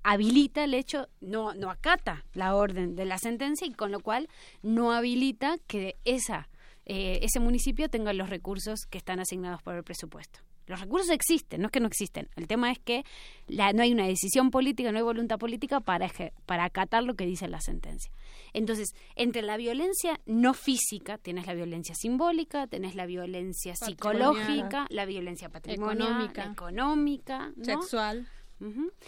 habilita 0.03 0.65
el 0.65 0.75
hecho, 0.75 1.07
no, 1.19 1.55
no 1.55 1.71
acata 1.71 2.25
la 2.33 2.53
orden 2.53 2.95
de 2.95 3.05
la 3.05 3.17
sentencia 3.17 3.65
y 3.65 3.73
con 3.73 3.91
lo 3.91 4.01
cual 4.01 4.29
no 4.61 4.91
habilita 4.91 5.57
que 5.65 5.95
esa 6.05 6.47
eh, 6.85 7.19
ese 7.21 7.39
municipio 7.39 7.89
tenga 7.89 8.13
los 8.13 8.29
recursos 8.29 8.85
que 8.89 8.97
están 8.97 9.19
asignados 9.19 9.61
por 9.61 9.75
el 9.75 9.83
presupuesto. 9.83 10.39
Los 10.67 10.79
recursos 10.79 11.09
existen, 11.09 11.59
no 11.59 11.67
es 11.67 11.71
que 11.71 11.79
no 11.79 11.87
existen. 11.87 12.29
El 12.35 12.47
tema 12.47 12.71
es 12.71 12.79
que 12.79 13.03
la, 13.47 13.73
no 13.73 13.81
hay 13.81 13.91
una 13.91 14.05
decisión 14.05 14.51
política, 14.51 14.91
no 14.91 14.99
hay 14.99 15.03
voluntad 15.03 15.37
política 15.37 15.81
para, 15.81 16.09
para 16.45 16.63
acatar 16.63 17.03
lo 17.03 17.15
que 17.15 17.25
dice 17.25 17.47
la 17.47 17.59
sentencia. 17.59 18.11
Entonces, 18.53 18.93
entre 19.15 19.41
la 19.41 19.57
violencia 19.57 20.19
no 20.25 20.53
física, 20.53 21.17
tienes 21.17 21.47
la 21.47 21.55
violencia 21.55 21.93
simbólica, 21.95 22.67
tienes 22.67 22.95
la 22.95 23.05
violencia 23.05 23.75
psicológica, 23.75 24.85
la 24.89 25.05
violencia 25.05 25.49
patrimonial, 25.49 26.07
económica, 26.07 26.45
económica 26.45 27.53
sexual. 27.61 28.27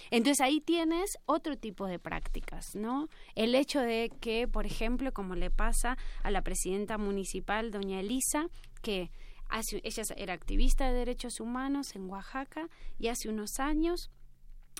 Entonces 0.09 0.41
ahí 0.41 0.61
tienes 0.61 1.17
otro 1.25 1.57
tipo 1.57 1.85
de 1.85 1.99
prácticas, 1.99 2.75
¿no? 2.75 3.09
El 3.35 3.53
hecho 3.55 3.79
de 3.79 4.11
que, 4.19 4.47
por 4.47 4.65
ejemplo, 4.65 5.13
como 5.13 5.35
le 5.35 5.51
pasa 5.51 5.97
a 6.23 6.31
la 6.31 6.41
presidenta 6.41 6.97
municipal, 6.97 7.71
doña 7.71 7.99
Elisa, 7.99 8.47
que 8.81 9.11
hace, 9.49 9.79
ella 9.83 10.03
era 10.17 10.33
activista 10.33 10.87
de 10.87 10.93
derechos 10.93 11.39
humanos 11.39 11.95
en 11.95 12.09
Oaxaca 12.09 12.69
y 12.97 13.09
hace 13.09 13.29
unos 13.29 13.59
años 13.59 14.09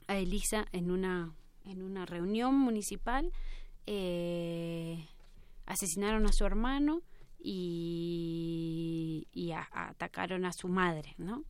a 0.07 0.17
Elisa 0.17 0.65
en 0.71 0.91
una, 0.91 1.33
en 1.65 1.83
una 1.83 2.05
reunión 2.05 2.55
municipal 2.55 3.31
eh, 3.85 5.07
asesinaron 5.65 6.25
a 6.25 6.33
su 6.33 6.45
hermano 6.45 7.01
y, 7.43 9.27
atacaron 9.73 10.45
a 10.45 10.53
su 10.53 10.67
madre, 10.67 11.13
¿no? 11.17 11.43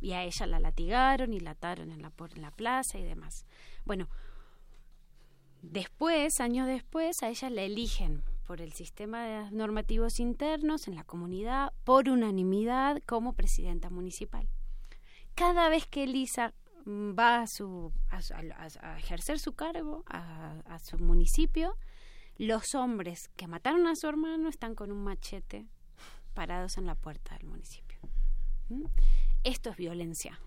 Y 0.00 0.12
a 0.12 0.24
ella 0.24 0.46
la 0.46 0.60
latigaron 0.60 1.32
y 1.32 1.40
la 1.40 1.52
ataron 1.52 1.92
en 1.92 2.02
la, 2.02 2.12
la 2.36 2.50
plaza 2.50 2.98
y 2.98 3.04
demás. 3.04 3.46
Bueno, 3.84 4.08
después, 5.62 6.40
años 6.40 6.66
después, 6.66 7.22
a 7.22 7.28
ella 7.28 7.50
la 7.50 7.62
eligen 7.62 8.22
por 8.46 8.60
el 8.60 8.72
sistema 8.72 9.24
de 9.24 9.50
normativos 9.52 10.18
internos 10.18 10.88
en 10.88 10.96
la 10.96 11.04
comunidad 11.04 11.72
por 11.84 12.08
unanimidad 12.08 13.00
como 13.06 13.34
presidenta 13.34 13.90
municipal. 13.90 14.48
Cada 15.36 15.68
vez 15.68 15.86
que 15.86 16.02
Elisa 16.02 16.52
va 16.86 17.42
a, 17.42 17.46
su, 17.46 17.92
a, 18.10 18.98
ejercer 18.98 19.38
su 19.38 19.52
cargo 19.52 20.02
a, 20.06 20.78
su 20.82 20.98
municipio, 20.98 21.76
los 22.38 22.74
hombres 22.74 23.30
que 23.36 23.46
mataron 23.46 23.86
a 23.86 23.96
su 23.96 24.08
hermano 24.08 24.48
están 24.48 24.74
con 24.74 24.90
un 24.90 25.04
machete 25.04 25.66
parados 26.34 26.78
en 26.78 26.86
la 26.86 26.94
puerta 26.94 27.36
del 27.36 27.46
municipio. 27.46 27.89
¿Mm? 28.70 28.84
esto 29.42 29.70
es 29.70 29.76
violencia, 29.76 30.38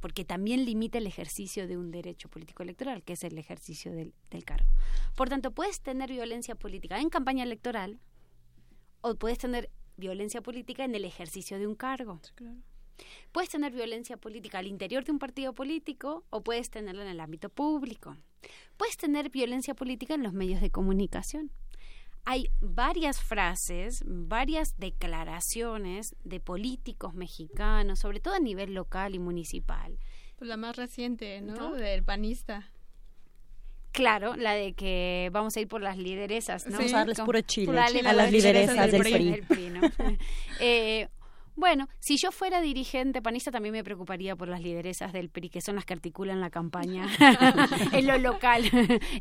porque 0.00 0.24
también 0.24 0.64
limita 0.64 0.98
el 0.98 1.06
ejercicio 1.06 1.66
de 1.68 1.76
un 1.76 1.90
derecho 1.90 2.28
político 2.28 2.62
electoral, 2.62 3.02
que 3.02 3.12
es 3.12 3.24
el 3.24 3.38
ejercicio 3.38 3.92
del, 3.92 4.12
cargo. 4.44 4.68
Por 5.16 5.28
tanto, 5.28 5.52
puedes 5.52 5.80
tener 5.80 6.10
violencia 6.10 6.54
política 6.54 7.00
en 7.00 7.10
campaña 7.10 7.44
electoral 7.44 8.00
o 9.00 9.14
puedes 9.14 9.38
tener 9.38 9.70
violencia 9.96 10.40
política 10.40 10.84
en 10.84 10.94
el 10.94 11.04
ejercicio 11.04 11.58
de 11.58 11.66
un 11.66 11.74
cargo. 11.74 12.20
Puedes 13.32 13.50
tener 13.50 13.72
violencia 13.72 14.16
política 14.16 14.58
al 14.58 14.66
interior 14.66 15.04
de 15.04 15.12
un 15.12 15.18
partido 15.18 15.54
político 15.54 16.24
o 16.30 16.42
puedes 16.42 16.70
tenerla 16.70 17.02
en 17.02 17.10
el 17.10 17.20
ámbito 17.20 17.48
público. 17.48 18.16
Puedes 18.76 18.96
tener 18.96 19.30
violencia 19.30 19.74
política 19.74 20.14
en 20.14 20.22
los 20.22 20.32
medios 20.32 20.60
de 20.60 20.70
comunicación 20.70 21.50
hay 22.24 22.50
varias 22.60 23.20
frases, 23.20 24.02
varias 24.06 24.78
declaraciones 24.78 26.14
de 26.24 26.40
políticos 26.40 27.14
mexicanos, 27.14 28.00
sobre 28.00 28.20
todo 28.20 28.34
a 28.34 28.40
nivel 28.40 28.74
local 28.74 29.14
y 29.14 29.18
municipal. 29.18 29.98
Pues 30.36 30.48
la 30.48 30.56
más 30.56 30.76
reciente, 30.76 31.40
¿no? 31.40 31.72
Del 31.74 32.02
panista. 32.02 32.70
Claro, 33.92 34.36
la 34.36 34.54
de 34.54 34.72
que 34.74 35.30
vamos 35.32 35.56
a 35.56 35.60
ir 35.60 35.68
por 35.68 35.82
las 35.82 35.98
lideresas, 35.98 36.66
¿no? 36.66 36.78
Vamos 36.78 36.94
a 36.94 36.98
darles 36.98 37.20
puro 37.20 37.40
chile 37.40 37.78
a 38.04 38.12
las 38.12 38.30
lideresas 38.30 38.92
del, 38.92 39.02
PRI. 39.02 39.42
eh, 40.60 41.08
bueno, 41.56 41.88
si 41.98 42.16
yo 42.16 42.30
fuera 42.30 42.60
dirigente 42.60 43.20
panista 43.20 43.50
también 43.50 43.72
me 43.72 43.82
preocuparía 43.82 44.36
por 44.36 44.48
las 44.48 44.62
lideresas 44.62 45.12
del 45.12 45.28
PRI, 45.28 45.50
que 45.50 45.60
son 45.60 45.74
las 45.74 45.84
que 45.84 45.92
articulan 45.92 46.40
la 46.40 46.50
campaña 46.50 47.06
en 47.92 48.06
lo 48.06 48.16
local, 48.16 48.64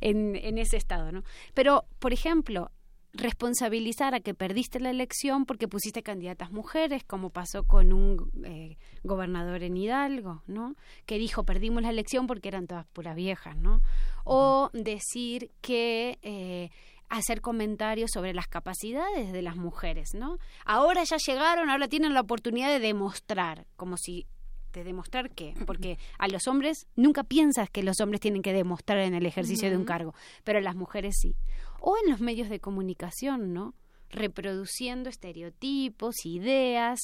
en, 0.01 0.35
en 0.35 0.57
ese 0.59 0.77
estado, 0.77 1.11
¿no? 1.11 1.23
Pero, 1.55 1.85
por 1.97 2.13
ejemplo, 2.13 2.71
responsabilizar 3.13 4.13
a 4.13 4.19
que 4.19 4.33
perdiste 4.33 4.79
la 4.79 4.91
elección 4.91 5.45
porque 5.45 5.67
pusiste 5.67 6.03
candidatas 6.03 6.51
mujeres, 6.51 7.03
como 7.03 7.31
pasó 7.31 7.63
con 7.63 7.91
un 7.91 8.31
eh, 8.45 8.77
gobernador 9.03 9.63
en 9.63 9.77
Hidalgo, 9.77 10.43
¿no? 10.47 10.75
Que 11.05 11.17
dijo 11.17 11.43
perdimos 11.43 11.81
la 11.81 11.89
elección 11.89 12.27
porque 12.27 12.49
eran 12.49 12.67
todas 12.67 12.85
puras 12.87 13.15
viejas, 13.15 13.57
¿no? 13.57 13.81
O 14.25 14.69
decir 14.73 15.51
que 15.61 16.19
eh, 16.21 16.69
hacer 17.09 17.41
comentarios 17.41 18.11
sobre 18.13 18.33
las 18.33 18.47
capacidades 18.47 19.31
de 19.31 19.41
las 19.41 19.55
mujeres, 19.55 20.13
¿no? 20.13 20.37
Ahora 20.63 21.03
ya 21.03 21.17
llegaron, 21.17 21.69
ahora 21.69 21.87
tienen 21.87 22.13
la 22.13 22.21
oportunidad 22.21 22.69
de 22.69 22.79
demostrar, 22.79 23.65
como 23.75 23.97
si 23.97 24.27
de 24.71 24.83
demostrar 24.83 25.31
qué, 25.31 25.53
porque 25.65 25.97
a 26.17 26.27
los 26.27 26.47
hombres 26.47 26.87
nunca 26.95 27.23
piensas 27.23 27.69
que 27.69 27.83
los 27.83 27.99
hombres 27.99 28.21
tienen 28.21 28.41
que 28.41 28.53
demostrar 28.53 28.99
en 28.99 29.13
el 29.13 29.25
ejercicio 29.25 29.69
de 29.69 29.77
un 29.77 29.85
cargo, 29.85 30.13
pero 30.43 30.59
las 30.61 30.75
mujeres 30.75 31.15
sí 31.21 31.35
o 31.81 31.95
en 32.03 32.11
los 32.11 32.19
medios 32.19 32.49
de 32.49 32.59
comunicación, 32.59 33.53
¿no? 33.53 33.73
reproduciendo 34.09 35.09
estereotipos, 35.09 36.25
ideas 36.25 36.99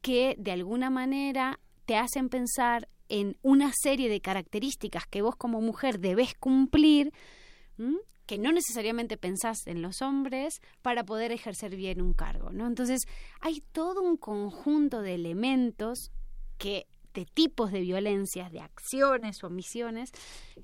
que 0.00 0.34
de 0.38 0.52
alguna 0.52 0.90
manera 0.90 1.60
te 1.84 1.96
hacen 1.96 2.28
pensar 2.28 2.88
en 3.08 3.36
una 3.42 3.72
serie 3.74 4.08
de 4.08 4.20
características 4.20 5.06
que 5.06 5.22
vos 5.22 5.36
como 5.36 5.60
mujer 5.60 5.98
debes 5.98 6.34
cumplir, 6.34 7.12
que 8.26 8.38
no 8.38 8.52
necesariamente 8.52 9.16
pensás 9.16 9.66
en 9.66 9.80
los 9.80 10.02
hombres 10.02 10.60
para 10.82 11.04
poder 11.04 11.32
ejercer 11.32 11.76
bien 11.76 12.02
un 12.02 12.12
cargo, 12.12 12.50
¿no? 12.50 12.66
Entonces, 12.66 13.00
hay 13.40 13.62
todo 13.72 14.02
un 14.02 14.16
conjunto 14.16 15.00
de 15.00 15.14
elementos 15.14 16.10
que 16.58 16.86
de 17.18 17.24
tipos 17.24 17.72
de 17.72 17.80
violencias, 17.80 18.52
de 18.52 18.60
acciones 18.60 19.42
o 19.42 19.48
omisiones 19.48 20.12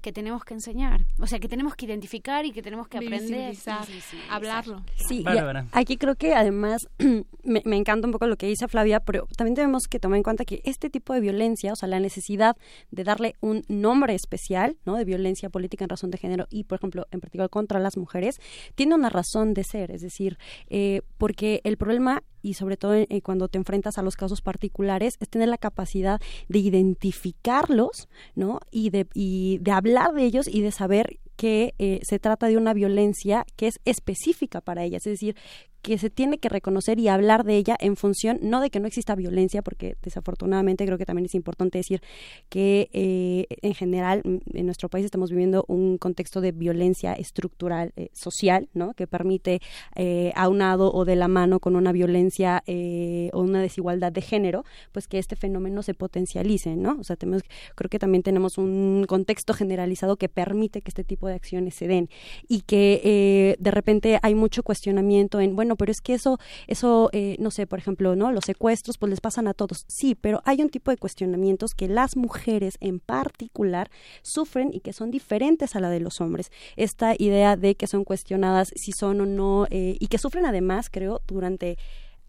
que 0.01 0.13
tenemos 0.13 0.45
que 0.45 0.55
enseñar. 0.55 1.05
O 1.19 1.27
sea, 1.27 1.41
que 1.41 1.49
tenemos 1.49 1.75
que 1.75 1.87
identificar 1.87 2.47
y 2.47 2.53
que 2.53 2.63
tenemos 2.63 2.87
que 2.87 2.99
aprender. 2.99 3.57
a 3.67 3.87
hablarlo. 4.31 4.85
Sí, 5.09 5.25
aquí 5.73 5.97
creo 5.97 6.15
que 6.15 6.35
además 6.35 6.87
me, 7.43 7.63
me, 7.65 7.77
encanta 7.77 8.07
un 8.07 8.13
poco 8.13 8.29
lo 8.29 8.37
que 8.37 8.47
dice 8.47 8.69
Flavia, 8.69 9.01
pero 9.01 9.27
también 9.37 9.57
tenemos 9.57 9.89
que 9.89 9.99
tomar 9.99 10.19
en 10.19 10.23
cuenta 10.23 10.45
que 10.45 10.61
este 10.65 10.91
tipo 10.91 11.13
de 11.13 11.21
violencia, 11.21 11.73
o 11.73 11.77
sea, 11.77 11.89
la 11.89 11.99
necesidad 11.99 12.57
de 12.93 13.03
darle 13.03 13.35
un 13.41 13.65
nombre 13.67 14.15
especial, 14.15 14.77
¿no? 14.85 14.95
De 14.95 15.05
violencia 15.05 15.51
política 15.51 15.85
en 15.85 15.89
razón 15.89 16.13
de 16.13 16.19
género 16.19 16.47
y, 16.51 16.65
por 16.65 16.79
ejemplo, 16.79 17.07
en 17.11 17.19
particular 17.19 17.51
contra 17.51 17.81
las 17.81 17.97
mujeres, 17.97 18.41
tiene 18.77 18.95
una 18.95 19.09
razón 19.09 19.55
de 19.55 19.65
ser. 19.65 19.91
Es 19.91 20.03
decir, 20.03 20.39
eh, 20.69 21.01
porque 21.19 21.61
el 21.65 21.77
problema 21.77 22.23
y 22.45 22.55
sobre 22.55 22.77
todo 22.77 22.95
eh, 22.95 23.23
cuando 23.23 23.49
te 23.49 23.59
enfrentas 23.59 23.97
a 23.97 24.03
los 24.03 24.17
casos 24.17 24.43
particulares, 24.43 25.17
es 25.19 25.29
tener 25.29 25.49
la 25.49 25.59
capacidad 25.59 26.21
de 26.49 26.59
identificarlos, 26.59 28.09
¿no? 28.35 28.61
Y 28.71 28.91
de, 28.91 29.07
y 29.15 29.59
de 29.63 29.71
hablar 29.73 30.13
de 30.13 30.25
ellos 30.25 30.47
y 30.47 30.61
de 30.61 30.71
saber 30.71 31.19
que 31.37 31.75
eh, 31.79 32.01
se 32.03 32.19
trata 32.19 32.47
de 32.47 32.59
una 32.59 32.75
violencia 32.75 33.47
que 33.57 33.67
es 33.67 33.81
específica 33.85 34.61
para 34.61 34.85
ellas, 34.85 35.07
es 35.07 35.15
decir, 35.15 35.37
que 35.85 35.99
se 35.99 36.09
tiene 36.09 36.39
que 36.39 36.49
reconocer 36.49 36.99
y 36.99 37.09
hablar 37.09 37.45
de 37.45 37.57
ella 37.59 37.77
en 37.79 37.97
función, 37.97 38.39
no 38.41 38.63
de 38.63 38.71
que 38.71 38.81
no 38.81 38.87
exista 38.87 39.15
violencia, 39.15 39.61
porque 39.61 39.97
desafortunadamente 40.03 40.87
creo 40.87 40.97
que 40.97 41.05
también 41.05 41.27
es 41.27 41.35
importante 41.35 41.77
decir 41.77 42.01
que 42.49 42.89
eh, 42.95 43.47
en 43.61 43.75
general 43.75 44.23
en 44.25 44.65
nuestro 44.65 44.89
país 44.89 45.05
estamos 45.05 45.31
viviendo 45.31 45.67
un 45.69 45.99
contexto 45.99 46.41
de 46.41 46.53
violencia 46.53 47.13
estructural 47.13 47.93
eh, 47.97 48.09
social, 48.15 48.71
¿no? 48.73 48.95
Que 48.95 49.07
permite 49.07 49.61
eh, 49.95 50.33
aunado 50.37 50.91
o 50.91 51.05
de 51.05 51.17
la 51.17 51.29
mano 51.29 51.61
con 51.61 51.77
una 51.77 51.93
violencia 51.93 52.63
eh, 52.67 53.29
o 53.35 53.43
una 53.43 53.61
desigualdad 53.61 54.11
de 54.11 54.23
género, 54.23 54.65
pues 54.91 55.07
que 55.07 55.19
este 55.19 55.37
fenómeno 55.37 55.83
se 55.83 55.93
potencialice, 55.93 56.77
¿no? 56.77 56.97
O 56.99 57.05
sea, 57.05 57.17
tenemos, 57.17 57.43
creo 57.75 57.91
que 57.91 57.99
también 57.99 58.23
tenemos 58.23 58.57
un 58.57 59.05
contexto 59.07 59.53
generalizado 59.53 60.17
que 60.17 60.31
permite 60.31 60.81
que 60.81 60.89
este 60.89 61.05
tipo 61.05 61.29
de 61.29 61.35
acciones 61.35 61.75
se 61.75 61.89
den 61.89 62.09
y 62.49 62.63
que 62.63 63.57
de 63.59 63.71
repente 63.71 64.19
hay 64.23 64.35
mucho 64.35 64.63
cuestionamiento 64.63 65.41
en, 65.41 65.55
bueno, 65.55 65.74
pero 65.77 65.93
es 65.93 66.01
que 66.01 66.15
eso, 66.15 66.39
eso, 66.67 67.11
no 67.39 67.51
sé, 67.51 67.67
por 67.67 67.79
ejemplo, 67.79 68.17
¿no? 68.17 68.33
Los 68.33 68.45
secuestros, 68.45 68.99
pues 68.99 69.11
les 69.11 69.21
pasan 69.21 69.49
a 69.49 69.55
todos. 69.55 69.85
Sí, 69.89 70.15
pero 70.15 70.43
hay 70.45 70.63
un 70.63 70.71
tipo 70.71 70.91
de 70.91 70.97
cuestionamientos 70.97 71.75
que 71.75 71.89
las 71.89 72.17
mujeres 72.17 72.77
en 72.81 73.01
particular 73.01 73.91
sufren 74.23 74.71
y 74.73 74.81
que 74.81 74.93
son 74.93 75.11
diferentes 75.11 75.77
a 75.77 75.81
la 75.81 75.91
de 75.91 76.01
los 76.01 76.21
hombres. 76.21 76.51
Esta 76.77 77.15
idea 77.19 77.57
de 77.57 77.75
que 77.75 77.87
son 77.87 78.05
cuestionadas 78.05 78.73
si 78.77 78.93
son 78.93 79.21
o 79.21 79.27
no 79.27 79.67
eh, 79.71 79.97
y 79.99 80.07
que 80.09 80.19
sufren 80.19 80.47
además, 80.47 80.89
creo, 80.91 81.21
durante 81.27 81.79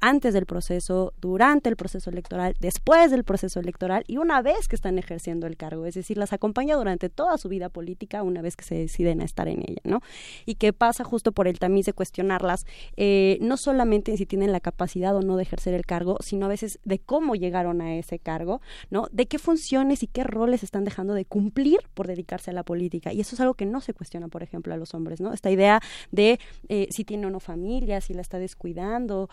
antes 0.02 0.34
del 0.34 0.46
proceso, 0.46 1.14
durante 1.20 1.70
el 1.70 1.76
proceso 1.76 2.10
electoral, 2.10 2.56
después 2.60 3.12
del 3.12 3.24
proceso 3.24 3.60
electoral 3.60 4.04
y 4.08 4.18
una 4.18 4.42
vez 4.42 4.68
que 4.68 4.76
están 4.76 4.98
ejerciendo 4.98 5.48
el 5.48 5.58
cargo, 5.58 5.86
es 5.86 5.96
decir, 5.96 6.18
las 6.18 6.34
acompaña 6.34 6.76
durante 6.76 7.10
toda 7.10 7.38
su 7.38 7.50
vida 7.50 7.70
política 7.70 8.24
una 8.24 8.42
vez 8.42 8.56
que 8.56 8.64
se 8.64 8.76
deciden 8.76 9.22
a 9.22 9.26
estar 9.26 9.48
en 9.48 9.62
ella, 9.62 9.82
¿no? 9.84 10.02
Y 10.46 10.56
que 10.56 10.74
pasa 10.74 11.04
justo 11.04 11.32
por 11.32 11.48
el 11.48 11.60
tamiz 11.60 11.86
de 11.86 11.94
cuestionarlas, 11.94 12.66
eh, 12.98 13.38
no 13.42 13.58
solamente 13.58 14.12
en 14.12 14.18
si 14.18 14.26
tienen 14.26 14.52
la 14.52 14.60
capacidad 14.60 15.16
o 15.16 15.22
no 15.22 15.38
de 15.38 15.44
ejercer 15.44 15.74
el 15.74 15.86
cargo, 15.86 16.18
sino 16.22 16.46
a 16.46 16.50
veces 16.50 16.80
de 16.84 17.00
cómo 17.00 17.36
llegaron 17.36 17.82
a 17.82 17.96
ese 17.96 18.20
cargo, 18.20 18.62
¿no? 18.90 19.08
De 19.12 19.26
qué 19.26 19.40
funciones 19.40 20.04
y 20.04 20.08
qué 20.08 20.24
roles 20.24 20.64
están 20.64 20.84
dejando 20.84 21.14
de 21.14 21.26
cumplir 21.26 21.80
por 21.94 22.08
dedicarse 22.08 22.52
a 22.52 22.54
la 22.54 22.64
política. 22.64 23.14
Y 23.14 23.22
eso 23.22 23.36
es 23.36 23.42
algo 23.42 23.54
que 23.54 23.66
no 23.66 23.82
se 23.82 23.94
cuestiona, 23.94 24.28
por 24.28 24.44
ejemplo, 24.44 24.74
a 24.74 24.78
los 24.78 24.94
hombres, 24.94 25.22
¿no? 25.22 25.34
Esta 25.34 25.52
idea 25.52 25.80
de 26.12 26.40
eh, 26.70 26.88
si 26.92 27.04
tiene 27.04 27.28
o 27.28 27.30
no 27.30 27.40
familia, 27.40 28.02
si 28.02 28.14
la 28.14 28.22
está 28.22 28.40
descuidando, 28.40 29.30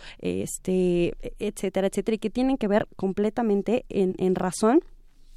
este, 0.62 1.34
etcétera, 1.38 1.88
etcétera, 1.88 2.14
y 2.14 2.18
que 2.18 2.30
tienen 2.30 2.56
que 2.56 2.68
ver 2.68 2.86
completamente 2.96 3.84
en, 3.88 4.34
razón 4.34 4.80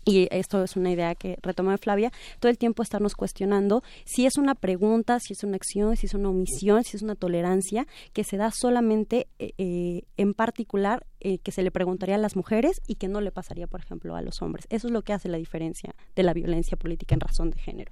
y 0.08 0.28
esto 0.30 0.64
es 0.64 0.76
una 0.76 0.92
idea 0.92 1.16
que 1.16 1.38
retoma 1.42 1.78
Flavia, 1.80 2.12
todo 2.40 2.52
el 2.52 2.60
tiempo 2.60 2.84
estarnos 2.84 3.16
cuestionando 3.16 3.82
si 4.06 4.28
es 4.28 4.38
una 4.38 4.54
pregunta, 4.54 5.20
si 5.20 5.34
es 5.34 5.44
una 5.44 5.56
acción, 5.56 5.98
si 5.98 6.06
es 6.06 6.14
una 6.14 6.30
omisión, 6.30 6.84
si 6.84 6.96
es 6.96 7.02
una 7.02 7.16
tolerancia 7.16 7.88
que 8.14 8.24
se 8.24 8.38
da 8.38 8.52
solamente 8.52 9.28
eh, 9.40 9.54
eh, 9.58 10.04
en 10.16 10.36
particular 10.36 11.08
eh, 11.20 11.40
que 11.40 11.52
se 11.52 11.64
le 11.64 11.72
preguntaría 11.72 12.16
a 12.16 12.20
las 12.20 12.36
mujeres 12.36 12.80
y 12.88 12.96
que 12.96 13.08
no 13.08 13.20
le 13.20 13.32
pasaría, 13.32 13.66
por 13.66 13.80
ejemplo, 13.80 14.16
a 14.16 14.22
los 14.22 14.44
hombres. 14.44 14.68
Eso 14.70 14.88
es 14.88 14.94
lo 14.94 15.02
que 15.02 15.14
hace 15.14 15.28
la 15.28 15.38
diferencia 15.38 15.96
de 16.16 16.22
la 16.22 16.34
violencia 16.34 16.78
política 16.78 17.16
en 17.16 17.22
razón 17.22 17.50
de 17.50 17.58
género. 17.58 17.92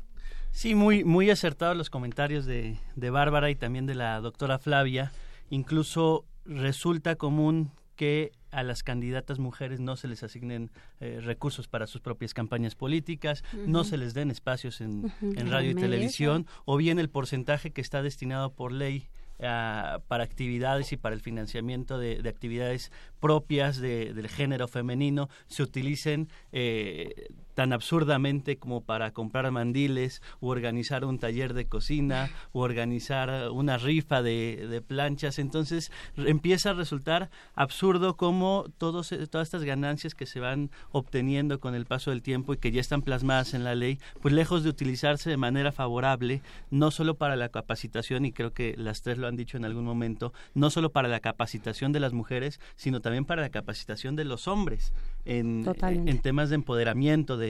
Sí, 0.51 0.75
muy, 0.75 1.03
muy 1.03 1.31
acertados 1.31 1.75
los 1.75 1.89
comentarios 1.89 2.45
de, 2.45 2.77
de 2.95 3.09
Bárbara 3.09 3.49
y 3.49 3.55
también 3.55 3.87
de 3.87 3.95
la 3.95 4.21
doctora 4.21 4.59
Flavia. 4.59 5.11
Incluso 5.49 6.25
resulta 6.45 7.15
común 7.15 7.71
que 7.95 8.31
a 8.51 8.63
las 8.63 8.83
candidatas 8.83 9.39
mujeres 9.39 9.79
no 9.79 9.95
se 9.95 10.07
les 10.07 10.23
asignen 10.23 10.71
eh, 10.99 11.19
recursos 11.21 11.67
para 11.67 11.87
sus 11.87 12.01
propias 12.01 12.33
campañas 12.33 12.75
políticas, 12.75 13.43
no 13.67 13.83
se 13.83 13.97
les 13.97 14.13
den 14.13 14.31
espacios 14.31 14.81
en, 14.81 15.11
radio 15.49 15.71
y 15.71 15.75
televisión, 15.75 16.47
o 16.65 16.77
bien 16.77 16.99
el 16.99 17.09
porcentaje 17.09 17.71
que 17.71 17.81
está 17.81 18.01
destinado 18.01 18.51
por 18.51 18.71
ley 18.71 19.07
para 19.39 20.23
actividades 20.23 20.93
y 20.93 20.97
para 20.97 21.15
el 21.15 21.21
financiamiento 21.21 21.97
de, 21.97 22.21
actividades 22.29 22.91
propias 23.19 23.77
del 23.77 24.29
género 24.29 24.67
femenino 24.67 25.29
se 25.47 25.63
utilicen 25.63 26.29
eh, 26.51 27.27
tan 27.53 27.73
absurdamente 27.73 28.57
como 28.57 28.81
para 28.81 29.11
comprar 29.11 29.49
mandiles 29.51 30.21
o 30.39 30.49
organizar 30.49 31.05
un 31.05 31.19
taller 31.19 31.53
de 31.53 31.65
cocina 31.65 32.29
o 32.51 32.61
organizar 32.61 33.51
una 33.51 33.77
rifa 33.77 34.21
de, 34.21 34.83
planchas. 34.87 35.39
Entonces 35.39 35.91
empieza 36.17 36.71
a 36.71 36.73
resultar 36.73 37.29
absurdo 37.55 38.17
como 38.17 38.65
todos, 38.77 39.13
todas 39.29 39.47
estas 39.47 39.63
ganancias 39.63 40.15
que 40.15 40.25
se 40.25 40.39
van 40.39 40.71
obteniendo 40.91 41.59
con 41.59 41.75
el 41.75 41.85
paso 41.85 42.11
del 42.11 42.21
tiempo 42.21 42.53
y 42.53 42.57
que 42.57 42.71
ya 42.71 42.81
están 42.81 43.01
plasmadas 43.01 43.53
en 43.53 43.63
la 43.63 43.75
ley, 43.75 43.99
pues 44.21 44.33
lejos 44.33 44.63
de 44.63 44.69
utilizarse 44.69 45.29
de 45.29 45.37
manera 45.37 45.71
favorable, 45.71 46.41
no 46.71 46.91
solo 46.91 47.15
para 47.15 47.35
la 47.35 47.49
capacitación, 47.49 48.25
y 48.25 48.31
creo 48.31 48.53
que 48.53 48.75
las 48.77 49.01
tres 49.01 49.17
lo 49.17 49.27
han 49.27 49.35
dicho 49.35 49.57
en 49.57 49.65
algún 49.65 49.85
momento, 49.85 50.33
no 50.53 50.69
solo 50.69 50.91
para 50.91 51.07
la 51.07 51.19
capacitación 51.19 51.91
de 51.91 51.99
las 51.99 52.13
mujeres, 52.13 52.59
sino 52.75 53.01
también 53.01 53.25
para 53.25 53.41
la 53.41 53.49
capacitación 53.49 54.15
de 54.15 54.25
los 54.25 54.47
hombres 54.47 54.93
en, 55.25 55.65
en 55.81 56.21
temas 56.21 56.49
de 56.49 56.55
empoderamiento, 56.55 57.37
de, 57.37 57.42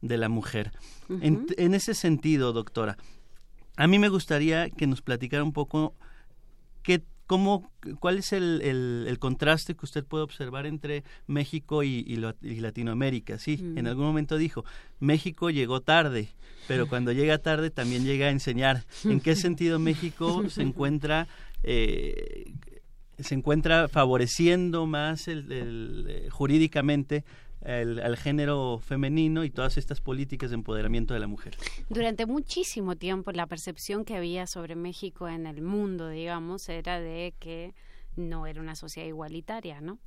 la 0.00 0.28
mujer. 0.28 0.72
en, 1.08 1.74
ese 1.74 1.94
sentido, 1.94 2.52
doctora, 2.52 2.96
a 3.76 3.86
mí 3.86 3.98
me 3.98 4.08
gustaría 4.08 4.70
que 4.70 4.86
nos 4.86 5.02
platicara 5.02 5.44
un 5.44 5.52
poco 5.52 5.94
qué, 6.82 7.02
cómo, 7.26 7.70
cuál 7.98 8.18
es 8.18 8.32
el, 8.32 8.62
el, 9.06 9.18
contraste 9.18 9.74
que 9.74 9.84
usted 9.84 10.04
puede 10.04 10.24
observar 10.24 10.66
entre 10.66 11.04
México 11.26 11.82
y, 11.82 12.04
y, 12.06 12.60
Latinoamérica. 12.60 13.38
Sí, 13.38 13.58
en 13.60 13.84
mm. 13.84 13.88
algún 13.88 14.06
momento 14.06 14.36
dijo, 14.36 14.64
México 15.00 15.50
llegó 15.50 15.80
tarde, 15.80 16.28
pero 16.68 16.88
cuando 16.88 17.12
llega 17.12 17.38
tarde 17.38 17.70
también 17.70 18.04
llega 18.04 18.26
a 18.26 18.30
enseñar. 18.30 18.84
¿En 19.04 19.20
qué 19.20 19.36
sentido 19.36 19.78
México 19.78 20.48
se 20.48 20.62
encuentra... 20.62 21.28
Eh, 21.62 22.52
se 23.18 23.34
encuentra 23.34 23.88
favoreciendo 23.88 24.84
más 24.84 25.26
el, 25.26 26.04
eh, 26.06 26.28
jurídicamente 26.30 27.24
el, 27.66 27.98
al 28.00 28.16
género 28.16 28.78
femenino 28.78 29.44
y 29.44 29.50
todas 29.50 29.76
estas 29.76 30.00
políticas 30.00 30.50
de 30.50 30.54
empoderamiento 30.54 31.14
de 31.14 31.20
la 31.20 31.26
mujer. 31.26 31.56
Durante 31.88 32.24
muchísimo 32.24 32.96
tiempo 32.96 33.32
la 33.32 33.46
percepción 33.46 34.04
que 34.04 34.16
había 34.16 34.46
sobre 34.46 34.76
México 34.76 35.28
en 35.28 35.46
el 35.46 35.62
mundo, 35.62 36.08
digamos, 36.08 36.68
era 36.68 37.00
de 37.00 37.34
que 37.38 37.74
no 38.14 38.46
era 38.46 38.60
una 38.60 38.76
sociedad 38.76 39.08
igualitaria, 39.08 39.80
¿no? 39.80 39.98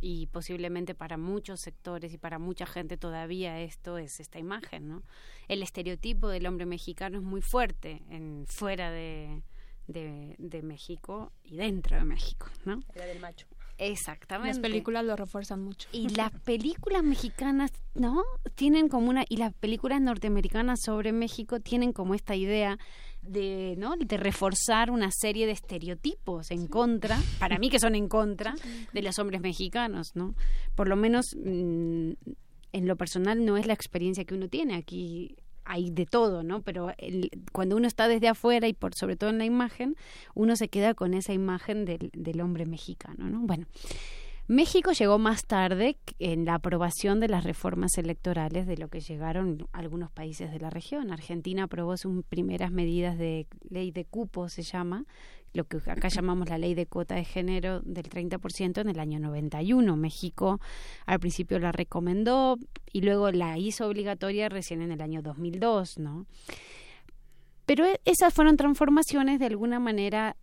Y 0.00 0.26
posiblemente 0.26 0.94
para 0.94 1.16
muchos 1.16 1.60
sectores 1.60 2.12
y 2.12 2.18
para 2.18 2.38
mucha 2.38 2.66
gente 2.66 2.96
todavía 2.96 3.60
esto 3.60 3.98
es 3.98 4.20
esta 4.20 4.38
imagen, 4.38 4.88
¿no? 4.88 5.02
El 5.48 5.62
estereotipo 5.62 6.28
del 6.28 6.46
hombre 6.46 6.66
mexicano 6.66 7.18
es 7.18 7.24
muy 7.24 7.40
fuerte 7.40 8.02
en 8.10 8.44
fuera 8.46 8.90
de, 8.90 9.42
de, 9.86 10.34
de 10.38 10.62
México 10.62 11.32
y 11.42 11.56
dentro 11.56 11.96
de 11.96 12.04
México, 12.04 12.48
¿no? 12.64 12.80
Era 12.94 13.06
del 13.06 13.20
macho. 13.20 13.46
Exactamente. 13.82 14.48
Las 14.48 14.58
películas 14.60 15.04
lo 15.04 15.16
refuerzan 15.16 15.62
mucho. 15.62 15.88
Y 15.92 16.08
las 16.16 16.30
películas 16.42 17.02
mexicanas, 17.02 17.72
¿no? 17.94 18.22
Tienen 18.54 18.88
como 18.88 19.10
una 19.10 19.24
y 19.28 19.36
las 19.36 19.52
películas 19.54 20.00
norteamericanas 20.00 20.80
sobre 20.84 21.12
México 21.12 21.60
tienen 21.60 21.92
como 21.92 22.14
esta 22.14 22.36
idea 22.36 22.78
de, 23.22 23.74
¿no? 23.78 23.96
de 23.96 24.16
reforzar 24.16 24.90
una 24.90 25.10
serie 25.12 25.46
de 25.46 25.52
estereotipos 25.52 26.50
en 26.50 26.66
contra, 26.66 27.18
para 27.38 27.58
mí 27.58 27.70
que 27.70 27.78
son 27.78 27.94
en 27.94 28.08
contra 28.08 28.54
de 28.92 29.02
los 29.02 29.18
hombres 29.18 29.40
mexicanos, 29.40 30.12
¿no? 30.14 30.34
Por 30.74 30.88
lo 30.88 30.96
menos 30.96 31.26
mm, 31.36 32.12
en 32.72 32.86
lo 32.86 32.96
personal 32.96 33.44
no 33.44 33.56
es 33.56 33.66
la 33.66 33.74
experiencia 33.74 34.24
que 34.24 34.34
uno 34.34 34.48
tiene 34.48 34.74
aquí 34.74 35.36
hay 35.72 35.90
de 35.90 36.04
todo, 36.04 36.42
¿no? 36.42 36.60
Pero 36.60 36.92
cuando 37.52 37.76
uno 37.76 37.88
está 37.88 38.06
desde 38.06 38.28
afuera 38.28 38.68
y 38.68 38.74
por 38.74 38.94
sobre 38.94 39.16
todo 39.16 39.30
en 39.30 39.38
la 39.38 39.46
imagen, 39.46 39.96
uno 40.34 40.54
se 40.54 40.68
queda 40.68 40.92
con 40.92 41.14
esa 41.14 41.32
imagen 41.32 41.86
del, 41.86 42.10
del 42.12 42.42
hombre 42.42 42.66
mexicano, 42.66 43.30
¿no? 43.30 43.40
Bueno, 43.40 43.66
México 44.48 44.92
llegó 44.92 45.18
más 45.18 45.46
tarde 45.46 45.96
en 46.18 46.44
la 46.44 46.56
aprobación 46.56 47.20
de 47.20 47.28
las 47.28 47.44
reformas 47.44 47.96
electorales 47.96 48.66
de 48.66 48.76
lo 48.76 48.88
que 48.88 49.00
llegaron 49.00 49.66
algunos 49.72 50.10
países 50.10 50.50
de 50.50 50.60
la 50.60 50.68
región. 50.68 51.10
Argentina 51.10 51.62
aprobó 51.62 51.96
sus 51.96 52.22
primeras 52.24 52.70
medidas 52.70 53.16
de 53.16 53.46
ley 53.70 53.92
de 53.92 54.04
cupo, 54.04 54.50
se 54.50 54.62
llama, 54.62 55.06
lo 55.52 55.64
que 55.64 55.78
acá 55.90 56.08
llamamos 56.08 56.48
la 56.48 56.58
ley 56.58 56.74
de 56.74 56.86
cuota 56.86 57.14
de 57.14 57.24
género 57.24 57.80
del 57.80 58.08
30% 58.08 58.80
en 58.80 58.88
el 58.88 58.98
año 58.98 59.18
91. 59.20 59.96
México 59.96 60.60
al 61.06 61.20
principio 61.20 61.58
la 61.58 61.72
recomendó 61.72 62.58
y 62.92 63.02
luego 63.02 63.30
la 63.30 63.58
hizo 63.58 63.86
obligatoria 63.86 64.48
recién 64.48 64.82
en 64.82 64.92
el 64.92 65.00
año 65.00 65.22
2002, 65.22 65.98
¿no? 65.98 66.26
Pero 67.66 67.86
e, 67.86 68.00
esas 68.04 68.32
fueron 68.34 68.56
transformaciones 68.56 69.38
de 69.38 69.46
alguna 69.46 69.78
manera 69.78 70.36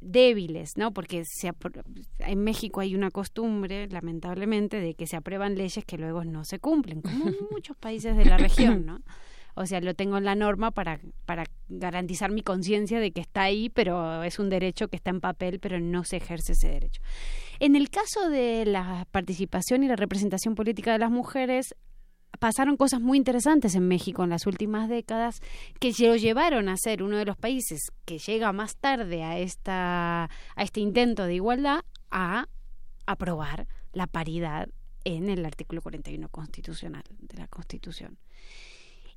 débiles, 0.00 0.76
¿no? 0.76 0.92
Porque 0.92 1.24
se, 1.24 1.50
en 2.18 2.44
México 2.44 2.80
hay 2.80 2.94
una 2.94 3.10
costumbre, 3.10 3.88
lamentablemente, 3.88 4.80
de 4.80 4.94
que 4.94 5.06
se 5.06 5.16
aprueban 5.16 5.56
leyes 5.56 5.84
que 5.84 5.98
luego 5.98 6.24
no 6.24 6.44
se 6.44 6.58
cumplen, 6.58 7.00
como 7.00 7.28
en 7.28 7.36
muchos 7.50 7.76
países 7.76 8.16
de 8.16 8.24
la 8.24 8.36
región, 8.36 8.86
¿no? 8.86 9.00
O 9.54 9.66
sea, 9.66 9.80
lo 9.80 9.94
tengo 9.94 10.18
en 10.18 10.24
la 10.24 10.34
norma 10.34 10.70
para, 10.70 11.00
para 11.26 11.44
garantizar 11.68 12.30
mi 12.30 12.42
conciencia 12.42 13.00
de 13.00 13.12
que 13.12 13.20
está 13.20 13.42
ahí, 13.42 13.70
pero 13.70 14.22
es 14.22 14.38
un 14.38 14.50
derecho 14.50 14.88
que 14.88 14.96
está 14.96 15.10
en 15.10 15.20
papel, 15.20 15.60
pero 15.60 15.78
no 15.80 16.04
se 16.04 16.16
ejerce 16.16 16.52
ese 16.52 16.68
derecho. 16.68 17.00
En 17.60 17.76
el 17.76 17.90
caso 17.90 18.28
de 18.28 18.64
la 18.66 19.06
participación 19.10 19.84
y 19.84 19.88
la 19.88 19.96
representación 19.96 20.54
política 20.54 20.92
de 20.92 20.98
las 20.98 21.10
mujeres, 21.10 21.74
pasaron 22.38 22.76
cosas 22.76 23.00
muy 23.00 23.18
interesantes 23.18 23.74
en 23.74 23.86
México 23.88 24.24
en 24.24 24.30
las 24.30 24.46
últimas 24.46 24.88
décadas 24.88 25.40
que 25.78 25.92
lo 26.00 26.16
llevaron 26.16 26.68
a 26.68 26.76
ser 26.76 27.02
uno 27.02 27.16
de 27.16 27.24
los 27.24 27.36
países 27.36 27.92
que 28.04 28.18
llega 28.18 28.52
más 28.52 28.76
tarde 28.76 29.22
a, 29.22 29.38
esta, 29.38 30.24
a 30.24 30.62
este 30.62 30.80
intento 30.80 31.24
de 31.24 31.34
igualdad 31.34 31.80
a 32.10 32.48
aprobar 33.06 33.66
la 33.92 34.06
paridad 34.06 34.68
en 35.04 35.28
el 35.28 35.44
artículo 35.44 35.82
41 35.82 36.28
constitucional 36.28 37.04
de 37.20 37.38
la 37.38 37.46
Constitución. 37.48 38.18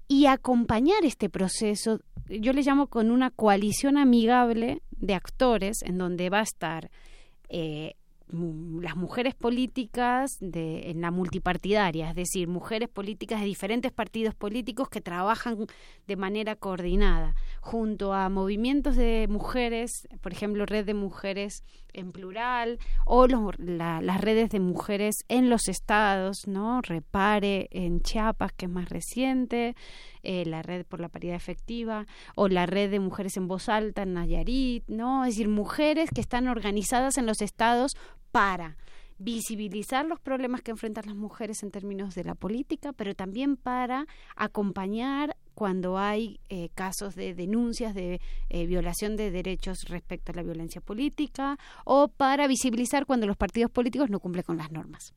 Y 0.07 0.27
acompañar 0.27 1.03
este 1.03 1.29
proceso, 1.29 1.99
yo 2.29 2.53
le 2.53 2.63
llamo 2.63 2.87
con 2.87 3.11
una 3.11 3.29
coalición 3.29 3.97
amigable 3.97 4.81
de 4.91 5.13
actores 5.13 5.81
en 5.83 5.97
donde 5.97 6.29
va 6.29 6.39
a 6.39 6.43
estar 6.43 6.89
eh, 7.49 7.95
las 8.29 8.97
mujeres 8.97 9.35
políticas 9.35 10.37
de, 10.41 10.89
en 10.89 11.01
la 11.01 11.11
multipartidaria, 11.11 12.09
es 12.09 12.15
decir, 12.15 12.47
mujeres 12.47 12.89
políticas 12.89 13.39
de 13.39 13.45
diferentes 13.45 13.91
partidos 13.91 14.35
políticos 14.35 14.89
que 14.89 14.99
trabajan 14.99 15.65
de 16.07 16.15
manera 16.17 16.55
coordinada, 16.55 17.35
junto 17.61 18.13
a 18.13 18.27
movimientos 18.29 18.95
de 18.97 19.27
mujeres, 19.29 20.07
por 20.21 20.33
ejemplo, 20.33 20.65
Red 20.65 20.85
de 20.85 20.93
Mujeres 20.93 21.63
en 21.93 22.11
plural, 22.11 22.79
o 23.05 23.27
las 23.27 24.21
redes 24.21 24.49
de 24.49 24.59
mujeres 24.59 25.15
en 25.29 25.49
los 25.49 25.67
estados, 25.67 26.47
¿no? 26.47 26.81
Repare 26.81 27.67
en 27.71 28.01
Chiapas, 28.01 28.51
que 28.51 28.65
es 28.65 28.71
más 28.71 28.89
reciente, 28.89 29.75
eh, 30.27 30.43
la 30.45 30.61
red 30.61 30.85
por 30.85 30.99
la 30.99 31.07
paridad 31.07 31.37
efectiva, 31.37 32.05
o 32.35 32.49
la 32.49 32.65
red 32.65 32.91
de 32.91 32.99
mujeres 32.99 33.37
en 33.37 33.47
voz 33.47 33.69
alta 33.69 34.03
en 34.03 34.13
Nayarit, 34.13 34.83
¿no? 34.89 35.23
Es 35.23 35.35
decir, 35.35 35.47
mujeres 35.47 36.09
que 36.13 36.19
están 36.19 36.49
organizadas 36.49 37.17
en 37.17 37.25
los 37.25 37.41
estados 37.41 37.93
para 38.31 38.75
visibilizar 39.19 40.05
los 40.05 40.19
problemas 40.19 40.61
que 40.61 40.71
enfrentan 40.71 41.05
las 41.05 41.15
mujeres 41.15 41.63
en 41.63 41.71
términos 41.71 42.13
de 42.13 42.25
la 42.25 42.35
política, 42.35 42.91
pero 42.91 43.15
también 43.15 43.55
para 43.55 44.05
acompañar 44.35 45.37
cuando 45.53 45.97
hay 45.97 46.41
eh, 46.49 46.69
casos 46.75 47.15
de 47.15 47.33
denuncias 47.33 47.95
de 47.95 48.19
eh, 48.49 48.65
violación 48.67 49.15
de 49.15 49.31
derechos 49.31 49.85
respecto 49.85 50.33
a 50.33 50.35
la 50.35 50.43
violencia 50.43 50.81
política 50.81 51.57
o 51.85 52.09
para 52.09 52.47
visibilizar 52.47 53.05
cuando 53.05 53.27
los 53.27 53.37
partidos 53.37 53.71
políticos 53.71 54.09
no 54.09 54.19
cumplen 54.19 54.43
con 54.43 54.57
las 54.57 54.71
normas 54.71 55.13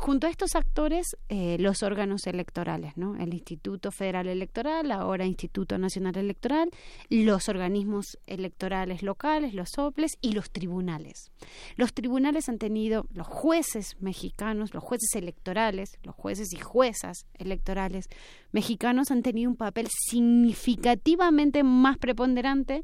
junto 0.00 0.26
a 0.26 0.30
estos 0.30 0.56
actores, 0.56 1.16
eh, 1.28 1.58
los 1.60 1.82
órganos 1.82 2.26
electorales, 2.26 2.96
¿no? 2.96 3.16
El 3.16 3.34
Instituto 3.34 3.92
Federal 3.92 4.28
Electoral, 4.28 4.90
ahora 4.92 5.26
Instituto 5.26 5.76
Nacional 5.76 6.16
Electoral, 6.16 6.70
los 7.10 7.50
organismos 7.50 8.18
electorales 8.26 9.02
locales, 9.02 9.52
los 9.52 9.76
OPLES 9.76 10.12
y 10.22 10.32
los 10.32 10.50
tribunales. 10.50 11.30
Los 11.76 11.92
tribunales 11.92 12.48
han 12.48 12.56
tenido, 12.56 13.04
los 13.12 13.26
jueces 13.26 13.96
mexicanos, 14.00 14.72
los 14.72 14.82
jueces 14.82 15.14
electorales, 15.14 15.98
los 16.02 16.14
jueces 16.14 16.54
y 16.54 16.58
juezas 16.58 17.26
electorales 17.34 18.06
mexicanos 18.52 19.10
han 19.10 19.22
tenido 19.22 19.50
un 19.50 19.56
papel 19.56 19.88
significativamente 20.08 21.62
más 21.62 21.98
preponderante 21.98 22.80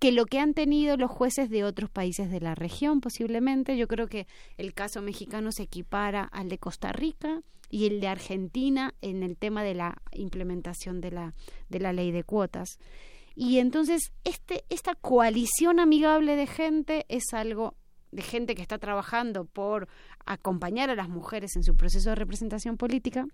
que 0.00 0.12
lo 0.12 0.24
que 0.24 0.40
han 0.40 0.54
tenido 0.54 0.96
los 0.96 1.10
jueces 1.10 1.50
de 1.50 1.62
otros 1.62 1.90
países 1.90 2.30
de 2.30 2.40
la 2.40 2.54
región 2.54 3.00
posiblemente. 3.00 3.76
Yo 3.76 3.86
creo 3.86 4.08
que 4.08 4.26
el 4.56 4.72
caso 4.72 5.02
mexicano 5.02 5.52
se 5.52 5.64
equipara 5.64 6.24
al 6.24 6.48
de 6.48 6.58
Costa 6.58 6.90
Rica 6.90 7.42
y 7.68 7.86
el 7.86 8.00
de 8.00 8.08
Argentina 8.08 8.94
en 9.02 9.22
el 9.22 9.36
tema 9.36 9.62
de 9.62 9.74
la 9.74 10.02
implementación 10.12 11.02
de 11.02 11.10
la, 11.12 11.34
de 11.68 11.80
la 11.80 11.92
ley 11.92 12.12
de 12.12 12.24
cuotas. 12.24 12.78
Y 13.36 13.58
entonces 13.58 14.12
este, 14.24 14.64
esta 14.70 14.94
coalición 14.94 15.78
amigable 15.78 16.34
de 16.34 16.46
gente 16.46 17.04
es 17.08 17.32
algo 17.32 17.74
de 18.10 18.22
gente 18.22 18.54
que 18.54 18.62
está 18.62 18.78
trabajando 18.78 19.44
por 19.44 19.86
acompañar 20.24 20.88
a 20.88 20.96
las 20.96 21.10
mujeres 21.10 21.54
en 21.56 21.62
su 21.62 21.76
proceso 21.76 22.08
de 22.08 22.16
representación 22.16 22.78
política. 22.78 23.26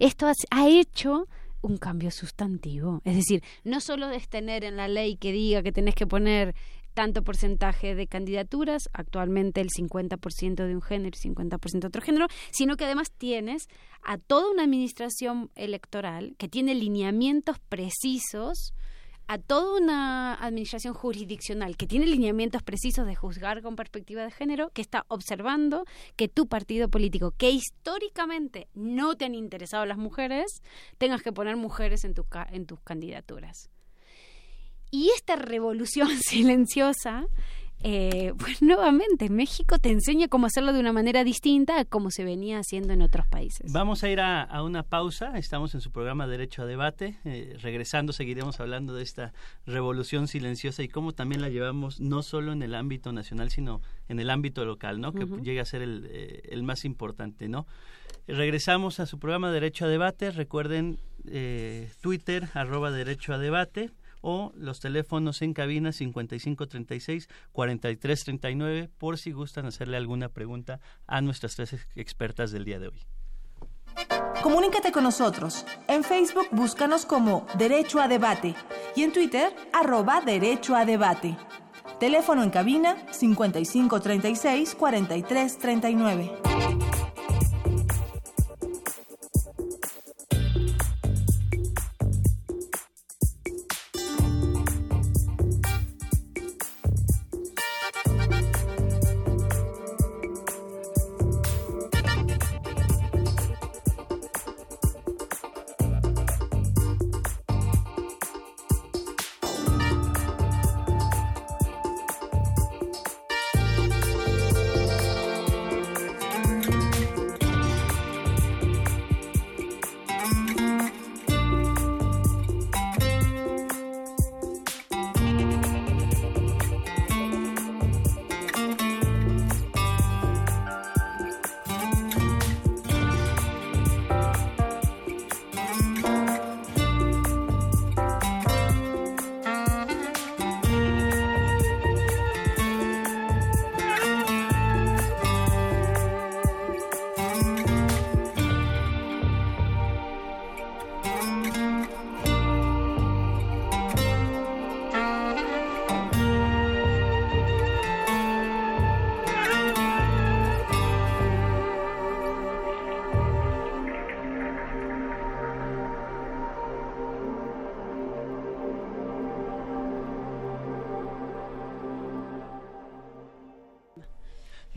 Esto 0.00 0.26
ha 0.50 0.68
hecho 0.68 1.28
un 1.62 1.76
cambio 1.76 2.10
sustantivo. 2.10 3.00
Es 3.04 3.16
decir, 3.16 3.42
no 3.64 3.80
solo 3.80 4.08
de 4.08 4.20
tener 4.20 4.64
en 4.64 4.76
la 4.76 4.88
ley 4.88 5.16
que 5.16 5.32
diga 5.32 5.62
que 5.62 5.72
tenés 5.72 5.94
que 5.94 6.06
poner 6.06 6.54
tanto 6.94 7.22
porcentaje 7.22 7.94
de 7.94 8.06
candidaturas, 8.06 8.88
actualmente 8.92 9.60
el 9.60 9.68
50% 9.68 10.66
de 10.66 10.74
un 10.74 10.82
género 10.82 11.16
y 11.16 11.28
50% 11.28 11.80
de 11.80 11.86
otro 11.86 12.02
género, 12.02 12.26
sino 12.50 12.76
que 12.76 12.84
además 12.84 13.12
tienes 13.12 13.68
a 14.02 14.18
toda 14.18 14.50
una 14.50 14.64
administración 14.64 15.50
electoral 15.54 16.34
que 16.36 16.48
tiene 16.48 16.74
lineamientos 16.74 17.58
precisos 17.68 18.74
a 19.30 19.38
toda 19.38 19.80
una 19.80 20.34
administración 20.44 20.92
jurisdiccional 20.92 21.76
que 21.76 21.86
tiene 21.86 22.04
lineamientos 22.04 22.64
precisos 22.64 23.06
de 23.06 23.14
juzgar 23.14 23.62
con 23.62 23.76
perspectiva 23.76 24.24
de 24.24 24.32
género, 24.32 24.70
que 24.70 24.82
está 24.82 25.04
observando 25.06 25.84
que 26.16 26.26
tu 26.26 26.48
partido 26.48 26.88
político, 26.88 27.30
que 27.36 27.48
históricamente 27.50 28.66
no 28.74 29.14
te 29.14 29.26
han 29.26 29.36
interesado 29.36 29.86
las 29.86 29.98
mujeres, 29.98 30.46
tengas 30.98 31.22
que 31.22 31.32
poner 31.32 31.54
mujeres 31.54 32.02
en, 32.02 32.14
tu, 32.14 32.26
en 32.50 32.66
tus 32.66 32.80
candidaturas. 32.80 33.70
Y 34.90 35.10
esta 35.10 35.36
revolución 35.36 36.08
silenciosa 36.20 37.28
eh, 37.82 38.32
pues 38.38 38.62
nuevamente 38.62 39.28
México 39.30 39.78
te 39.78 39.90
enseña 39.90 40.28
cómo 40.28 40.46
hacerlo 40.46 40.72
de 40.72 40.80
una 40.80 40.92
manera 40.92 41.24
distinta 41.24 41.80
a 41.80 41.84
como 41.84 42.10
se 42.10 42.24
venía 42.24 42.58
haciendo 42.58 42.92
en 42.92 43.02
otros 43.02 43.26
países. 43.26 43.72
Vamos 43.72 44.04
a 44.04 44.10
ir 44.10 44.20
a, 44.20 44.62
una 44.62 44.82
pausa, 44.82 45.38
estamos 45.38 45.74
en 45.74 45.80
su 45.80 45.90
programa 45.90 46.26
Derecho 46.26 46.62
a 46.62 46.66
Debate, 46.66 47.16
eh, 47.24 47.56
regresando 47.60 48.12
seguiremos 48.12 48.60
hablando 48.60 48.94
de 48.94 49.02
esta 49.02 49.32
revolución 49.66 50.28
silenciosa 50.28 50.82
y 50.82 50.88
cómo 50.88 51.12
también 51.12 51.40
la 51.40 51.48
llevamos 51.48 52.00
no 52.00 52.22
solo 52.22 52.52
en 52.52 52.62
el 52.62 52.74
ámbito 52.74 53.12
nacional, 53.12 53.50
sino 53.50 53.80
en 54.08 54.20
el 54.20 54.30
ámbito 54.30 54.64
local, 54.64 55.00
¿no? 55.00 55.12
Que 55.12 55.26
llega 55.42 55.62
a 55.62 55.66
ser 55.66 55.82
el, 55.82 56.06
eh, 56.10 56.42
el, 56.50 56.62
más 56.62 56.84
importante, 56.84 57.48
¿no? 57.48 57.66
Regresamos 58.26 59.00
a 59.00 59.06
su 59.06 59.18
programa 59.18 59.50
Derecho 59.50 59.86
a 59.86 59.88
Debate, 59.88 60.30
recuerden 60.30 60.98
Twitter, 62.00 62.48
arroba 62.54 62.90
Derecho 62.90 63.34
a 63.34 63.38
Debate, 63.38 63.90
o 64.20 64.52
los 64.54 64.78
teléfonos 64.80 65.42
en 65.42 65.54
cabina 65.54 65.90
5536-4339 65.90 68.90
por 68.98 69.18
si 69.18 69.32
gustan 69.32 69.66
hacerle 69.66 69.96
alguna 69.96 70.28
pregunta 70.28 70.78
a 71.06 71.20
nuestras 71.20 71.56
tres 71.56 71.76
expertas 71.94 72.52
del 72.52 72.64
día 72.64 72.78
de 72.78 72.88
hoy. 72.88 73.00
Comunícate 74.42 74.92
con 74.92 75.04
nosotros. 75.04 75.66
En 75.86 76.02
Facebook 76.02 76.48
búscanos 76.50 77.04
como 77.04 77.46
Derecho 77.58 78.00
a 78.00 78.08
Debate 78.08 78.54
y 78.96 79.02
en 79.02 79.12
Twitter 79.12 79.54
arroba 79.72 80.22
Derecho 80.22 80.74
a 80.74 80.86
Debate. 80.86 81.36
Teléfono 81.98 82.42
en 82.42 82.50
cabina 82.50 82.96
5536 83.12 84.74
4339. 84.74 86.69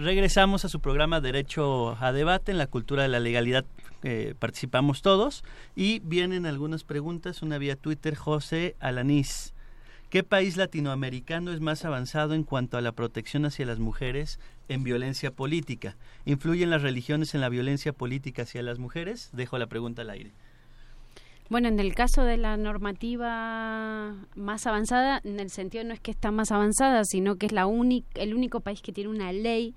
Regresamos 0.04 0.66
a 0.66 0.70
su 0.70 0.82
programa 0.82 1.22
Derecho 1.22 1.95
a 1.97 2.12
Debate 2.12 2.51
en 2.51 2.58
la 2.58 2.68
cultura 2.68 3.04
de 3.04 3.08
la 3.08 3.22
legalidad. 3.22 3.64
Participamos 4.38 5.01
todos 5.01 5.45
y 5.78 5.99
vienen 5.99 6.45
algunas 6.45 6.84
preguntas. 6.84 7.41
Una 7.41 7.58
vía 7.58 7.78
Twitter, 7.78 8.14
José 8.14 8.76
Alanís. 8.82 9.54
¿Qué 10.10 10.22
país 10.24 10.58
latinoamericano 10.58 11.54
es 11.54 11.62
más 11.62 11.86
avanzado 11.86 12.34
en 12.34 12.43
cuanto 12.43 12.76
a 12.76 12.82
la 12.82 12.91
protección 12.91 13.45
hacia 13.45 13.66
las 13.66 13.80
mujeres 13.80 14.41
en 14.68 14.84
violencia 14.84 15.32
política? 15.32 15.95
¿Influyen 16.26 16.70
las 16.70 16.82
religiones 16.82 17.34
en 17.34 17.39
la 17.39 17.47
violencia 17.47 17.93
política 17.93 18.41
hacia 18.41 18.62
las 18.62 18.80
mujeres? 18.80 19.30
Dejo 19.32 19.58
la 19.58 19.68
pregunta 19.68 20.01
al 20.01 20.10
aire. 20.10 20.34
Bueno, 21.54 21.68
en 21.68 21.80
el 21.80 21.93
caso 21.93 22.24
de 22.24 22.38
la 22.38 22.58
normativa 22.58 24.16
más 24.34 24.66
avanzada, 24.66 25.22
en 25.24 25.39
el 25.39 25.51
sentido 25.51 25.84
no 25.84 25.93
es 25.93 25.99
que 25.99 26.10
está 26.10 26.32
más 26.32 26.51
avanzada, 26.51 27.04
sino 27.06 27.36
que 27.36 27.45
es 27.45 27.51
la 27.51 27.68
el 28.16 28.34
único 28.34 28.62
país 28.62 28.82
que 28.82 28.91
tiene 28.91 29.12
una 29.12 29.32
ley 29.32 29.76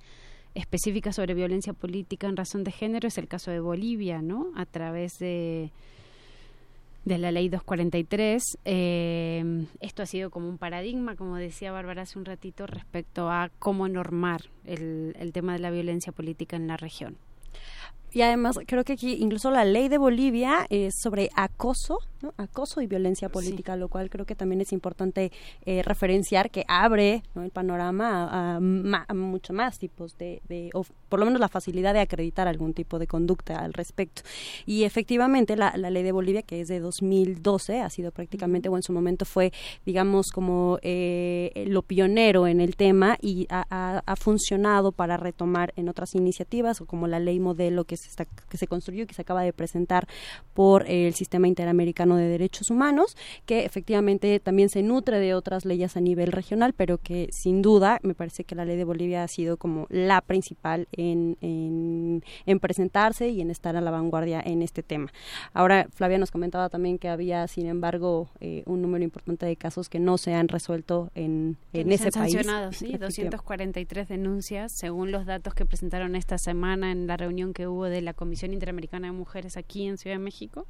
específica 0.55 1.13
sobre 1.13 1.35
violencia 1.35 1.75
política 1.75 2.29
en 2.29 2.37
razón 2.39 2.65
de 2.65 2.73
género, 2.73 3.09
es 3.09 3.19
el 3.19 3.29
caso 3.29 3.51
de 3.51 3.61
Bolivia, 3.61 4.23
¿no? 4.23 4.53
A 4.57 4.65
través 4.65 5.19
de, 5.19 5.71
de 7.05 7.19
la 7.19 7.31
ley 7.31 7.51
243. 7.51 8.43
Eh, 8.65 9.67
esto 9.81 10.03
ha 10.03 10.07
sido 10.07 10.31
como 10.31 10.49
un 10.49 10.57
paradigma, 10.57 11.15
como 11.15 11.37
decía 11.37 11.73
Bárbara 11.73 12.05
hace 12.05 12.19
un 12.19 12.25
ratito, 12.25 12.67
respecto 12.67 13.29
a 13.29 13.51
cómo 13.59 13.87
normar 13.87 14.41
el 14.65 15.31
tema 15.35 15.53
de 15.53 15.59
la 15.59 15.71
violencia 15.71 16.11
política 16.11 16.57
en 16.57 16.69
la 16.69 16.79
región. 16.79 17.19
Y 18.17 18.23
además 18.23 18.59
creo 18.67 18.83
que 18.83 18.95
aquí 18.95 19.19
incluso 19.21 19.51
la 19.51 19.67
ley 19.67 19.91
de 19.91 19.99
Bolivia 19.99 20.67
es 20.71 20.95
sobre 21.03 21.29
acoso, 21.37 21.99
acoso 22.39 22.81
y 22.81 22.87
violencia 22.87 23.29
política, 23.29 23.77
lo 23.77 23.89
cual 23.89 24.09
creo 24.09 24.25
que 24.25 24.35
también 24.35 24.63
es 24.63 24.73
importante 24.73 25.31
eh, 25.67 25.83
referenciar 25.83 26.51
que 26.51 26.65
abre 26.67 27.23
el 27.35 27.51
panorama 27.51 28.57
a, 28.57 28.59
mucho 28.59 29.53
más 29.53 29.79
tipos 29.79 30.17
de, 30.17 30.41
o 30.73 30.87
por 31.11 31.21
lo 31.21 31.27
menos 31.27 31.41
la 31.41 31.51
facilidad 31.51 31.93
de 31.93 32.01
acreditar 32.01 32.49
algún 32.49 32.73
tipo 32.73 32.99
de 32.99 33.07
conducta 33.07 33.59
al 33.59 33.75
respecto. 33.75 34.23
Y 34.65 34.85
efectivamente 34.85 35.55
la, 35.55 35.77
ley 35.77 36.03
de 36.03 36.13
Bolivia, 36.13 36.41
que 36.41 36.63
es 36.63 36.69
de 36.69 36.81
2012, 36.81 37.83
ha 37.83 37.91
sido 37.91 38.13
prácticamente, 38.13 38.71
o 38.71 38.77
en 38.77 38.83
su 38.83 38.95
momento 38.95 39.27
fue, 39.27 39.53
digamos, 39.85 40.31
como 40.33 40.79
eh, 40.81 41.67
lo 41.69 41.83
pionero 41.83 42.47
en 42.47 42.63
el 42.63 42.77
tema 42.77 43.19
y 43.21 43.47
ha, 43.51 44.03
ha 44.07 44.17
funcionado 44.17 44.93
para 44.93 45.19
retomar 45.19 45.75
en 45.77 45.91
otras 45.91 46.15
iniciativas, 46.15 46.81
o 46.81 46.87
como 46.87 47.07
la 47.09 47.21
ley 47.21 47.41
modelo 47.41 47.85
que 47.85 47.99
se 47.99 48.06
que 48.49 48.57
se 48.57 48.67
construyó 48.67 49.05
y 49.05 49.07
que 49.07 49.15
se 49.15 49.23
acaba 49.23 49.43
de 49.43 49.53
presentar 49.53 50.07
por 50.55 50.89
el 50.89 51.15
Sistema 51.15 51.49
Interamericano 51.49 52.17
de 52.17 52.29
Derechos 52.29 52.71
Humanos, 52.71 53.17
que 53.45 53.65
efectivamente 53.65 54.41
también 54.41 54.69
se 54.69 54.83
nutre 54.83 55.19
de 55.19 55.35
otras 55.35 55.65
leyes 55.65 55.97
a 55.97 56.01
nivel 56.01 56.33
regional, 56.33 56.73
pero 56.73 56.99
que 56.99 57.29
sin 57.33 57.63
duda 57.63 57.99
me 58.03 58.15
parece 58.15 58.45
que 58.45 58.55
la 58.55 58.65
ley 58.65 58.77
de 58.77 58.85
Bolivia 58.85 59.23
ha 59.23 59.29
sido 59.29 59.57
como 59.57 59.87
la 59.91 60.21
principal 60.21 60.89
en, 60.93 61.37
en, 61.41 62.61
presentarse 62.61 63.29
y 63.29 63.41
en 63.43 63.51
estar 63.51 63.77
a 63.77 63.81
la 63.81 63.91
vanguardia 63.91 64.41
en 64.45 64.63
este 64.63 64.83
tema. 64.83 65.13
Ahora, 65.53 65.87
Flavia 65.95 66.19
nos 66.19 66.31
comentaba 66.31 66.69
también 66.69 66.99
que 66.99 67.09
había, 67.09 67.47
sin 67.49 67.67
embargo, 67.67 68.29
eh, 68.41 68.63
un 68.67 68.83
número 68.83 69.05
importante 69.05 69.47
de 69.47 69.57
casos 69.57 69.89
que 69.89 70.01
no 70.01 70.19
se 70.19 70.35
han 70.35 70.49
resuelto 70.49 71.11
en, 71.15 71.57
en 71.73 71.93
ese 71.93 72.11
país. 72.11 72.37
Sí, 72.73 72.97
243 72.99 74.09
denuncias, 74.09 74.73
según 74.73 75.13
los 75.13 75.27
datos 75.27 75.55
que 75.55 75.65
presentaron 75.65 76.17
esta 76.17 76.39
semana 76.39 76.93
en 76.93 77.07
la 77.07 77.17
reunión 77.17 77.53
que 77.53 77.67
hubo 77.67 77.86
de 77.89 78.03
la 78.03 78.15
Comisión 78.15 78.53
Interamericana 78.53 79.09
de 79.09 79.13
Mujeres 79.13 79.57
aquí 79.57 79.87
en 79.87 79.99
Ciudad 79.99 80.17
de 80.17 80.23
México, 80.23 80.67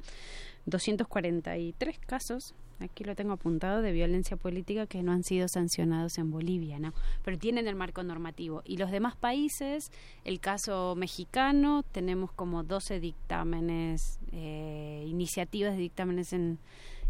243 0.65 1.99
casos, 1.99 2.53
aquí 2.79 3.03
lo 3.03 3.15
tengo 3.15 3.33
apuntado, 3.33 3.81
de 3.81 3.91
violencia 3.91 4.37
política 4.37 4.85
que 4.85 5.03
no 5.03 5.11
han 5.11 5.23
sido 5.23 5.47
sancionados 5.47 6.17
en 6.17 6.31
Bolivia, 6.31 6.79
¿no? 6.79 6.93
Pero 7.23 7.37
tienen 7.37 7.67
el 7.67 7.75
marco 7.75 8.03
normativo. 8.03 8.61
Y 8.65 8.77
los 8.77 8.91
demás 8.91 9.15
países, 9.15 9.91
el 10.25 10.39
caso 10.39 10.95
mexicano, 10.95 11.83
tenemos 11.91 12.31
como 12.31 12.63
12 12.63 12.99
dictámenes, 12.99 14.19
eh, 14.31 15.05
iniciativas 15.07 15.73
de 15.73 15.79
dictámenes 15.79 16.33
en, 16.33 16.59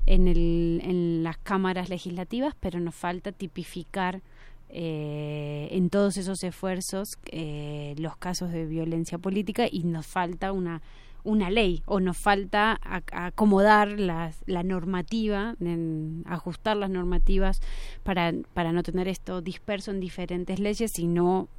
en, 0.05 0.27
el, 0.27 0.81
en 0.83 1.23
las 1.23 1.37
cámaras 1.37 1.89
legislativas, 1.89 2.55
pero 2.59 2.79
nos 2.79 2.95
falta 2.95 3.31
tipificar 3.31 4.21
eh, 4.69 5.69
en 5.71 5.89
todos 5.89 6.17
esos 6.17 6.43
esfuerzos 6.43 7.17
eh, 7.31 7.95
los 7.97 8.17
casos 8.17 8.51
de 8.51 8.65
violencia 8.65 9.17
política 9.17 9.67
y 9.69 9.83
nos 9.83 10.05
falta 10.05 10.51
una 10.51 10.81
una 11.27 11.49
ley 11.49 11.83
o 11.85 11.99
nos 11.99 12.17
falta 12.17 12.79
acomodar 13.11 13.99
la 13.99 14.63
normativa, 14.63 15.55
ajustar 16.25 16.77
las 16.77 16.89
normativas 16.89 17.59
para, 18.03 18.31
para 18.53 18.71
no 18.71 18.81
tener 18.81 19.09
esto 19.09 19.41
disperso 19.41 19.91
en 19.91 19.99
diferentes 19.99 20.57
leyes, 20.59 20.91
sino 20.91 21.49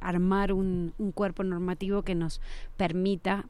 armar 0.00 0.54
un, 0.54 0.94
un 0.96 1.12
cuerpo 1.12 1.44
normativo 1.44 2.02
que 2.02 2.14
nos 2.14 2.40
permita 2.78 3.44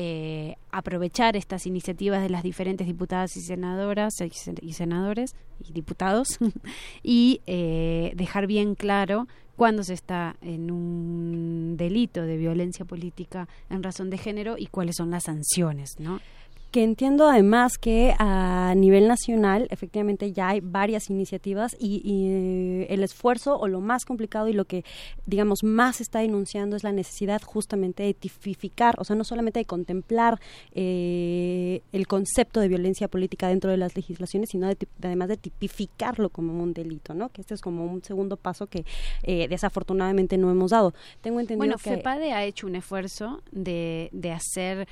eh, 0.00 0.54
aprovechar 0.70 1.34
estas 1.34 1.66
iniciativas 1.66 2.22
de 2.22 2.30
las 2.30 2.44
diferentes 2.44 2.86
diputadas 2.86 3.36
y 3.36 3.40
senadoras 3.40 4.14
y 4.62 4.72
senadores 4.72 5.34
y 5.58 5.72
diputados 5.72 6.38
y 7.02 7.40
eh, 7.48 8.12
dejar 8.14 8.46
bien 8.46 8.76
claro 8.76 9.26
cuándo 9.56 9.82
se 9.82 9.94
está 9.94 10.36
en 10.40 10.70
un 10.70 11.76
delito 11.76 12.22
de 12.22 12.36
violencia 12.36 12.84
política 12.84 13.48
en 13.70 13.82
razón 13.82 14.08
de 14.08 14.18
género 14.18 14.54
y 14.56 14.68
cuáles 14.68 14.94
son 14.94 15.10
las 15.10 15.24
sanciones, 15.24 15.98
¿no? 15.98 16.20
Que 16.70 16.82
entiendo 16.82 17.28
además 17.28 17.78
que 17.78 18.14
a 18.18 18.74
nivel 18.76 19.08
nacional 19.08 19.68
efectivamente 19.70 20.32
ya 20.32 20.48
hay 20.48 20.60
varias 20.60 21.08
iniciativas 21.08 21.74
y, 21.78 22.02
eh, 22.04 22.86
el 22.90 23.02
esfuerzo 23.02 23.58
o 23.58 23.68
lo 23.68 23.80
más 23.80 24.04
complicado 24.04 24.48
y 24.48 24.52
lo 24.52 24.66
que 24.66 24.84
digamos 25.26 25.64
más 25.64 26.00
está 26.00 26.20
denunciando 26.20 26.76
es 26.76 26.84
la 26.84 26.92
necesidad 26.92 27.40
justamente 27.42 28.02
de 28.02 28.12
tipificar, 28.14 28.94
o 28.98 29.04
sea, 29.04 29.16
no 29.16 29.24
solamente 29.24 29.60
de 29.60 29.64
contemplar 29.64 30.40
eh, 30.72 31.82
el 31.92 32.06
concepto 32.06 32.60
de 32.60 32.68
violencia 32.68 33.08
política 33.08 33.48
dentro 33.48 33.70
de 33.70 33.78
las 33.78 33.96
legislaciones, 33.96 34.50
sino 34.50 34.68
además 35.02 35.28
de 35.28 35.36
tipificarlo 35.36 36.28
como 36.28 36.62
un 36.62 36.74
delito, 36.74 37.14
¿no? 37.14 37.30
Que 37.30 37.40
este 37.40 37.54
es 37.54 37.60
como 37.60 37.86
un 37.86 38.02
segundo 38.04 38.36
paso 38.36 38.66
que 38.66 38.84
eh, 39.22 39.48
desafortunadamente 39.48 40.36
no 40.36 40.50
hemos 40.50 40.72
dado. 40.72 40.92
Tengo 41.22 41.40
entendido 41.40 41.58
bueno, 41.58 41.76
que... 41.76 41.96
FEPADE 41.96 42.32
ha 42.32 42.44
hecho 42.44 42.66
un 42.66 42.76
esfuerzo 42.76 43.42
de, 43.52 44.10
de 44.12 44.32
hacer 44.32 44.86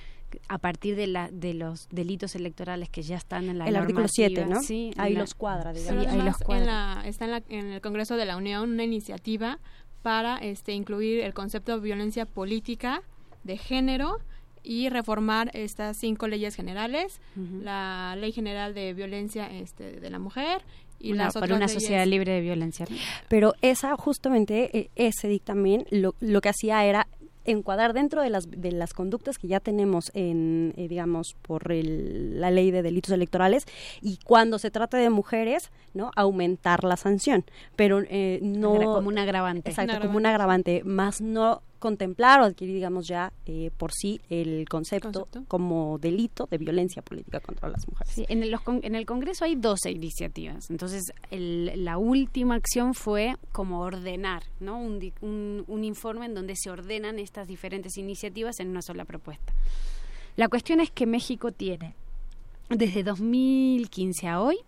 a 0.48 0.58
partir 0.58 0.96
de, 0.96 1.06
la, 1.06 1.28
de 1.30 1.54
los 1.54 1.88
delitos 1.90 2.34
electorales 2.34 2.88
que 2.88 3.02
ya 3.02 3.16
están 3.16 3.48
en 3.48 3.58
la 3.58 3.66
el 3.66 3.76
artículo 3.76 4.08
7, 4.08 4.46
¿no? 4.46 4.62
Sí, 4.62 4.92
ahí 4.96 5.14
los 5.14 5.34
cuadra, 5.34 5.72
digamos. 5.72 6.06
ahí 6.06 6.22
los 6.22 6.36
cuadra. 6.38 7.02
está 7.04 7.24
en, 7.24 7.30
la, 7.30 7.42
en, 7.48 7.66
el 7.72 7.80
Congreso 7.80 8.16
de 8.16 8.24
la 8.24 8.36
Unión 8.36 8.70
una 8.70 8.84
iniciativa 8.84 9.58
para 10.02 10.36
este 10.38 10.72
incluir 10.72 11.20
el 11.20 11.34
concepto 11.34 11.72
de 11.72 11.80
violencia 11.80 12.26
política 12.26 13.02
de 13.44 13.56
género 13.56 14.18
y 14.62 14.88
reformar 14.88 15.50
estas 15.54 15.96
cinco 15.96 16.26
leyes 16.26 16.56
generales, 16.56 17.20
la 17.36 18.16
Ley 18.18 18.32
General 18.32 18.74
de 18.74 18.94
Violencia 18.94 19.46
este, 19.46 20.00
de 20.00 20.10
la 20.10 20.18
Mujer 20.18 20.62
y 20.98 21.12
las 21.12 21.34
para 21.34 21.54
una 21.54 21.68
sociedad 21.68 22.04
libre 22.06 22.32
de 22.32 22.40
violencia. 22.40 22.86
Pero 23.28 23.54
esa 23.62 23.96
justamente 23.96 24.76
e, 24.76 24.90
ese 24.96 25.28
dictamen 25.28 25.86
lo, 25.90 26.14
lo 26.20 26.40
que 26.40 26.48
hacía 26.48 26.84
era 26.84 27.06
encuadrar 27.46 27.92
dentro 27.92 28.22
de 28.22 28.30
las, 28.30 28.50
de 28.50 28.72
las 28.72 28.94
conductas 28.94 29.38
que 29.38 29.48
ya 29.48 29.60
tenemos 29.60 30.10
en, 30.14 30.74
eh, 30.76 30.88
digamos, 30.88 31.34
por 31.42 31.72
la 31.72 32.50
ley 32.50 32.70
de 32.70 32.82
delitos 32.82 33.12
electorales 33.12 33.66
y 34.00 34.18
cuando 34.24 34.58
se 34.58 34.70
trata 34.70 34.98
de 34.98 35.10
mujeres, 35.10 35.70
¿no? 35.94 36.10
Aumentar 36.16 36.84
la 36.84 36.96
sanción, 36.96 37.44
pero 37.76 38.02
eh, 38.08 38.40
no... 38.42 38.74
Como 38.74 39.08
un 39.08 39.18
agravante. 39.18 39.70
Exacto, 39.70 40.00
como 40.00 40.18
un 40.18 40.26
agravante, 40.26 40.82
más 40.84 41.20
no 41.20 41.62
contemplar 41.78 42.40
o 42.40 42.44
adquirir, 42.44 42.74
digamos, 42.74 43.06
ya 43.06 43.32
eh, 43.46 43.70
por 43.76 43.92
sí 43.92 44.20
el 44.30 44.68
concepto, 44.68 45.28
como 45.48 45.98
delito 45.98 46.46
de 46.50 46.58
violencia 46.58 47.02
política 47.02 47.40
contra 47.40 47.68
las 47.68 47.86
mujeres. 47.88 48.12
Sí, 48.12 48.24
en, 48.28 48.42
el, 48.42 48.56
en 48.82 48.94
el 48.94 49.06
Congreso 49.06 49.44
hay 49.44 49.56
12 49.56 49.90
iniciativas. 49.90 50.70
Entonces, 50.70 51.12
la 51.30 51.98
última 51.98 52.54
acción 52.54 52.94
fue 52.94 53.36
como 53.52 53.80
ordenar, 53.80 54.44
¿no? 54.60 54.78
Un, 54.78 55.12
un, 55.20 55.64
un 55.66 55.84
informe 55.84 56.26
en 56.26 56.34
donde 56.34 56.54
se 56.56 56.70
ordenan 56.70 57.18
estas 57.18 57.46
diferentes 57.46 57.96
iniciativas 57.96 58.60
en 58.60 58.68
una 58.68 58.82
sola 58.82 59.04
propuesta. 59.04 59.52
La 60.36 60.48
cuestión 60.48 60.80
es 60.80 60.90
que 60.90 61.06
México 61.06 61.52
tiene, 61.52 61.94
desde 62.68 63.02
2015 63.02 64.28
a 64.28 64.40
hoy, 64.40 64.58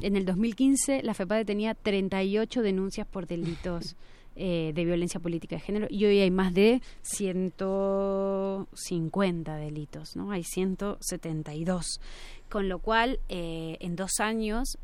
en 0.00 0.16
el 0.16 0.24
2015 0.24 1.02
la 1.02 1.14
FEPADE 1.14 1.44
tenía 1.44 1.74
38 1.74 2.62
denuncias 2.62 3.06
por 3.06 3.26
delitos 3.26 3.96
eh, 4.36 4.72
de 4.74 4.84
violencia 4.84 5.18
política 5.20 5.56
de 5.56 5.60
género 5.60 5.86
y 5.90 6.04
hoy 6.04 6.20
hay 6.20 6.30
más 6.30 6.54
de 6.54 6.80
150 7.02 9.56
delitos, 9.56 10.14
¿no? 10.16 10.30
Hay 10.30 10.44
172. 10.44 12.00
Con 12.48 12.68
lo 12.68 12.78
cual, 12.78 13.18
eh, 13.28 13.76
en 13.80 13.96
dos 13.96 14.20
años 14.20 14.78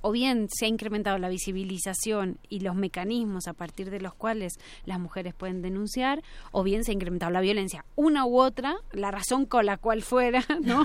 o 0.00 0.12
bien 0.12 0.48
se 0.50 0.66
ha 0.66 0.68
incrementado 0.68 1.18
la 1.18 1.28
visibilización 1.28 2.38
y 2.48 2.60
los 2.60 2.74
mecanismos 2.74 3.48
a 3.48 3.52
partir 3.52 3.90
de 3.90 4.00
los 4.00 4.14
cuales 4.14 4.58
las 4.84 5.00
mujeres 5.00 5.34
pueden 5.34 5.62
denunciar, 5.62 6.22
o 6.52 6.62
bien 6.62 6.84
se 6.84 6.92
ha 6.92 6.94
incrementado 6.94 7.32
la 7.32 7.40
violencia. 7.40 7.84
Una 7.96 8.24
u 8.24 8.38
otra, 8.38 8.76
la 8.92 9.10
razón 9.10 9.46
con 9.46 9.66
la 9.66 9.76
cual 9.76 10.02
fuera, 10.02 10.44
¿no? 10.62 10.84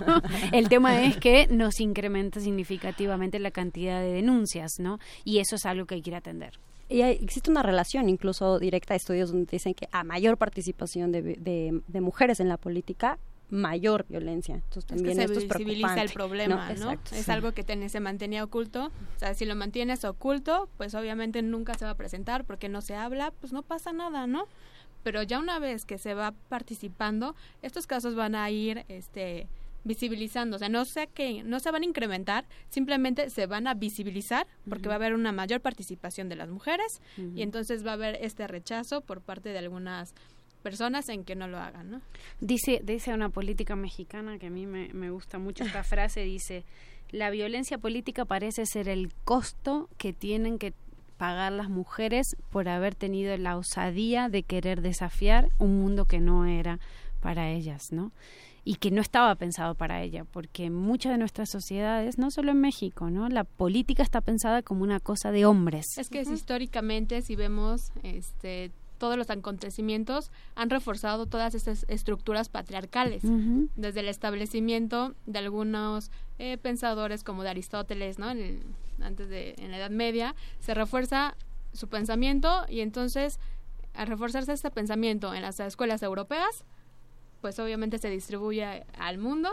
El 0.51 0.69
tema 0.69 1.03
es 1.03 1.17
que 1.17 1.47
nos 1.47 1.79
incrementa 1.79 2.39
significativamente 2.39 3.39
la 3.39 3.51
cantidad 3.51 4.01
de 4.01 4.13
denuncias, 4.13 4.73
¿no? 4.79 4.99
Y 5.23 5.39
eso 5.39 5.55
es 5.55 5.65
algo 5.65 5.85
que 5.85 5.95
hay 5.95 6.01
que 6.01 6.09
ir 6.09 6.15
a 6.15 6.19
atender. 6.19 6.59
Y 6.89 7.01
existe 7.01 7.49
una 7.49 7.63
relación 7.63 8.09
incluso 8.09 8.59
directa, 8.59 8.95
estudios 8.95 9.31
donde 9.31 9.49
dicen 9.49 9.73
que 9.73 9.87
a 9.91 10.03
mayor 10.03 10.37
participación 10.37 11.11
de, 11.11 11.21
de, 11.21 12.01
mujeres 12.01 12.39
en 12.39 12.49
la 12.49 12.57
política, 12.57 13.17
mayor 13.49 14.05
violencia. 14.09 14.55
Entonces 14.55 14.85
también 14.85 15.19
es 15.19 15.31
que 15.31 15.39
se 15.39 15.45
visibiliza 15.45 16.01
el 16.01 16.11
problema, 16.11 16.73
¿no? 16.73 16.91
es 16.91 17.29
algo 17.29 17.51
que 17.53 17.63
se 17.89 17.99
mantenía 17.99 18.43
oculto. 18.43 18.91
O 19.15 19.19
sea, 19.19 19.33
si 19.33 19.45
lo 19.45 19.55
mantienes 19.55 20.03
oculto, 20.05 20.69
pues 20.77 20.95
obviamente 20.95 21.41
nunca 21.41 21.73
se 21.75 21.85
va 21.85 21.91
a 21.91 21.97
presentar 21.97 22.45
porque 22.45 22.69
no 22.69 22.81
se 22.81 22.95
habla, 22.95 23.31
pues 23.39 23.53
no 23.53 23.61
pasa 23.61 23.93
nada, 23.93 24.27
¿no? 24.27 24.47
Pero 25.03 25.21
ya 25.21 25.39
una 25.39 25.59
vez 25.59 25.85
que 25.85 25.97
se 25.97 26.13
va 26.13 26.33
participando, 26.49 27.35
estos 27.61 27.87
casos 27.87 28.15
van 28.15 28.35
a 28.35 28.49
ir, 28.49 28.85
este, 28.87 29.47
visibilizando, 29.83 30.55
o 30.55 30.59
sea, 30.59 30.69
no 30.69 30.85
sé 30.85 31.07
que 31.07 31.43
no 31.43 31.59
se 31.59 31.71
van 31.71 31.83
a 31.83 31.85
incrementar, 31.85 32.45
simplemente 32.69 33.29
se 33.29 33.47
van 33.47 33.67
a 33.67 33.73
visibilizar 33.73 34.47
porque 34.69 34.87
va 34.87 34.95
a 34.95 34.97
haber 34.97 35.13
una 35.13 35.31
mayor 35.31 35.61
participación 35.61 36.29
de 36.29 36.35
las 36.35 36.49
mujeres 36.49 37.01
y 37.17 37.41
entonces 37.41 37.85
va 37.85 37.91
a 37.91 37.95
haber 37.95 38.17
este 38.21 38.47
rechazo 38.47 39.01
por 39.01 39.21
parte 39.21 39.49
de 39.49 39.59
algunas 39.59 40.13
personas 40.61 41.09
en 41.09 41.25
que 41.25 41.35
no 41.35 41.47
lo 41.47 41.59
hagan, 41.59 41.91
¿no? 41.91 42.01
Dice, 42.39 42.81
dice 42.83 43.13
una 43.13 43.29
política 43.29 43.75
mexicana 43.75 44.39
que 44.39 44.47
a 44.47 44.49
mí 44.49 44.65
me, 44.65 44.87
me 44.93 45.11
gusta 45.11 45.37
mucho 45.37 45.65
esta 45.65 45.83
frase, 45.83 46.21
dice, 46.21 46.63
la 47.11 47.29
violencia 47.29 47.77
política 47.77 48.25
parece 48.25 48.65
ser 48.65 48.87
el 48.87 49.13
costo 49.25 49.89
que 49.97 50.13
tienen 50.13 50.57
que 50.57 50.73
pagar 51.17 51.51
las 51.51 51.69
mujeres 51.69 52.35
por 52.49 52.67
haber 52.67 52.95
tenido 52.95 53.37
la 53.37 53.57
osadía 53.57 54.29
de 54.29 54.43
querer 54.43 54.81
desafiar 54.81 55.49
un 55.59 55.79
mundo 55.79 56.05
que 56.05 56.19
no 56.19 56.45
era 56.45 56.79
para 57.21 57.51
ellas, 57.51 57.91
¿no? 57.91 58.11
Y 58.65 58.75
que 58.75 58.91
no 58.91 59.01
estaba 59.01 59.35
pensado 59.35 59.75
para 59.75 60.01
ella, 60.01 60.23
porque 60.25 60.65
en 60.65 60.73
muchas 60.73 61.11
de 61.11 61.17
nuestras 61.17 61.49
sociedades, 61.49 62.17
no 62.17 62.31
solo 62.31 62.51
en 62.51 62.61
México, 62.61 63.09
¿no? 63.09 63.27
La 63.27 63.43
política 63.43 64.03
está 64.03 64.21
pensada 64.21 64.61
como 64.61 64.83
una 64.83 64.99
cosa 64.99 65.31
de 65.31 65.45
hombres. 65.45 65.97
Es 65.97 66.09
que 66.09 66.21
históricamente, 66.21 67.21
si 67.21 67.35
vemos 67.35 67.91
este 68.03 68.71
todos 68.99 69.17
los 69.17 69.29
acontecimientos 69.29 70.31
han 70.55 70.69
reforzado 70.69 71.25
todas 71.25 71.55
estas 71.55 71.85
estructuras 71.89 72.47
patriarcales, 72.47 73.21
desde 73.75 73.99
el 73.99 74.07
establecimiento 74.07 75.13
de 75.25 75.39
algunos 75.39 76.09
eh, 76.39 76.57
pensadores 76.57 77.25
como 77.25 77.43
de 77.43 77.49
Aristóteles, 77.49 78.17
¿no? 78.17 78.27
antes 78.27 79.27
de 79.27 79.55
en 79.57 79.71
la 79.71 79.77
Edad 79.77 79.89
Media, 79.89 80.35
se 80.59 80.73
refuerza 80.73 81.35
su 81.73 81.89
pensamiento 81.89 82.65
y 82.69 82.79
entonces 82.79 83.41
al 83.93 84.07
reforzarse 84.07 84.53
este 84.53 84.71
pensamiento 84.71 85.33
en 85.33 85.41
las 85.41 85.59
escuelas 85.59 86.01
europeas, 86.01 86.63
pues 87.43 87.59
obviamente 87.59 87.97
se 87.97 88.09
distribuye 88.09 88.85
al 88.97 89.17
mundo 89.17 89.49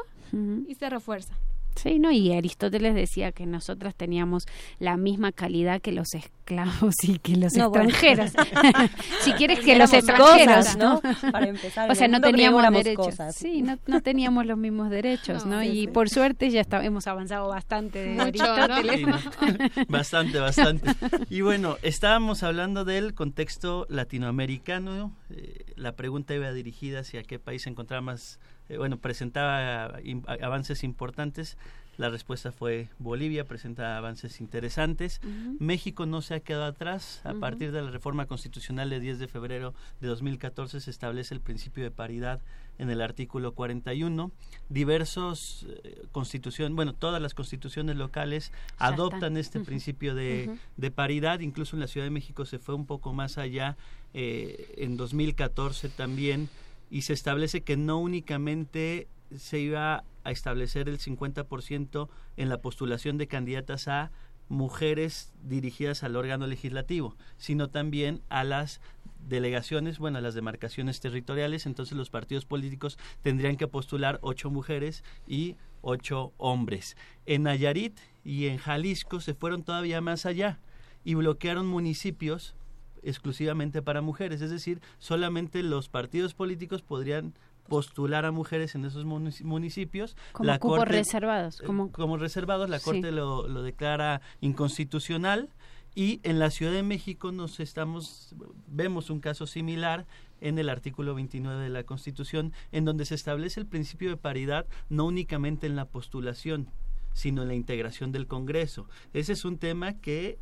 y 0.68 0.76
se 0.76 0.88
refuerza. 0.88 1.34
Sí, 1.82 1.98
¿no? 1.98 2.10
Y 2.10 2.32
Aristóteles 2.34 2.94
decía 2.94 3.32
que 3.32 3.46
nosotras 3.46 3.94
teníamos 3.94 4.46
la 4.78 4.98
misma 4.98 5.32
calidad 5.32 5.80
que 5.80 5.92
los 5.92 6.12
esclavos 6.12 6.94
y 7.04 7.18
que 7.18 7.36
los 7.36 7.56
extranjeros. 7.56 8.32
si 9.22 9.32
quieres 9.32 9.60
que 9.60 9.76
los 9.76 9.90
extranjeros, 9.94 10.76
¿no? 10.76 11.00
Para 11.32 11.48
empezar. 11.48 11.90
O 11.90 11.94
sea, 11.94 12.06
no 12.06 12.20
teníamos 12.20 12.70
derechos. 12.70 13.14
Sí, 13.34 13.62
no, 13.62 13.78
no, 13.86 14.02
teníamos 14.02 14.44
los 14.44 14.58
mismos 14.58 14.90
derechos, 14.90 15.46
¿no? 15.46 15.62
y 15.62 15.86
por 15.86 16.10
suerte 16.10 16.50
ya 16.50 16.60
está, 16.60 16.84
hemos 16.84 17.06
avanzado 17.06 17.48
bastante 17.48 18.04
de 18.04 18.20
Aristóteles. 18.20 19.06
bastante, 19.88 20.38
bastante. 20.38 20.90
Y 21.30 21.40
bueno, 21.40 21.76
estábamos 21.82 22.42
hablando 22.42 22.84
del 22.84 23.14
contexto 23.14 23.86
latinoamericano. 23.88 25.16
Eh, 25.30 25.64
la 25.76 25.92
pregunta 25.96 26.34
iba 26.34 26.52
dirigida 26.52 27.00
hacia 27.00 27.22
qué 27.22 27.38
país 27.38 27.62
se 27.62 27.70
encontraba 27.70 28.02
más 28.02 28.38
eh, 28.70 28.78
bueno, 28.78 28.98
presentaba 28.98 29.98
avances 30.40 30.84
importantes. 30.84 31.58
La 31.96 32.08
respuesta 32.08 32.50
fue 32.50 32.88
Bolivia, 32.98 33.46
presenta 33.46 33.98
avances 33.98 34.40
interesantes. 34.40 35.20
México 35.58 36.06
no 36.06 36.22
se 36.22 36.34
ha 36.34 36.40
quedado 36.40 36.64
atrás. 36.64 37.20
A 37.24 37.34
partir 37.34 37.72
de 37.72 37.82
la 37.82 37.90
reforma 37.90 38.24
constitucional 38.24 38.88
de 38.88 39.00
10 39.00 39.18
de 39.18 39.28
febrero 39.28 39.74
de 40.00 40.08
2014 40.08 40.80
se 40.80 40.90
establece 40.90 41.34
el 41.34 41.40
principio 41.40 41.84
de 41.84 41.90
paridad 41.90 42.40
en 42.78 42.88
el 42.88 43.02
artículo 43.02 43.52
41. 43.52 44.30
Diversos 44.70 45.66
eh, 45.68 46.06
constituciones, 46.10 46.74
bueno, 46.74 46.94
todas 46.94 47.20
las 47.20 47.34
constituciones 47.34 47.96
locales 47.96 48.50
adoptan 48.78 49.36
este 49.36 49.60
principio 49.60 50.14
de, 50.14 50.56
de, 50.78 50.90
paridad. 50.90 51.40
Incluso 51.40 51.76
en 51.76 51.80
la 51.80 51.86
Ciudad 51.86 52.06
de 52.06 52.10
México 52.10 52.46
se 52.46 52.58
fue 52.58 52.74
un 52.74 52.86
poco 52.86 53.12
más 53.12 53.36
allá. 53.36 53.76
Eh, 54.14 54.74
en 54.78 54.96
2014 54.96 55.88
también 55.90 56.48
y 56.91 57.03
se 57.03 57.12
establece 57.12 57.62
que 57.62 57.76
no 57.76 57.99
únicamente 57.99 59.09
se 59.36 59.61
iba 59.61 60.05
a 60.24 60.30
establecer 60.30 60.88
el 60.88 60.99
50% 60.99 62.09
en 62.36 62.49
la 62.49 62.61
postulación 62.61 63.16
de 63.16 63.28
candidatas 63.28 63.88
a 63.88 64.11
mujeres 64.49 65.32
dirigidas 65.45 66.03
al 66.03 66.16
órgano 66.16 66.47
legislativo, 66.47 67.16
sino 67.38 67.70
también 67.70 68.20
a 68.28 68.43
las 68.43 68.80
delegaciones, 69.28 69.99
bueno, 69.99 70.18
a 70.18 70.22
las 70.22 70.34
demarcaciones 70.34 71.01
territoriales, 71.01 71.66
entonces 71.66 71.97
los 71.97 72.11
partidos 72.11 72.47
políticos 72.47 72.99
tendrían 73.22 73.57
que 73.57 73.68
postular 73.68 74.18
ocho 74.22 74.51
mujeres 74.51 75.05
y 75.26 75.57
ocho 75.82 76.32
hombres. 76.36 76.97
En 77.26 77.45
Nayarit 77.45 77.99
y 78.24 78.47
en 78.47 78.59
Jalisco 78.59 79.20
se 79.20 79.34
fueron 79.34 79.62
todavía 79.62 80.01
más 80.01 80.26
allá 80.26 80.59
y 81.05 81.14
bloquearon 81.14 81.66
municipios 81.66 82.57
exclusivamente 83.03 83.82
para 83.82 84.01
mujeres, 84.01 84.40
es 84.42 84.51
decir, 84.51 84.80
solamente 84.98 85.62
los 85.62 85.88
partidos 85.88 86.34
políticos 86.34 86.82
podrían 86.82 87.34
postular 87.68 88.24
a 88.24 88.32
mujeres 88.32 88.74
en 88.74 88.84
esos 88.84 89.05
municipios. 89.05 90.16
Como 90.32 90.46
la 90.48 90.59
cupos 90.59 90.88
reservados. 90.88 91.61
Eh, 91.61 91.64
como... 91.64 92.16
reservados, 92.16 92.68
la 92.68 92.80
Corte 92.80 93.12
lo, 93.12 93.46
lo 93.46 93.62
declara 93.62 94.22
inconstitucional 94.40 95.51
y 95.94 96.20
en 96.22 96.38
la 96.38 96.51
Ciudad 96.51 96.72
de 96.72 96.82
México 96.82 97.32
nos 97.32 97.61
estamos 97.61 98.34
vemos 98.66 99.11
un 99.11 99.20
caso 99.20 99.46
similar 99.46 100.07
en 100.40 100.59
el 100.59 100.68
artículo 100.68 101.14
29 101.14 101.62
de 101.62 101.68
la 101.68 101.84
Constitución 101.84 102.53
en 102.72 102.84
donde 102.84 103.05
se 103.05 103.14
establece 103.14 103.61
el 103.61 103.66
principio 103.66 104.11
de 104.11 104.16
paridad 104.16 104.66
no 104.88 105.07
únicamente 105.07 105.66
en 105.66 105.76
la 105.76 105.86
postulación 105.86 106.68
sino 107.12 107.42
en 107.42 107.48
la 107.48 107.54
integración 107.54 108.12
del 108.12 108.26
Congreso. 108.26 108.88
Ese 109.12 109.32
es 109.32 109.44
un 109.44 109.58
tema 109.58 109.94
que 109.94 110.38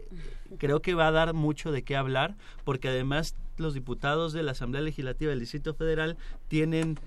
creo 0.58 0.80
que 0.80 0.94
va 0.94 1.08
a 1.08 1.12
dar 1.12 1.34
mucho 1.34 1.72
de 1.72 1.82
qué 1.82 1.96
hablar, 1.96 2.36
porque 2.64 2.88
además 2.88 3.36
los 3.56 3.74
diputados 3.74 4.32
de 4.32 4.42
la 4.42 4.52
Asamblea 4.52 4.82
Legislativa 4.82 5.30
del 5.30 5.40
Distrito 5.40 5.74
Federal 5.74 6.16
tienen 6.48 6.98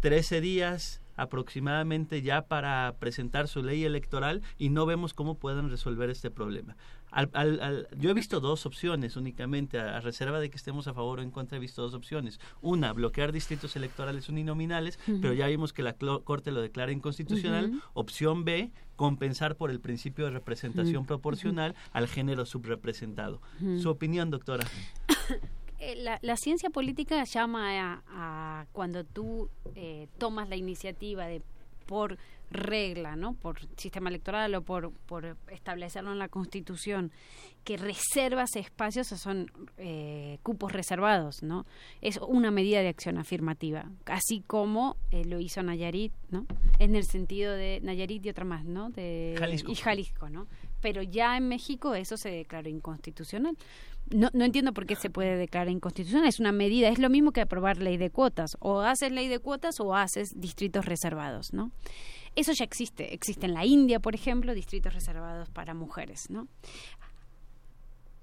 13 0.00 0.40
días 0.40 1.00
aproximadamente 1.16 2.22
ya 2.22 2.42
para 2.42 2.94
presentar 2.98 3.48
su 3.48 3.62
ley 3.62 3.84
electoral 3.84 4.42
y 4.58 4.70
no 4.70 4.86
vemos 4.86 5.14
cómo 5.14 5.36
pueden 5.36 5.70
resolver 5.70 6.10
este 6.10 6.30
problema. 6.30 6.76
Al, 7.12 7.88
yo 7.98 8.10
he 8.10 8.14
visto 8.14 8.40
dos 8.40 8.64
opciones 8.64 9.16
únicamente, 9.16 9.78
a, 9.78 10.00
reserva 10.00 10.40
de 10.40 10.50
que 10.50 10.56
estemos 10.56 10.88
a 10.88 10.94
favor 10.94 11.18
o 11.18 11.22
en 11.22 11.30
contra, 11.30 11.58
he 11.58 11.60
visto 11.60 11.82
dos 11.82 11.94
opciones. 11.94 12.40
Una, 12.62 12.92
bloquear 12.92 13.32
distritos 13.32 13.76
electorales 13.76 14.28
uninominales, 14.28 14.98
pero 15.20 15.34
ya 15.34 15.46
vimos 15.46 15.72
que 15.72 15.82
la 15.82 15.94
Corte 15.94 16.50
lo 16.50 16.62
declara 16.62 16.90
inconstitucional. 16.90 17.82
Opción 17.92 18.44
B, 18.44 18.72
compensar 18.96 19.56
por 19.56 19.70
el 19.70 19.80
principio 19.80 20.24
de 20.24 20.30
representación 20.30 21.06
proporcional 21.06 21.74
al 21.92 22.08
género 22.08 22.46
subrepresentado. 22.46 23.40
Su 23.80 23.90
opinión, 23.90 24.30
doctora. 24.30 24.66
Eh, 25.84 25.96
la, 26.22 26.36
ciencia 26.36 26.70
política 26.70 27.24
llama 27.24 28.00
a, 28.06 28.66
cuando 28.70 29.02
tú 29.02 29.50
eh, 29.74 30.06
tomas 30.16 30.48
la 30.48 30.54
iniciativa 30.54 31.26
de 31.26 31.42
por 31.86 32.18
regla, 32.52 33.16
¿no? 33.16 33.34
Por 33.34 33.60
sistema 33.76 34.08
electoral 34.08 34.54
o 34.54 34.62
por, 34.62 34.92
por 34.92 35.36
establecerlo 35.50 36.12
en 36.12 36.18
la 36.18 36.28
Constitución, 36.28 37.12
que 37.64 37.76
reservas 37.76 38.56
espacios 38.56 39.06
son 39.08 39.50
eh, 39.78 40.38
cupos 40.42 40.72
reservados, 40.72 41.42
¿no? 41.42 41.64
Es 42.00 42.18
una 42.18 42.50
medida 42.50 42.80
de 42.80 42.88
acción 42.88 43.18
afirmativa, 43.18 43.90
así 44.06 44.42
como 44.46 44.96
eh, 45.10 45.24
lo 45.24 45.38
hizo 45.38 45.62
Nayarit, 45.62 46.12
¿no? 46.30 46.46
En 46.78 46.96
el 46.96 47.04
sentido 47.04 47.52
de 47.52 47.80
Nayarit 47.82 48.24
y 48.26 48.30
otra 48.30 48.44
más, 48.44 48.64
¿no? 48.64 48.90
De 48.90 49.36
Jalisco. 49.38 49.70
Y 49.70 49.74
Jalisco, 49.76 50.28
¿no? 50.28 50.46
Pero 50.80 51.02
ya 51.02 51.36
en 51.36 51.48
México 51.48 51.94
eso 51.94 52.16
se 52.16 52.30
declaró 52.30 52.68
inconstitucional. 52.68 53.56
No, 54.10 54.28
no 54.32 54.44
entiendo 54.44 54.74
por 54.74 54.84
qué 54.84 54.96
se 54.96 55.10
puede 55.10 55.36
declarar 55.36 55.70
inconstitucional. 55.70 56.28
Es 56.28 56.40
una 56.40 56.50
medida, 56.50 56.88
es 56.88 56.98
lo 56.98 57.08
mismo 57.08 57.30
que 57.30 57.40
aprobar 57.40 57.78
ley 57.78 57.96
de 57.96 58.10
cuotas. 58.10 58.56
O 58.58 58.80
haces 58.80 59.12
ley 59.12 59.28
de 59.28 59.38
cuotas 59.38 59.78
o 59.78 59.94
haces 59.94 60.40
distritos 60.40 60.84
reservados, 60.84 61.52
¿no? 61.52 61.70
Eso 62.34 62.52
ya 62.52 62.64
existe. 62.64 63.14
Existe 63.14 63.46
en 63.46 63.54
la 63.54 63.64
India, 63.64 64.00
por 64.00 64.14
ejemplo, 64.14 64.54
distritos 64.54 64.94
reservados 64.94 65.50
para 65.50 65.74
mujeres, 65.74 66.30
¿no? 66.30 66.48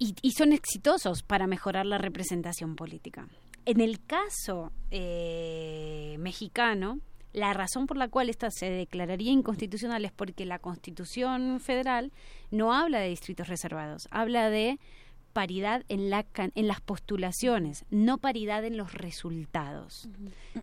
Y, 0.01 0.31
son 0.31 0.53
exitosos 0.53 1.23
para 1.23 1.45
mejorar 1.45 1.85
la 1.85 1.97
representación 1.97 2.77
política. 2.77 3.27
En 3.65 3.81
el 3.81 3.99
caso 4.05 4.71
eh, 4.91 6.15
mexicano, 6.19 7.01
la 7.33 7.53
razón 7.53 7.85
por 7.85 7.97
la 7.97 8.07
cual 8.07 8.29
esta 8.29 8.49
se 8.49 8.69
declararía 8.69 9.31
inconstitucional 9.31 10.05
es 10.05 10.13
porque 10.13 10.45
la 10.45 10.59
Constitución 10.59 11.59
Federal 11.59 12.11
no 12.49 12.73
habla 12.73 12.99
de 12.99 13.09
distritos 13.09 13.49
reservados, 13.49 14.07
habla 14.09 14.49
de 14.49 14.79
paridad 15.39 15.85
en, 15.87 16.09
la, 16.09 16.25
en 16.35 16.67
las 16.67 16.81
postulaciones, 16.81 17.85
no 17.89 18.17
paridad 18.17 18.65
en 18.65 18.75
los 18.75 18.93
resultados. 18.93 20.09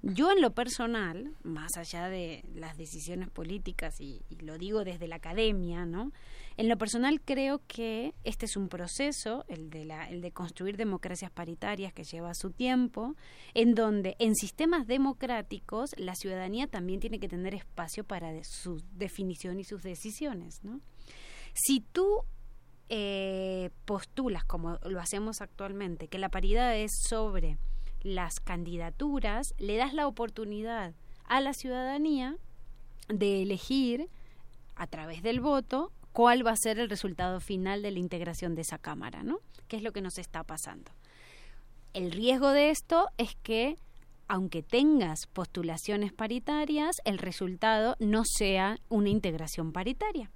Yo 0.03 0.31
en 0.31 0.43
lo 0.43 0.51
personal, 0.51 1.33
más 1.43 1.79
allá 1.79 2.11
de 2.11 2.45
las 2.55 2.77
decisiones 2.77 3.31
políticas, 3.31 3.99
y, 4.03 4.21
y, 4.29 4.37
lo 4.45 4.59
digo 4.59 4.85
desde 4.85 5.09
la 5.09 5.17
academia, 5.17 5.87
¿no? 5.87 6.13
En 6.59 6.69
lo 6.69 6.77
personal 6.77 7.23
creo 7.23 7.63
que 7.67 8.13
este 8.23 8.45
es 8.45 8.55
un 8.55 8.69
proceso, 8.69 9.47
el 9.49 9.71
de, 9.71 9.87
la, 9.87 10.11
el 10.11 10.21
de 10.21 10.33
construir 10.33 10.77
democracias 10.77 11.31
paritarias 11.31 11.95
que 11.95 12.05
lleva 12.05 12.35
su 12.35 12.51
tiempo, 12.51 13.17
en 13.55 13.75
donde 13.75 14.15
en 14.19 14.35
sistemas 14.35 14.87
democráticos 14.87 15.95
la 15.97 16.15
ciudadanía 16.15 16.67
también 16.67 17.01
tiene 17.01 17.19
que 17.19 17.29
tener 17.31 17.55
espacio 17.55 18.05
para 18.05 18.45
su 18.45 18.83
definición 18.93 19.59
y 19.59 19.65
sus 19.65 19.83
decisiones, 19.83 20.63
¿no? 20.65 20.83
Si 21.55 21.81
tú 21.81 22.27
eh, 22.89 23.71
postulas, 23.85 24.45
como 24.45 24.79
lo 24.83 25.01
hacemos 25.01 25.41
actualmente, 25.41 26.09
que 26.09 26.19
la 26.19 26.29
paridad 26.29 26.77
es 26.77 26.93
sobre 27.09 27.59
las 28.03 28.39
candidaturas, 28.41 29.55
le 29.59 29.77
das 29.77 29.93
la 29.93 30.07
oportunidad 30.07 30.95
a 31.25 31.41
la 31.41 31.53
ciudadanía 31.53 32.37
de 33.09 33.43
elegir 33.43 34.09
a 34.77 34.87
través 34.87 35.23
del 35.23 35.41
voto 35.41 35.91
cuál 36.13 36.47
va 36.47 36.53
a 36.53 36.57
ser 36.57 36.79
el 36.79 36.89
resultado 36.89 37.41
final 37.41 37.83
de 37.83 37.91
la 37.91 37.99
integración 37.99 38.55
de 38.55 38.63
esa 38.63 38.79
Cámara, 38.79 39.23
¿no? 39.23 39.41
¿Qué 39.69 39.77
es 39.77 39.83
lo 39.83 39.93
que 39.93 40.01
nos 40.01 40.19
está 40.19 40.45
pasando? 40.45 40.93
El 41.93 42.13
riesgo 42.13 42.53
de 42.53 42.71
esto 42.71 43.09
es 43.19 43.37
que, 43.43 43.77
aunque 44.29 44.63
tengas 44.63 45.27
postulaciones 45.27 46.13
paritarias, 46.13 46.97
el 47.05 47.19
resultado 47.19 47.97
no 47.99 48.23
sea 48.25 48.79
una 48.89 49.09
integración 49.09 49.73
paritaria. 49.73 50.31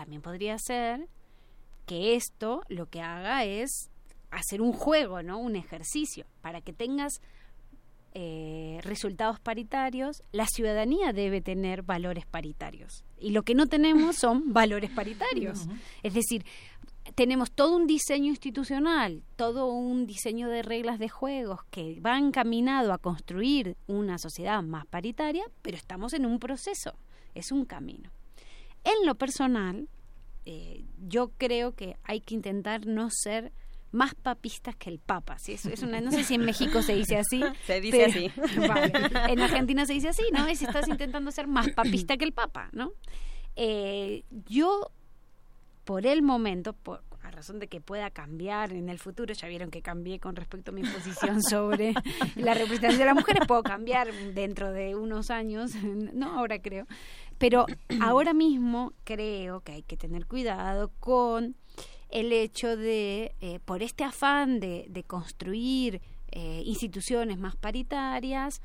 También 0.00 0.22
podría 0.22 0.56
ser 0.56 1.08
que 1.84 2.14
esto 2.14 2.62
lo 2.70 2.86
que 2.86 3.02
haga 3.02 3.44
es 3.44 3.90
hacer 4.30 4.62
un 4.62 4.72
juego, 4.72 5.22
¿no? 5.22 5.38
Un 5.38 5.56
ejercicio. 5.56 6.24
Para 6.40 6.62
que 6.62 6.72
tengas 6.72 7.20
eh, 8.14 8.78
resultados 8.82 9.40
paritarios, 9.40 10.22
la 10.32 10.46
ciudadanía 10.46 11.12
debe 11.12 11.42
tener 11.42 11.82
valores 11.82 12.24
paritarios. 12.24 13.04
Y 13.18 13.32
lo 13.32 13.42
que 13.42 13.54
no 13.54 13.66
tenemos 13.66 14.16
son 14.16 14.54
valores 14.54 14.90
paritarios. 14.90 15.66
Es 16.02 16.14
decir, 16.14 16.46
tenemos 17.14 17.52
todo 17.52 17.76
un 17.76 17.86
diseño 17.86 18.28
institucional, 18.28 19.22
todo 19.36 19.66
un 19.66 20.06
diseño 20.06 20.48
de 20.48 20.62
reglas 20.62 20.98
de 20.98 21.10
juegos 21.10 21.60
que 21.70 22.00
va 22.00 22.16
encaminado 22.16 22.94
a 22.94 22.98
construir 22.98 23.76
una 23.86 24.16
sociedad 24.16 24.62
más 24.62 24.86
paritaria, 24.86 25.44
pero 25.60 25.76
estamos 25.76 26.14
en 26.14 26.24
un 26.24 26.38
proceso, 26.38 26.94
es 27.34 27.52
un 27.52 27.66
camino. 27.66 28.10
En 28.84 29.06
lo 29.06 29.14
personal, 29.14 29.88
eh, 30.44 30.84
yo 30.98 31.32
creo 31.36 31.74
que 31.74 31.96
hay 32.04 32.20
que 32.20 32.34
intentar 32.34 32.86
no 32.86 33.08
ser 33.10 33.52
más 33.92 34.14
papistas 34.14 34.76
que 34.76 34.90
el 34.90 34.98
Papa. 34.98 35.38
¿sí? 35.38 35.52
Es, 35.52 35.82
una, 35.82 36.00
no 36.00 36.10
sé 36.10 36.24
si 36.24 36.34
en 36.34 36.44
México 36.44 36.82
se 36.82 36.94
dice 36.94 37.16
así. 37.16 37.42
Se 37.66 37.80
dice 37.80 38.04
así. 38.04 38.30
en 39.28 39.40
Argentina 39.40 39.84
se 39.86 39.94
dice 39.94 40.08
así, 40.08 40.22
¿no? 40.32 40.46
Es 40.46 40.62
estás 40.62 40.88
intentando 40.88 41.30
ser 41.30 41.46
más 41.46 41.70
papista 41.70 42.16
que 42.16 42.24
el 42.24 42.32
Papa, 42.32 42.68
¿no? 42.72 42.92
Eh, 43.56 44.24
yo, 44.46 44.92
por 45.84 46.06
el 46.06 46.22
momento, 46.22 46.72
por, 46.72 47.02
a 47.22 47.30
razón 47.30 47.58
de 47.58 47.68
que 47.68 47.80
pueda 47.80 48.10
cambiar 48.10 48.72
en 48.72 48.88
el 48.88 48.98
futuro, 48.98 49.34
ya 49.34 49.48
vieron 49.48 49.70
que 49.70 49.82
cambié 49.82 50.20
con 50.20 50.36
respecto 50.36 50.70
a 50.70 50.74
mi 50.74 50.82
posición 50.82 51.42
sobre 51.50 51.94
la 52.36 52.54
representación 52.54 52.98
de 52.98 53.04
las 53.04 53.14
mujeres, 53.14 53.42
puedo 53.46 53.62
cambiar 53.62 54.12
dentro 54.34 54.72
de 54.72 54.94
unos 54.94 55.30
años, 55.30 55.74
no 55.82 56.38
ahora 56.38 56.60
creo, 56.60 56.86
pero 57.40 57.64
ahora 58.02 58.34
mismo 58.34 58.92
creo 59.02 59.62
que 59.62 59.72
hay 59.72 59.82
que 59.82 59.96
tener 59.96 60.26
cuidado 60.26 60.92
con 61.00 61.56
el 62.10 62.34
hecho 62.34 62.76
de, 62.76 63.34
eh, 63.40 63.60
por 63.64 63.82
este 63.82 64.04
afán 64.04 64.60
de, 64.60 64.84
de 64.90 65.04
construir 65.04 66.02
eh, 66.32 66.62
instituciones 66.66 67.38
más 67.38 67.56
paritarias, 67.56 68.60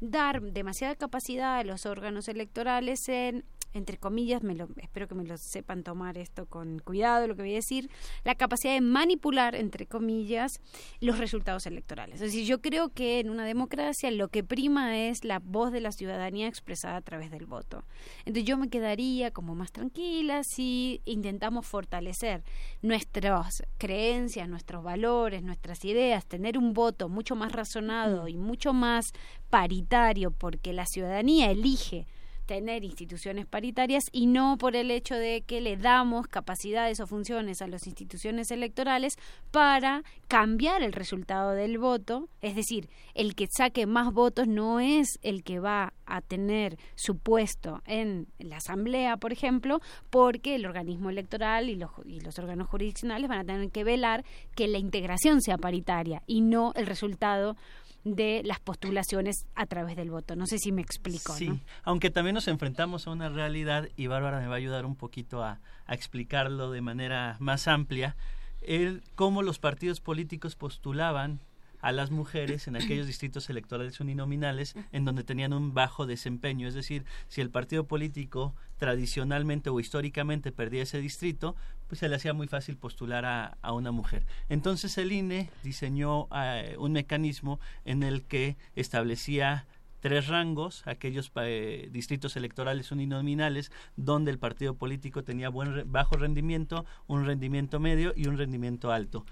dar 0.00 0.42
demasiada 0.42 0.94
capacidad 0.94 1.56
a 1.56 1.64
los 1.64 1.86
órganos 1.86 2.28
electorales 2.28 3.08
en 3.08 3.46
entre 3.74 3.98
comillas, 3.98 4.42
me 4.42 4.54
lo, 4.54 4.68
espero 4.76 5.08
que 5.08 5.14
me 5.14 5.24
lo 5.24 5.36
sepan 5.36 5.82
tomar 5.82 6.18
esto 6.18 6.46
con 6.46 6.78
cuidado, 6.78 7.26
lo 7.26 7.36
que 7.36 7.42
voy 7.42 7.52
a 7.52 7.56
decir, 7.56 7.90
la 8.24 8.34
capacidad 8.34 8.72
de 8.74 8.80
manipular, 8.80 9.54
entre 9.54 9.86
comillas, 9.86 10.60
los 11.00 11.18
resultados 11.18 11.66
electorales. 11.66 12.16
Es 12.16 12.32
decir, 12.32 12.46
yo 12.46 12.60
creo 12.60 12.88
que 12.90 13.20
en 13.20 13.30
una 13.30 13.44
democracia 13.44 14.10
lo 14.10 14.28
que 14.28 14.44
prima 14.44 14.98
es 14.98 15.24
la 15.24 15.38
voz 15.38 15.72
de 15.72 15.80
la 15.80 15.92
ciudadanía 15.92 16.48
expresada 16.48 16.96
a 16.96 17.02
través 17.02 17.30
del 17.30 17.46
voto. 17.46 17.84
Entonces 18.20 18.44
yo 18.44 18.56
me 18.56 18.68
quedaría 18.68 19.30
como 19.30 19.54
más 19.54 19.72
tranquila 19.72 20.42
si 20.44 21.00
intentamos 21.04 21.66
fortalecer 21.66 22.42
nuestras 22.82 23.62
creencias, 23.78 24.48
nuestros 24.48 24.82
valores, 24.82 25.42
nuestras 25.42 25.84
ideas, 25.84 26.26
tener 26.26 26.58
un 26.58 26.72
voto 26.72 27.08
mucho 27.08 27.36
más 27.36 27.52
razonado 27.52 28.28
y 28.28 28.36
mucho 28.36 28.72
más 28.72 29.06
paritario 29.50 30.30
porque 30.30 30.72
la 30.72 30.86
ciudadanía 30.86 31.50
elige 31.50 32.06
tener 32.48 32.82
instituciones 32.82 33.44
paritarias 33.44 34.04
y 34.10 34.26
no 34.26 34.56
por 34.56 34.74
el 34.74 34.90
hecho 34.90 35.14
de 35.14 35.42
que 35.42 35.60
le 35.60 35.76
damos 35.76 36.26
capacidades 36.28 36.98
o 36.98 37.06
funciones 37.06 37.60
a 37.60 37.66
las 37.66 37.86
instituciones 37.86 38.50
electorales 38.50 39.16
para 39.50 40.02
cambiar 40.28 40.82
el 40.82 40.94
resultado 40.94 41.52
del 41.52 41.76
voto, 41.76 42.30
es 42.40 42.56
decir, 42.56 42.88
el 43.14 43.34
que 43.34 43.48
saque 43.54 43.86
más 43.86 44.14
votos 44.14 44.48
no 44.48 44.80
es 44.80 45.18
el 45.20 45.44
que 45.44 45.60
va 45.60 45.92
a 46.06 46.22
tener 46.22 46.78
su 46.94 47.18
puesto 47.18 47.82
en 47.84 48.28
la 48.38 48.56
asamblea, 48.56 49.18
por 49.18 49.30
ejemplo, 49.32 49.80
porque 50.08 50.54
el 50.54 50.64
organismo 50.64 51.10
electoral 51.10 51.68
y 51.68 51.76
los, 51.76 51.90
y 52.06 52.20
los 52.20 52.38
órganos 52.38 52.66
jurisdiccionales 52.68 53.28
van 53.28 53.40
a 53.40 53.44
tener 53.44 53.70
que 53.70 53.84
velar 53.84 54.24
que 54.56 54.68
la 54.68 54.78
integración 54.78 55.42
sea 55.42 55.58
paritaria 55.58 56.22
y 56.26 56.40
no 56.40 56.72
el 56.76 56.86
resultado 56.86 57.56
de 58.04 58.42
las 58.44 58.60
postulaciones 58.60 59.46
a 59.54 59.66
través 59.66 59.96
del 59.96 60.10
voto. 60.10 60.36
No 60.36 60.46
sé 60.46 60.58
si 60.58 60.72
me 60.72 60.82
explico. 60.82 61.34
Sí, 61.34 61.60
aunque 61.82 62.10
también 62.10 62.34
nos 62.34 62.48
enfrentamos 62.48 63.06
a 63.06 63.10
una 63.10 63.28
realidad 63.28 63.88
y 63.96 64.06
Bárbara 64.06 64.40
me 64.40 64.46
va 64.46 64.54
a 64.54 64.58
ayudar 64.58 64.86
un 64.86 64.96
poquito 64.96 65.42
a, 65.42 65.60
a 65.86 65.94
explicarlo 65.94 66.70
de 66.70 66.80
manera 66.80 67.36
más 67.40 67.68
amplia, 67.68 68.16
el 68.62 69.02
cómo 69.14 69.42
los 69.42 69.58
partidos 69.58 70.00
políticos 70.00 70.56
postulaban 70.56 71.40
a 71.80 71.92
las 71.92 72.10
mujeres 72.10 72.66
en 72.68 72.76
aquellos 72.76 73.06
distritos 73.06 73.48
electorales 73.50 74.00
uninominales 74.00 74.74
en 74.92 75.04
donde 75.04 75.24
tenían 75.24 75.52
un 75.52 75.74
bajo 75.74 76.06
desempeño. 76.06 76.68
Es 76.68 76.74
decir, 76.74 77.04
si 77.28 77.40
el 77.40 77.50
partido 77.50 77.84
político 77.84 78.54
tradicionalmente 78.78 79.70
o 79.70 79.80
históricamente 79.80 80.52
perdía 80.52 80.82
ese 80.82 81.00
distrito, 81.00 81.56
pues 81.88 82.00
se 82.00 82.08
le 82.08 82.16
hacía 82.16 82.32
muy 82.32 82.46
fácil 82.46 82.76
postular 82.76 83.24
a, 83.24 83.58
a 83.62 83.72
una 83.72 83.90
mujer. 83.90 84.24
Entonces 84.48 84.96
el 84.98 85.12
INE 85.12 85.50
diseñó 85.62 86.28
eh, 86.34 86.76
un 86.78 86.92
mecanismo 86.92 87.58
en 87.84 88.02
el 88.02 88.24
que 88.24 88.56
establecía 88.76 89.66
tres 90.00 90.28
rangos, 90.28 90.86
aquellos 90.86 91.32
eh, 91.36 91.88
distritos 91.90 92.36
electorales 92.36 92.92
uninominales 92.92 93.72
donde 93.96 94.30
el 94.30 94.38
partido 94.38 94.74
político 94.74 95.24
tenía 95.24 95.48
buen 95.48 95.90
bajo 95.90 96.16
rendimiento, 96.16 96.84
un 97.06 97.26
rendimiento 97.26 97.80
medio 97.80 98.12
y 98.16 98.28
un 98.28 98.38
rendimiento 98.38 98.92
alto 98.92 99.24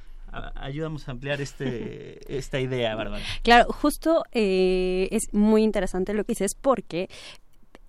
ayudamos 0.56 1.08
a 1.08 1.12
ampliar 1.12 1.40
este, 1.40 2.20
esta 2.36 2.60
idea, 2.60 2.94
Bárbara. 2.94 3.24
Claro, 3.42 3.72
justo 3.72 4.24
eh, 4.32 5.08
es 5.10 5.32
muy 5.32 5.62
interesante 5.62 6.14
lo 6.14 6.24
que 6.24 6.32
dices 6.32 6.54
porque 6.54 7.08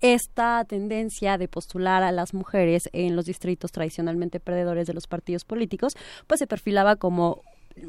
esta 0.00 0.64
tendencia 0.64 1.38
de 1.38 1.48
postular 1.48 2.02
a 2.02 2.12
las 2.12 2.34
mujeres 2.34 2.88
en 2.92 3.16
los 3.16 3.26
distritos 3.26 3.72
tradicionalmente 3.72 4.40
perdedores 4.40 4.86
de 4.86 4.94
los 4.94 5.06
partidos 5.06 5.44
políticos, 5.44 5.96
pues 6.26 6.38
se 6.38 6.46
perfilaba 6.46 6.96
como 6.96 7.42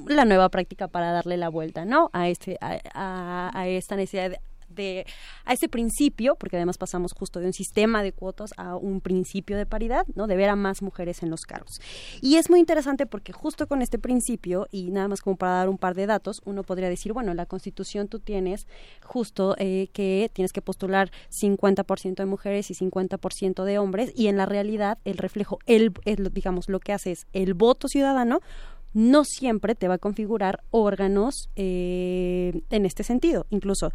la 0.07 0.25
nueva 0.25 0.49
práctica 0.49 0.87
para 0.87 1.11
darle 1.11 1.37
la 1.37 1.49
vuelta, 1.49 1.85
¿no? 1.85 2.09
A 2.13 2.29
este, 2.29 2.57
a, 2.61 3.51
a 3.53 3.67
esta 3.67 3.95
necesidad 3.95 4.39
a 5.45 5.53
ese 5.53 5.67
principio, 5.69 6.35
porque 6.35 6.57
además 6.57 6.77
pasamos 6.77 7.13
justo 7.13 7.39
de 7.39 7.47
un 7.47 7.53
sistema 7.53 8.03
de 8.03 8.11
cuotas 8.11 8.51
a 8.57 8.75
un 8.75 9.01
principio 9.01 9.57
de 9.57 9.65
paridad, 9.65 10.05
¿no? 10.15 10.27
De 10.27 10.35
ver 10.35 10.49
a 10.49 10.55
más 10.55 10.81
mujeres 10.81 11.23
en 11.23 11.29
los 11.29 11.41
cargos. 11.41 11.79
Y 12.21 12.35
es 12.35 12.49
muy 12.49 12.59
interesante 12.59 13.05
porque 13.05 13.33
justo 13.33 13.67
con 13.67 13.81
este 13.81 13.99
principio, 13.99 14.67
y 14.71 14.91
nada 14.91 15.07
más 15.07 15.21
como 15.21 15.35
para 15.35 15.53
dar 15.53 15.69
un 15.69 15.77
par 15.77 15.95
de 15.95 16.05
datos, 16.05 16.41
uno 16.45 16.63
podría 16.63 16.89
decir, 16.89 17.13
bueno, 17.13 17.33
la 17.33 17.45
Constitución 17.45 18.07
tú 18.07 18.19
tienes 18.19 18.67
justo 19.03 19.55
eh, 19.57 19.89
que 19.93 20.29
tienes 20.33 20.53
que 20.53 20.61
postular 20.61 21.11
50% 21.29 22.15
de 22.15 22.25
mujeres 22.25 22.71
y 22.71 22.73
50% 22.73 23.63
de 23.63 23.79
hombres, 23.79 24.11
y 24.15 24.27
en 24.27 24.37
la 24.37 24.45
realidad 24.45 24.97
el 25.05 25.17
reflejo, 25.17 25.59
el, 25.65 25.93
digamos, 26.31 26.69
lo 26.69 26.79
que 26.79 26.93
hace 26.93 27.11
es 27.11 27.27
el 27.33 27.53
voto 27.53 27.87
ciudadano 27.87 28.41
no 28.93 29.23
siempre 29.23 29.75
te 29.75 29.87
va 29.87 29.95
a 29.95 29.99
configurar 29.99 30.63
órganos 30.71 31.49
eh, 31.55 32.63
en 32.71 32.85
este 32.85 33.03
sentido. 33.03 33.45
Incluso 33.51 33.91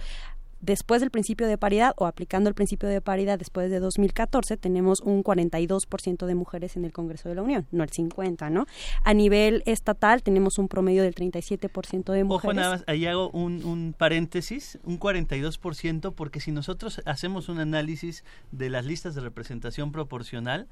después 0.65 1.01
del 1.01 1.11
principio 1.11 1.47
de 1.47 1.59
paridad 1.59 1.93
o 1.97 2.07
aplicando 2.07 2.49
el 2.49 2.55
principio 2.55 2.89
de 2.89 3.01
paridad 3.01 3.39
después 3.39 3.71
de 3.71 3.81
2014 3.81 4.57
tenemos 4.57 5.01
un 5.01 5.23
42% 5.23 6.27
de 6.27 6.35
mujeres 6.35 6.77
en 6.77 6.85
el 6.85 6.93
Congreso 6.93 7.29
de 7.29 7.35
la 7.35 7.43
Unión, 7.43 7.67
no 7.71 7.85
el 7.85 7.91
50, 7.91 8.51
¿no? 8.51 8.67
A 9.03 9.15
nivel 9.15 9.63
estatal 9.67 10.23
tenemos 10.23 10.59
un 10.59 10.69
promedio 10.69 11.03
del 11.03 11.15
37% 11.15 12.13
de 12.13 12.25
mujeres. 12.25 12.45
Ojo, 12.45 12.53
nada 12.55 12.71
más, 12.71 12.85
ahí 12.87 13.07
hago 13.07 13.31
un, 13.31 13.65
un 13.65 13.95
paréntesis, 13.97 14.79
un 14.85 14.99
42% 14.99 16.15
porque 16.15 16.41
si 16.41 16.51
nosotros 16.51 17.03
hacemos 17.05 17.49
un 17.49 17.59
análisis 17.59 18.25
de 18.51 18.71
las 18.71 18.85
listas 18.85 19.15
de 19.15 19.21
representación 19.21 19.93
proporcional, 19.93 20.67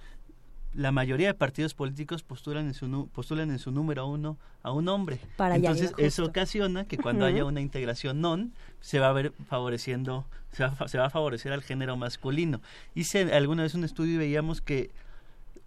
la 0.74 0.92
mayoría 0.92 1.28
de 1.28 1.34
partidos 1.34 1.74
políticos 1.74 2.22
postulan 2.22 2.66
en 2.66 2.74
su 2.74 3.08
postulan 3.08 3.50
en 3.50 3.58
su 3.58 3.70
número 3.72 4.06
uno 4.06 4.38
a 4.62 4.72
un 4.72 4.88
hombre. 4.88 5.18
Para 5.36 5.56
Entonces 5.56 5.92
eso 5.98 6.24
ocasiona 6.24 6.86
que 6.86 6.98
cuando 6.98 7.26
haya 7.26 7.44
una 7.44 7.60
integración 7.60 8.20
non 8.20 8.52
se 8.80 8.98
va 8.98 9.08
a 9.08 9.12
ver 9.12 9.32
favoreciendo 9.48 10.26
se 10.52 10.64
va, 10.64 10.88
se 10.88 10.98
va 10.98 11.06
a 11.06 11.10
favorecer 11.10 11.52
al 11.52 11.62
género 11.62 11.96
masculino. 11.96 12.60
Hice 12.94 13.32
alguna 13.32 13.62
vez 13.62 13.74
un 13.74 13.84
estudio 13.84 14.14
y 14.14 14.18
veíamos 14.18 14.60
que 14.60 14.90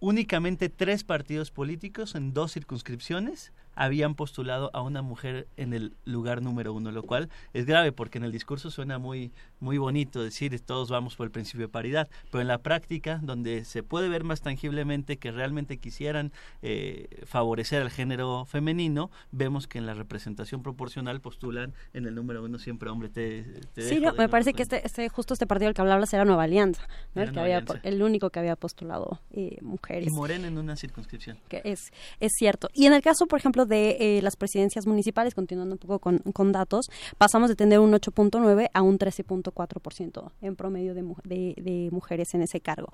únicamente 0.00 0.68
tres 0.68 1.04
partidos 1.04 1.50
políticos 1.50 2.14
en 2.14 2.34
dos 2.34 2.52
circunscripciones 2.52 3.52
habían 3.76 4.14
postulado 4.14 4.70
a 4.74 4.82
una 4.82 5.02
mujer 5.02 5.46
en 5.56 5.72
el 5.72 5.94
lugar 6.04 6.42
número 6.42 6.72
uno, 6.72 6.90
lo 6.90 7.04
cual 7.04 7.28
es 7.52 7.66
grave 7.66 7.92
porque 7.92 8.18
en 8.18 8.24
el 8.24 8.32
discurso 8.32 8.70
suena 8.70 8.98
muy, 8.98 9.32
muy 9.60 9.78
bonito 9.78 10.22
decir 10.22 10.58
todos 10.60 10.90
vamos 10.90 11.16
por 11.16 11.26
el 11.26 11.30
principio 11.30 11.66
de 11.66 11.72
paridad, 11.72 12.08
pero 12.30 12.40
en 12.40 12.48
la 12.48 12.58
práctica, 12.58 13.20
donde 13.22 13.64
se 13.64 13.82
puede 13.82 14.08
ver 14.08 14.24
más 14.24 14.40
tangiblemente 14.40 15.18
que 15.18 15.30
realmente 15.30 15.78
quisieran 15.78 16.32
eh, 16.62 17.08
favorecer 17.26 17.82
al 17.82 17.90
género 17.90 18.44
femenino, 18.46 19.10
vemos 19.30 19.66
que 19.66 19.78
en 19.78 19.86
la 19.86 19.94
representación 19.94 20.62
proporcional 20.62 21.20
postulan 21.20 21.74
en 21.92 22.06
el 22.06 22.14
número 22.14 22.42
uno 22.42 22.58
siempre 22.58 22.90
hombre. 22.90 23.08
Te, 23.08 23.44
sí, 23.76 24.02
me 24.16 24.28
parece 24.28 24.54
que 24.54 24.62
este, 24.62 24.84
este, 24.86 25.08
justo 25.08 25.34
este 25.34 25.46
partido 25.46 25.68
del 25.68 25.74
que 25.74 25.82
hablabas 25.82 26.12
era 26.14 26.24
Nueva 26.24 26.44
Alianza, 26.44 26.86
el, 27.14 27.32
que 27.32 27.40
había, 27.40 27.64
el 27.82 28.02
único 28.02 28.30
que 28.30 28.38
había 28.38 28.56
postulado 28.56 29.20
eh, 29.32 29.58
mujeres. 29.62 30.06
Y 30.06 30.10
Morena 30.10 30.48
en 30.48 30.58
una 30.58 30.76
circunscripción. 30.76 31.38
Que 31.48 31.60
es, 31.64 31.92
es 32.20 32.32
cierto. 32.38 32.68
Y 32.72 32.86
en 32.86 32.92
el 32.92 33.02
caso, 33.02 33.26
por 33.26 33.38
ejemplo, 33.38 33.65
de 33.66 33.96
eh, 34.00 34.22
las 34.22 34.36
presidencias 34.36 34.86
municipales, 34.86 35.34
continuando 35.34 35.74
un 35.74 35.78
poco 35.78 35.98
con, 35.98 36.18
con 36.18 36.52
datos, 36.52 36.86
pasamos 37.18 37.48
de 37.48 37.56
tener 37.56 37.78
un 37.78 37.92
8.9 37.92 38.70
a 38.72 38.82
un 38.82 38.98
13.4% 38.98 40.30
en 40.42 40.56
promedio 40.56 40.94
de, 40.94 41.02
de, 41.24 41.54
de, 41.56 41.88
mujeres 41.90 42.34
en 42.34 42.42
ese 42.42 42.60
cargo. 42.60 42.92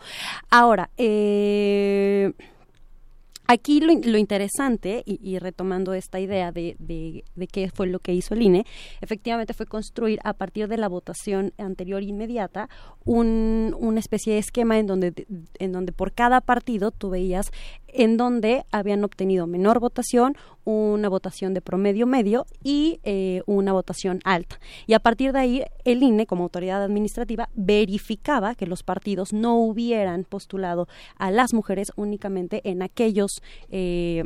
Ahora, 0.51 0.91
eh, 0.97 2.33
Aquí 3.53 3.81
lo, 3.81 3.93
lo 3.93 4.19
interesante, 4.19 5.03
y, 5.05 5.39
retomando 5.39 5.93
esta 5.93 6.19
idea 6.21 6.53
de, 6.53 6.75
de, 6.79 7.47
qué 7.49 7.71
fue 7.71 7.87
lo 7.87 7.99
que 7.99 8.15
hizo 8.15 8.33
el 8.33 8.41
INE, 8.41 8.65
efectivamente 9.03 9.53
fue 9.53 9.67
construir 9.67 10.21
a 10.25 10.33
partir 10.33 10.69
de 10.69 10.79
la 10.79 10.89
votación 10.89 11.53
anterior 11.59 12.03
inmediata 12.03 12.71
un, 13.05 13.77
una 13.79 14.01
especie 14.01 14.33
de 14.33 14.39
esquema 14.39 14.79
en 14.79 14.87
donde, 14.87 15.27
en 15.59 15.73
donde 15.73 15.93
por 15.93 16.13
cada 16.13 16.41
partido 16.41 16.93
tú 16.93 17.11
veías 17.11 17.51
en 17.93 18.17
donde 18.17 18.65
habían 18.71 19.05
obtenido 19.05 19.47
menor 19.47 19.81
votación, 19.81 20.37
una 20.65 21.09
votación 21.09 21.55
de 21.55 21.61
promedio 21.61 22.07
medio 22.07 22.47
y 22.63 23.01
eh, 23.05 23.43
una 23.47 23.73
votación 23.73 24.21
alta. 24.25 24.59
Y 24.87 24.95
a 24.95 25.01
partir 25.01 25.33
de 25.33 25.39
ahí, 25.39 25.65
el 25.85 26.03
INE, 26.03 26.27
como 26.27 26.45
autoridad 26.45 26.83
administrativa, 26.83 27.49
verificaba 27.55 28.55
que 28.55 28.67
los 28.67 28.83
partidos 28.83 29.33
no 29.33 29.57
hubieran 29.57 30.25
postulado 30.25 30.89
a 31.17 31.31
las 31.31 31.53
mujeres 31.53 31.93
únicamente 31.97 32.61
en 32.65 32.83
aquellos 32.83 33.43
eh, 33.71 34.25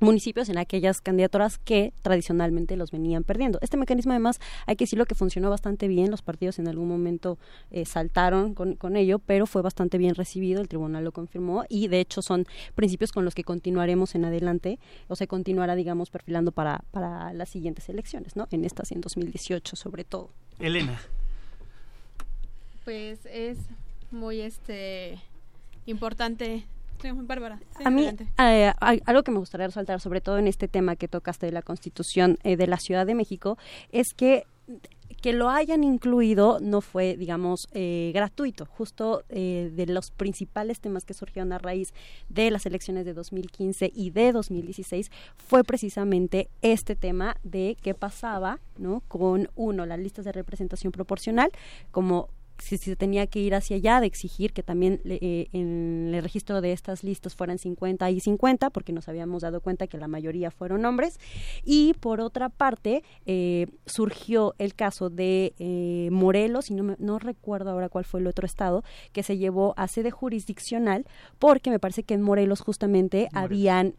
municipios 0.00 0.48
en 0.48 0.58
aquellas 0.58 1.00
candidaturas 1.00 1.58
que 1.58 1.92
tradicionalmente 2.02 2.76
los 2.76 2.90
venían 2.90 3.24
perdiendo. 3.24 3.58
Este 3.62 3.76
mecanismo 3.76 4.12
además 4.12 4.40
hay 4.66 4.76
que 4.76 4.84
decirlo 4.84 5.06
que 5.06 5.14
funcionó 5.14 5.50
bastante 5.50 5.88
bien, 5.88 6.10
los 6.10 6.22
partidos 6.22 6.58
en 6.58 6.68
algún 6.68 6.88
momento 6.88 7.38
eh, 7.70 7.84
saltaron 7.84 8.54
con, 8.54 8.74
con, 8.74 8.96
ello, 8.96 9.18
pero 9.18 9.46
fue 9.46 9.62
bastante 9.62 9.98
bien 9.98 10.14
recibido, 10.14 10.60
el 10.60 10.68
tribunal 10.68 11.04
lo 11.04 11.12
confirmó 11.12 11.64
y 11.68 11.88
de 11.88 12.00
hecho 12.00 12.22
son 12.22 12.46
principios 12.74 13.12
con 13.12 13.24
los 13.24 13.34
que 13.34 13.44
continuaremos 13.44 14.14
en 14.14 14.24
adelante 14.24 14.78
o 15.08 15.16
se 15.16 15.26
continuará 15.26 15.74
digamos 15.74 16.10
perfilando 16.10 16.52
para, 16.52 16.84
para 16.90 17.32
las 17.32 17.48
siguientes 17.48 17.88
elecciones, 17.88 18.36
¿no? 18.36 18.48
En 18.50 18.64
estas 18.64 18.90
y 18.90 18.94
en 18.94 19.00
2018 19.00 19.76
sobre 19.76 20.04
todo. 20.04 20.30
Elena. 20.58 21.00
Pues 22.84 23.20
es 23.26 23.58
muy 24.10 24.40
este 24.40 25.18
importante 25.86 26.64
Bárbara. 27.22 27.60
a 27.84 27.90
mí, 27.90 28.08
eh, 28.38 28.72
algo 28.78 29.22
que 29.22 29.30
me 29.30 29.38
gustaría 29.38 29.66
resaltar, 29.66 30.00
sobre 30.00 30.20
todo 30.20 30.38
en 30.38 30.46
este 30.46 30.68
tema 30.68 30.96
que 30.96 31.08
tocaste 31.08 31.46
de 31.46 31.52
la 31.52 31.62
Constitución 31.62 32.38
eh, 32.42 32.56
de 32.56 32.66
la 32.66 32.78
Ciudad 32.78 33.06
de 33.06 33.14
México, 33.14 33.58
es 33.90 34.14
que 34.14 34.44
que 35.20 35.34
lo 35.34 35.50
hayan 35.50 35.84
incluido 35.84 36.60
no 36.60 36.80
fue, 36.80 37.14
digamos, 37.16 37.68
eh, 37.72 38.10
gratuito. 38.14 38.64
Justo 38.64 39.22
de 39.28 39.84
los 39.86 40.12
principales 40.12 40.80
temas 40.80 41.04
que 41.04 41.12
surgieron 41.12 41.52
a 41.52 41.58
raíz 41.58 41.92
de 42.30 42.50
las 42.50 42.64
elecciones 42.64 43.04
de 43.04 43.12
2015 43.12 43.90
y 43.92 44.10
de 44.10 44.32
2016 44.32 45.10
fue 45.36 45.62
precisamente 45.62 46.48
este 46.62 46.96
tema 46.96 47.36
de 47.42 47.76
qué 47.82 47.92
pasaba, 47.92 48.60
¿no? 48.78 49.02
Con 49.08 49.50
uno, 49.56 49.84
las 49.84 49.98
listas 49.98 50.24
de 50.24 50.32
representación 50.32 50.90
proporcional 50.90 51.50
como 51.90 52.30
si, 52.60 52.78
se 52.78 52.96
tenía 52.96 53.26
que 53.26 53.40
ir 53.40 53.54
hacia 53.54 53.76
allá, 53.76 54.00
de 54.00 54.06
exigir 54.06 54.52
que 54.52 54.62
también 54.62 55.00
eh, 55.04 55.48
en 55.52 56.12
el 56.14 56.22
registro 56.22 56.60
de 56.60 56.72
estas 56.72 57.04
listas 57.04 57.34
fueran 57.34 57.58
50 57.58 58.10
y 58.10 58.20
50, 58.20 58.70
porque 58.70 58.92
nos 58.92 59.08
habíamos 59.08 59.42
dado 59.42 59.60
cuenta 59.60 59.86
que 59.86 59.98
la 59.98 60.08
mayoría 60.08 60.50
fueron 60.50 60.84
hombres. 60.84 61.18
Y 61.64 61.94
por 62.00 62.20
otra 62.20 62.48
parte, 62.48 63.02
eh, 63.26 63.66
surgió 63.86 64.54
el 64.58 64.74
caso 64.74 65.10
de 65.10 65.54
eh, 65.58 66.08
Morelos, 66.12 66.70
y 66.70 66.74
no, 66.74 66.96
no 66.98 67.18
recuerdo 67.18 67.70
ahora 67.70 67.88
cuál 67.88 68.04
fue 68.04 68.20
el 68.20 68.26
otro 68.26 68.46
estado, 68.46 68.84
que 69.12 69.22
se 69.22 69.38
llevó 69.38 69.74
a 69.76 69.88
sede 69.88 70.10
jurisdiccional, 70.10 71.06
porque 71.38 71.70
me 71.70 71.78
parece 71.78 72.02
que 72.02 72.14
en 72.14 72.22
Morelos 72.22 72.60
justamente 72.60 73.28
habían 73.32 73.94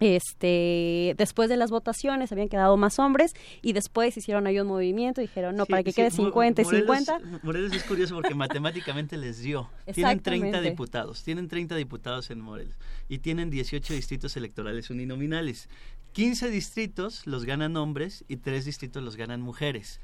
este 0.00 1.14
después 1.16 1.48
de 1.48 1.56
las 1.56 1.70
votaciones 1.70 2.32
habían 2.32 2.48
quedado 2.48 2.76
más 2.76 2.98
hombres 2.98 3.34
y 3.60 3.72
después 3.72 4.16
hicieron 4.16 4.46
ahí 4.46 4.58
un 4.58 4.66
movimiento 4.66 5.20
y 5.20 5.24
dijeron 5.24 5.54
no 5.54 5.66
para 5.66 5.82
que 5.82 5.92
quede 5.92 6.10
50 6.10 6.62
y 6.62 6.64
50 6.64 7.20
Morelos 7.42 7.72
es 7.72 7.84
curioso 7.84 8.14
porque 8.14 8.34
matemáticamente 8.34 9.16
les 9.16 9.40
dio. 9.40 9.70
Tienen 9.92 10.20
30 10.20 10.60
diputados 10.60 11.22
tienen 11.22 11.48
30 11.48 11.76
diputados 11.76 12.30
en 12.30 12.40
Morelos 12.40 12.74
y 13.08 13.18
tienen 13.18 13.50
18 13.50 13.94
distritos 13.94 14.36
electorales 14.36 14.90
uninominales. 14.90 15.68
15 16.12 16.50
distritos 16.50 17.26
los 17.26 17.44
ganan 17.44 17.76
hombres 17.76 18.24
y 18.28 18.36
3 18.36 18.64
distritos 18.64 19.02
los 19.02 19.16
ganan 19.16 19.40
mujeres. 19.40 20.00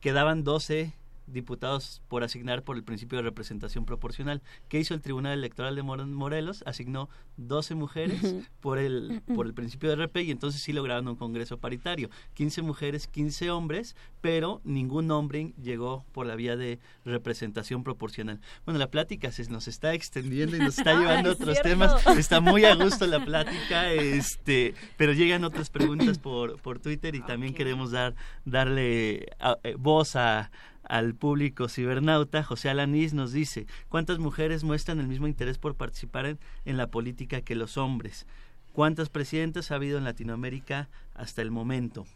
Quedaban 0.00 0.44
12 0.44 0.94
diputados 1.32 2.02
por 2.08 2.24
asignar 2.24 2.62
por 2.62 2.76
el 2.76 2.84
principio 2.84 3.18
de 3.18 3.22
representación 3.22 3.84
proporcional. 3.84 4.42
¿Qué 4.68 4.78
hizo 4.78 4.94
el 4.94 5.00
Tribunal 5.00 5.38
Electoral 5.38 5.76
de 5.76 5.82
Morelos? 5.82 6.62
Asignó 6.66 7.08
12 7.36 7.74
mujeres 7.74 8.34
por 8.60 8.78
el, 8.78 9.22
por 9.34 9.46
el 9.46 9.54
principio 9.54 9.88
de 9.88 9.96
RP 9.96 10.16
y 10.18 10.30
entonces 10.30 10.62
sí 10.62 10.72
lograron 10.72 11.08
un 11.08 11.16
Congreso 11.16 11.58
paritario. 11.58 12.10
15 12.34 12.62
mujeres, 12.62 13.06
15 13.06 13.50
hombres, 13.50 13.96
pero 14.20 14.60
ningún 14.64 15.10
hombre 15.10 15.52
llegó 15.62 16.04
por 16.12 16.26
la 16.26 16.34
vía 16.34 16.56
de 16.56 16.78
representación 17.04 17.84
proporcional. 17.84 18.40
Bueno, 18.64 18.78
la 18.78 18.90
plática 18.90 19.30
se 19.32 19.48
nos 19.50 19.68
está 19.68 19.94
extendiendo 19.94 20.56
y 20.56 20.60
nos 20.60 20.78
está 20.78 20.94
llevando 20.98 21.30
a 21.30 21.32
otros 21.32 21.60
temas. 21.62 22.06
Está 22.18 22.40
muy 22.40 22.64
a 22.64 22.74
gusto 22.74 23.06
la 23.06 23.24
plática, 23.24 23.92
este, 23.92 24.74
pero 24.96 25.12
llegan 25.12 25.44
otras 25.44 25.70
preguntas 25.70 26.18
por, 26.18 26.60
por 26.60 26.78
Twitter 26.78 27.14
y 27.14 27.20
también 27.20 27.54
queremos 27.54 27.90
dar, 27.90 28.14
darle 28.44 29.28
eh, 29.62 29.74
voz 29.78 30.16
a 30.16 30.50
al 30.88 31.14
público 31.14 31.68
cibernauta, 31.68 32.42
José 32.42 32.70
Alanís 32.70 33.14
nos 33.14 33.32
dice, 33.32 33.66
¿cuántas 33.88 34.18
mujeres 34.18 34.64
muestran 34.64 35.00
el 35.00 35.06
mismo 35.06 35.28
interés 35.28 35.58
por 35.58 35.74
participar 35.74 36.38
en, 36.64 36.76
la 36.76 36.88
política 36.88 37.42
que 37.42 37.54
los 37.54 37.76
hombres? 37.76 38.26
¿Cuántas 38.72 39.10
presidentas 39.10 39.70
ha 39.70 39.76
habido 39.76 39.98
en 39.98 40.04
Latinoamérica 40.04 40.88
hasta 41.14 41.42
el 41.42 41.50
momento? 41.50 42.06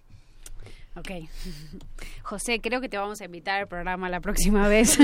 Ok. 0.94 1.10
José, 2.22 2.60
creo 2.60 2.80
que 2.82 2.88
te 2.88 2.98
vamos 2.98 3.20
a 3.20 3.24
invitar 3.24 3.60
al 3.60 3.66
programa 3.66 4.10
la 4.10 4.20
próxima 4.20 4.68
vez. 4.68 4.98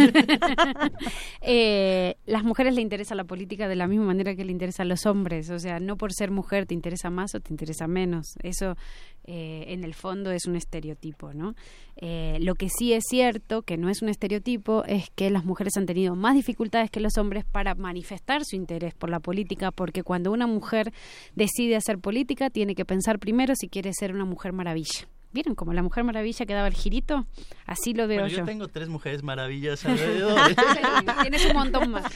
eh, 1.41 2.17
las 2.27 2.45
mujeres 2.45 2.75
le 2.75 2.83
interesa 2.83 3.15
la 3.15 3.25
política 3.25 3.69
de 3.69 3.77
la 3.77 3.87
misma 3.87 4.05
manera 4.05 4.35
que 4.35 4.45
le 4.45 4.53
interesa 4.53 4.83
a 4.83 4.87
los 4.87 5.07
hombres. 5.07 5.49
O 5.49 5.59
sea, 5.59 5.81
no 5.81 5.97
por 5.97 6.13
ser 6.13 6.31
mujer 6.31 6.67
te 6.67 6.75
interesa 6.75 7.09
más 7.09 7.35
o 7.35 7.41
te 7.41 7.53
interesa 7.53 7.87
menos. 7.87 8.35
Eso, 8.43 8.77
eh, 9.25 9.65
en 9.69 9.83
el 9.83 9.95
fondo, 9.95 10.31
es 10.31 10.47
un 10.47 10.57
estereotipo, 10.57 11.33
¿no? 11.33 11.55
Eh, 11.97 12.37
lo 12.41 12.55
que 12.55 12.69
sí 12.69 12.93
es 12.93 13.05
cierto, 13.09 13.63
que 13.63 13.79
no 13.79 13.89
es 13.89 14.03
un 14.03 14.11
estereotipo, 14.11 14.85
es 14.85 15.09
que 15.15 15.31
las 15.31 15.47
mujeres 15.47 15.77
han 15.79 15.87
tenido 15.87 16.15
más 16.15 16.35
dificultades 16.35 16.91
que 16.91 17.01
los 17.01 17.17
hombres 17.17 17.47
para 17.47 17.75
manifestar 17.75 18.45
su 18.45 18.57
interés 18.57 18.95
por 18.95 19.09
la 19.09 19.21
política, 19.21 19.71
porque 19.71 20.03
cuando 20.03 20.33
una 20.33 20.47
mujer 20.47 20.93
decide 21.35 21.77
hacer 21.77 21.99
política, 21.99 22.51
tiene 22.51 22.75
que 22.75 22.85
pensar 22.85 23.19
primero 23.19 23.55
si 23.57 23.69
quiere 23.69 23.93
ser 23.95 24.13
una 24.13 24.27
mujer 24.27 24.53
maravilla. 24.53 25.09
¿Vieron 25.33 25.55
como 25.55 25.73
la 25.73 25.83
Mujer 25.83 26.05
Maravilla 26.05 26.47
que 26.47 26.55
daba 26.55 26.69
el 26.69 26.75
girito? 26.75 27.27
Así 27.67 27.93
lo 27.93 28.07
veo 28.09 28.27
yo. 28.27 28.39
Yo 28.39 28.45
tengo 28.45 28.69
tres 28.69 28.89
mujeres 28.89 29.23
maravillas 29.23 29.85
alrededor. 29.87 30.39
Tienes 31.23 31.47
un 31.47 31.53
montón 31.53 31.91
más. 31.91 32.05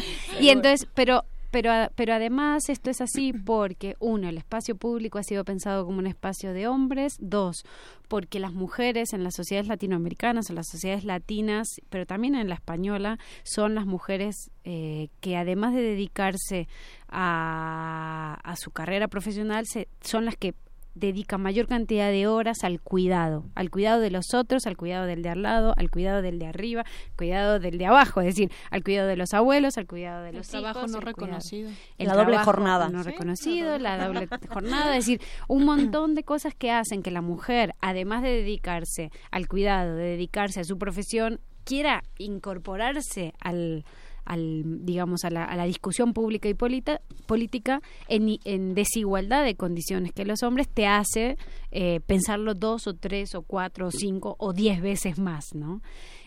y 0.40 0.50
entonces, 0.50 0.88
pero 0.94 1.24
pero, 1.50 1.70
pero 1.94 2.12
además 2.12 2.68
esto 2.68 2.90
es 2.90 3.00
así 3.00 3.32
porque, 3.32 3.96
uno, 4.00 4.28
el 4.28 4.36
espacio 4.36 4.76
público 4.76 5.18
ha 5.18 5.22
sido 5.22 5.44
pensado 5.44 5.86
como 5.86 5.98
un 5.98 6.06
espacio 6.06 6.52
de 6.52 6.66
hombres, 6.66 7.16
dos, 7.20 7.64
porque 8.06 8.38
las 8.38 8.52
mujeres 8.52 9.14
en 9.14 9.24
las 9.24 9.34
sociedades 9.34 9.66
latinoamericanas, 9.66 10.50
en 10.50 10.56
las 10.56 10.68
sociedades 10.68 11.04
latinas, 11.04 11.66
pero 11.88 12.04
también 12.04 12.34
en 12.34 12.50
la 12.50 12.54
española, 12.54 13.18
son 13.44 13.74
las 13.74 13.86
mujeres 13.86 14.50
eh, 14.64 15.08
que 15.20 15.38
además 15.38 15.72
de 15.72 15.80
dedicarse 15.80 16.68
a, 17.08 18.38
a 18.44 18.56
su 18.56 18.70
carrera 18.70 19.08
profesional, 19.08 19.64
se, 19.66 19.88
son 20.02 20.26
las 20.26 20.36
que 20.36 20.54
dedica 20.98 21.38
mayor 21.38 21.66
cantidad 21.66 22.10
de 22.10 22.26
horas 22.26 22.64
al 22.64 22.80
cuidado, 22.80 23.44
al 23.54 23.70
cuidado 23.70 24.00
de 24.00 24.10
los 24.10 24.34
otros, 24.34 24.66
al 24.66 24.76
cuidado 24.76 25.06
del 25.06 25.22
de 25.22 25.30
al 25.30 25.42
lado, 25.42 25.74
al 25.76 25.90
cuidado 25.90 26.22
del 26.22 26.38
de 26.38 26.46
arriba, 26.46 26.82
al 26.82 27.16
cuidado 27.16 27.58
del 27.58 27.78
de 27.78 27.86
abajo, 27.86 28.20
es 28.20 28.26
decir, 28.28 28.50
al 28.70 28.82
cuidado 28.82 29.08
de 29.08 29.16
los 29.16 29.34
abuelos, 29.34 29.78
al 29.78 29.86
cuidado 29.86 30.22
de 30.22 30.32
los 30.32 30.46
el 30.46 30.60
trabajo 30.60 30.80
hijos, 30.80 30.90
no 30.92 30.98
el 30.98 31.04
reconocido. 31.04 31.70
el 31.98 32.06
La 32.06 32.14
doble 32.14 32.32
trabajo 32.32 32.50
jornada. 32.52 32.88
no 32.88 33.02
Sí, 33.02 33.10
reconocido, 33.10 33.78
la 33.78 33.98
doble 34.06 34.28
jornada, 34.48 34.96
es 34.96 35.06
decir, 35.06 35.20
un 35.48 35.64
montón 35.64 36.14
de 36.14 36.24
cosas 36.24 36.54
que 36.54 36.70
hacen 36.70 37.02
que 37.02 37.10
la 37.10 37.22
mujer, 37.22 37.74
además 37.80 38.22
de 38.22 38.30
dedicarse 38.30 39.10
al 39.30 39.48
cuidado, 39.48 39.94
de 39.94 40.04
dedicarse 40.04 40.60
a 40.60 40.64
su 40.64 40.78
profesión, 40.78 41.40
quiera 41.64 42.02
incorporarse 42.16 43.34
al 43.40 43.84
al, 44.28 44.84
digamos, 44.84 45.24
a 45.24 45.30
la, 45.30 45.44
a 45.44 45.56
la 45.56 45.64
discusión 45.64 46.12
pública 46.12 46.50
y 46.50 46.54
polita- 46.54 47.00
política 47.26 47.80
en, 48.08 48.74
desigualdad 48.74 49.42
de 49.42 49.54
condiciones 49.54 50.12
que 50.12 50.26
los 50.26 50.42
hombres 50.42 50.68
te 50.68 50.86
hace 50.86 51.38
eh, 51.70 52.00
pensarlo 52.06 52.52
dos 52.54 52.86
o 52.86 52.94
tres 52.94 53.34
o 53.34 53.42
cuatro 53.42 53.86
o 53.86 53.90
cinco 53.90 54.36
o 54.38 54.52
diez 54.52 54.82
veces 54.82 55.18
más, 55.18 55.54
¿no? 55.54 55.80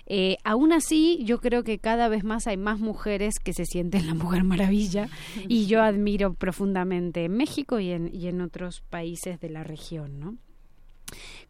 Eh, 0.08 0.38
aún 0.44 0.74
así, 0.74 1.24
yo 1.24 1.40
creo 1.40 1.64
que 1.64 1.78
cada 1.78 2.10
vez 2.10 2.24
más 2.24 2.48
hay 2.48 2.58
más 2.58 2.80
mujeres 2.80 3.36
que 3.42 3.54
se 3.54 3.66
sienten 3.66 4.08
la 4.08 4.16
Mujer 4.16 4.44
Maravilla 4.44 5.08
y 5.48 5.68
yo 5.68 5.84
admiro 5.84 6.34
profundamente 6.34 7.26
en 7.26 7.38
México 7.38 7.80
y 7.80 7.92
en, 7.92 8.42
otros 8.42 8.82
países 8.90 9.40
de 9.40 9.50
la 9.50 9.64
región, 9.64 10.20
¿no? 10.20 10.36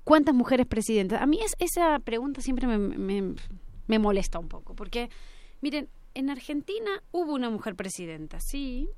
¿Cuántas 0.04 0.36
mujeres 0.36 0.68
presidentas? 0.68 1.22
A 1.22 1.26
mí 1.26 1.40
es, 1.42 1.56
esa 1.60 1.98
pregunta 2.00 2.42
siempre 2.42 2.68
me, 2.68 3.34
me 3.88 4.00
molesta 4.00 4.38
un 4.38 4.50
poco, 4.50 4.76
porque, 4.76 5.10
miren, 5.62 5.88
en 6.14 6.30
Argentina 6.30 7.04
hubo 7.12 7.34
una 7.34 7.50
mujer 7.50 7.76
presidenta, 7.76 8.40
sí. 8.40 8.90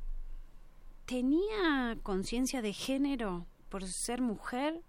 ¿Tenía 1.05 1.97
conciencia 2.01 2.61
de 2.61 2.74
género 2.74 3.45
por 3.70 3.86
ser 3.88 4.22
mujer 4.22 4.82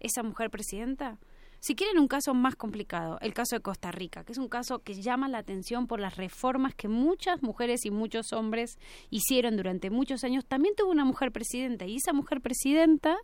esa 0.00 0.22
mujer 0.22 0.50
presidenta? 0.50 1.18
Si 1.60 1.74
quieren 1.74 1.98
un 1.98 2.06
caso 2.06 2.34
más 2.34 2.54
complicado, 2.54 3.18
el 3.20 3.34
caso 3.34 3.56
de 3.56 3.62
Costa 3.62 3.90
Rica, 3.90 4.22
que 4.24 4.32
es 4.32 4.38
un 4.38 4.48
caso 4.48 4.78
que 4.78 4.94
llama 4.94 5.28
la 5.28 5.38
atención 5.38 5.88
por 5.88 5.98
las 5.98 6.16
reformas 6.16 6.74
que 6.74 6.86
muchas 6.86 7.42
mujeres 7.42 7.84
y 7.84 7.90
muchos 7.90 8.32
hombres 8.32 8.78
hicieron 9.10 9.56
durante 9.56 9.90
muchos 9.90 10.22
años, 10.22 10.46
también 10.46 10.76
tuvo 10.76 10.90
una 10.90 11.04
mujer 11.04 11.32
presidenta 11.32 11.84
y 11.84 11.96
esa 11.96 12.12
mujer 12.12 12.40
presidenta 12.40 13.16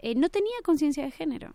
eh, 0.00 0.14
no 0.14 0.28
tenía 0.28 0.52
conciencia 0.62 1.02
de 1.04 1.12
género. 1.12 1.52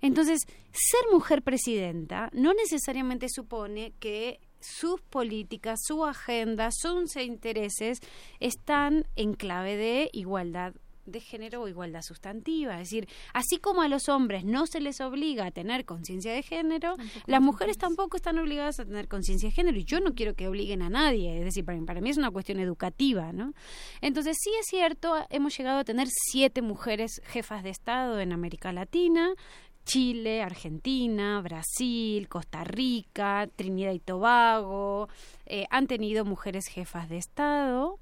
Entonces, 0.00 0.40
ser 0.72 1.00
mujer 1.12 1.42
presidenta 1.42 2.30
no 2.32 2.54
necesariamente 2.54 3.28
supone 3.28 3.92
que 4.00 4.40
sus 4.64 5.00
políticas, 5.02 5.80
su 5.84 6.04
agenda, 6.04 6.70
sus 6.72 7.16
intereses 7.16 7.98
están 8.40 9.06
en 9.16 9.34
clave 9.34 9.76
de 9.76 10.10
igualdad 10.12 10.74
de 11.06 11.20
género 11.20 11.62
o 11.62 11.68
igualdad 11.68 12.02
sustantiva. 12.02 12.74
Es 12.74 12.90
decir, 12.90 13.08
así 13.32 13.58
como 13.58 13.82
a 13.82 13.88
los 13.88 14.08
hombres 14.08 14.44
no 14.44 14.66
se 14.66 14.80
les 14.80 15.00
obliga 15.00 15.46
a 15.46 15.50
tener 15.50 15.84
conciencia 15.84 16.32
de 16.32 16.42
género, 16.42 16.94
las 17.26 17.40
mujeres 17.40 17.78
tampoco 17.78 18.16
están 18.16 18.38
obligadas 18.38 18.80
a 18.80 18.84
tener 18.84 19.08
conciencia 19.08 19.48
de 19.48 19.54
género. 19.54 19.78
Y 19.78 19.84
yo 19.84 20.00
no 20.00 20.14
quiero 20.14 20.34
que 20.34 20.48
obliguen 20.48 20.82
a 20.82 20.88
nadie. 20.88 21.38
Es 21.38 21.44
decir, 21.44 21.64
para 21.64 21.78
mí, 21.78 21.84
para 21.84 22.00
mí 22.00 22.10
es 22.10 22.16
una 22.16 22.30
cuestión 22.30 22.58
educativa, 22.58 23.32
¿no? 23.32 23.52
Entonces, 24.00 24.36
sí 24.40 24.50
es 24.60 24.66
cierto, 24.66 25.14
hemos 25.30 25.56
llegado 25.56 25.78
a 25.78 25.84
tener 25.84 26.08
siete 26.08 26.62
mujeres 26.62 27.20
jefas 27.26 27.62
de 27.62 27.70
Estado 27.70 28.20
en 28.20 28.32
América 28.32 28.72
Latina. 28.72 29.34
Chile, 29.84 30.42
Argentina, 30.42 31.40
Brasil, 31.40 32.28
Costa 32.28 32.64
Rica, 32.64 33.48
Trinidad 33.54 33.92
y 33.92 34.00
Tobago, 34.00 35.08
eh, 35.46 35.66
han 35.70 35.86
tenido 35.86 36.24
mujeres 36.24 36.66
jefas 36.66 37.08
de 37.08 37.18
Estado, 37.18 37.98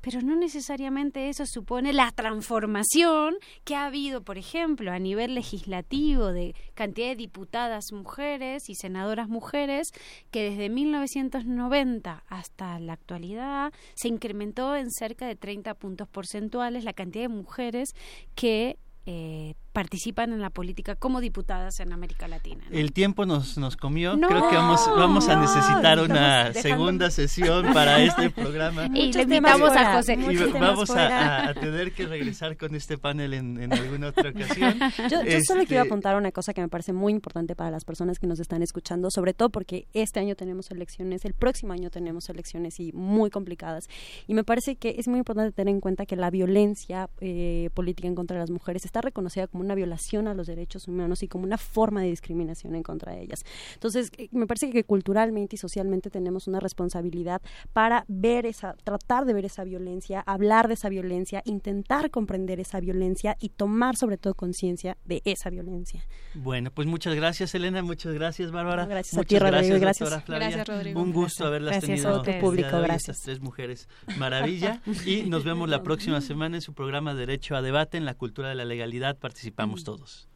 pero 0.00 0.22
no 0.22 0.34
necesariamente 0.36 1.28
eso 1.28 1.44
supone 1.46 1.92
la 1.92 2.10
transformación 2.10 3.36
que 3.64 3.76
ha 3.76 3.86
habido, 3.86 4.22
por 4.22 4.38
ejemplo, 4.38 4.90
a 4.92 4.98
nivel 4.98 5.34
legislativo 5.34 6.32
de 6.32 6.54
cantidad 6.74 7.08
de 7.08 7.16
diputadas 7.16 7.92
mujeres 7.92 8.68
y 8.68 8.74
senadoras 8.74 9.28
mujeres, 9.28 9.88
que 10.30 10.50
desde 10.50 10.68
1990 10.68 12.24
hasta 12.28 12.80
la 12.80 12.94
actualidad 12.94 13.72
se 13.94 14.08
incrementó 14.08 14.74
en 14.74 14.90
cerca 14.90 15.26
de 15.26 15.36
30 15.36 15.74
puntos 15.74 16.08
porcentuales 16.08 16.84
la 16.84 16.92
cantidad 16.92 17.24
de 17.24 17.28
mujeres 17.28 17.90
que 18.34 18.78
eh, 19.06 19.54
participan 19.82 20.32
en 20.32 20.40
la 20.40 20.50
política 20.50 20.96
como 20.96 21.20
diputadas 21.20 21.78
en 21.78 21.92
América 21.92 22.26
Latina. 22.26 22.64
¿no? 22.68 22.76
El 22.76 22.92
tiempo 22.92 23.26
nos, 23.26 23.56
nos 23.58 23.76
comió. 23.76 24.16
No, 24.16 24.26
Creo 24.26 24.48
que 24.50 24.56
vamos, 24.56 24.90
vamos 24.96 25.28
a 25.28 25.36
no, 25.36 25.42
necesitar 25.42 25.98
estamos 26.00 26.10
una 26.10 26.44
dejando- 26.50 26.62
segunda 26.62 27.10
sesión 27.12 27.72
para 27.72 28.00
este 28.02 28.30
programa. 28.30 28.86
Y 28.92 29.12
le 29.12 29.22
invitamos 29.22 29.70
a 29.70 29.72
fuera, 29.74 29.94
José. 29.94 30.14
Y 30.14 30.36
vamos 30.58 30.90
a, 30.90 31.50
a 31.50 31.54
tener 31.54 31.92
que 31.92 32.06
regresar 32.08 32.56
con 32.56 32.74
este 32.74 32.98
panel 32.98 33.34
en, 33.34 33.62
en 33.62 33.72
alguna 33.72 34.08
otra 34.08 34.30
ocasión. 34.34 34.80
Yo, 35.08 35.22
yo 35.22 35.40
solo 35.46 35.60
Este, 35.60 35.66
quiero 35.66 35.84
apuntar 35.84 36.16
una 36.16 36.32
cosa 36.32 36.52
que 36.52 36.60
me 36.60 36.68
parece 36.68 36.92
muy 36.92 37.12
importante 37.12 37.54
para 37.54 37.70
las 37.70 37.84
personas 37.84 38.18
que 38.18 38.26
nos 38.26 38.40
están 38.40 38.62
escuchando, 38.62 39.12
sobre 39.12 39.32
todo 39.32 39.48
porque 39.50 39.86
este 39.92 40.18
año 40.18 40.34
tenemos 40.34 40.72
elecciones, 40.72 41.24
el 41.24 41.34
próximo 41.34 41.72
año 41.72 41.88
tenemos 41.90 42.28
elecciones 42.30 42.80
y 42.80 42.90
muy 42.94 43.30
complicadas. 43.30 43.86
Y 44.26 44.34
me 44.34 44.42
parece 44.42 44.74
que 44.74 44.96
es 44.98 45.06
muy 45.06 45.18
importante 45.18 45.52
tener 45.52 45.72
en 45.72 45.80
cuenta 45.80 46.04
que 46.04 46.16
la 46.16 46.30
violencia 46.30 47.08
eh, 47.20 47.70
política 47.74 48.08
en 48.08 48.16
contra 48.16 48.34
de 48.34 48.40
las 48.40 48.50
mujeres 48.50 48.84
está 48.84 49.02
reconocida 49.02 49.46
como 49.46 49.62
una 49.62 49.67
violación 49.74 50.28
a 50.28 50.34
los 50.34 50.46
derechos 50.46 50.88
humanos 50.88 51.22
y 51.22 51.28
como 51.28 51.44
una 51.44 51.58
forma 51.58 52.02
de 52.02 52.08
discriminación 52.08 52.74
en 52.74 52.82
contra 52.82 53.12
de 53.12 53.22
ellas. 53.22 53.44
Entonces, 53.74 54.10
eh, 54.18 54.28
me 54.32 54.46
parece 54.46 54.70
que 54.70 54.84
culturalmente 54.84 55.56
y 55.56 55.58
socialmente 55.58 56.10
tenemos 56.10 56.48
una 56.48 56.60
responsabilidad 56.60 57.42
para 57.72 58.04
ver 58.08 58.46
esa, 58.46 58.74
tratar 58.84 59.24
de 59.24 59.34
ver 59.34 59.44
esa 59.44 59.64
violencia, 59.64 60.20
hablar 60.20 60.68
de 60.68 60.74
esa 60.74 60.88
violencia, 60.88 61.42
intentar 61.44 62.10
comprender 62.10 62.60
esa 62.60 62.80
violencia 62.80 63.36
y 63.40 63.50
tomar 63.50 63.96
sobre 63.96 64.18
todo 64.18 64.34
conciencia 64.34 64.96
de 65.04 65.22
esa 65.24 65.50
violencia. 65.50 66.04
Bueno, 66.34 66.70
pues 66.70 66.86
muchas 66.86 67.14
gracias, 67.14 67.54
Elena. 67.54 67.82
Muchas 67.82 68.14
gracias, 68.14 68.50
Bárbara. 68.50 68.84
No, 68.84 68.88
gracias 68.88 69.14
a 69.14 69.16
muchas 69.18 69.28
ti, 69.28 69.38
Rodrigo, 69.38 69.78
gracias, 69.80 70.10
gracias. 70.10 70.28
Gracias, 70.28 70.68
Rodrigo. 70.68 71.02
Un 71.02 71.12
gusto 71.12 71.44
Gracias. 71.44 71.46
haberlas 71.46 71.70
Gracias 71.72 72.02
tenido 72.02 72.20
a 72.20 72.22
tu 72.22 72.40
público, 72.40 72.80
gracias. 72.80 73.00
estas 73.00 73.22
tres 73.22 73.40
mujeres. 73.40 73.88
Maravilla. 74.18 74.80
y 75.06 75.22
nos 75.22 75.44
vemos 75.44 75.68
la 75.68 75.82
próxima 75.82 76.20
semana 76.20 76.56
en 76.56 76.62
su 76.62 76.74
programa 76.74 77.14
Derecho 77.14 77.56
a 77.56 77.62
Debate. 77.62 77.98
En 77.98 78.04
la 78.04 78.14
cultura 78.14 78.48
de 78.48 78.54
la 78.54 78.64
legalidad 78.64 79.16
participamos 79.58 79.82
todos. 79.82 80.28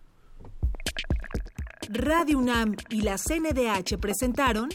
Radio 1.89 2.39
UNAM 2.39 2.75
y 2.91 3.03
la 3.03 3.17
CNDH 3.19 3.99
presentaron 4.01 4.69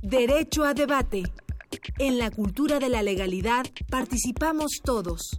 Derecho 0.00 0.64
a 0.64 0.72
Debate. 0.72 1.22
En 1.98 2.18
la 2.18 2.30
cultura 2.30 2.78
de 2.78 2.88
la 2.88 3.02
legalidad 3.02 3.66
participamos 3.90 4.80
todos. 4.82 5.38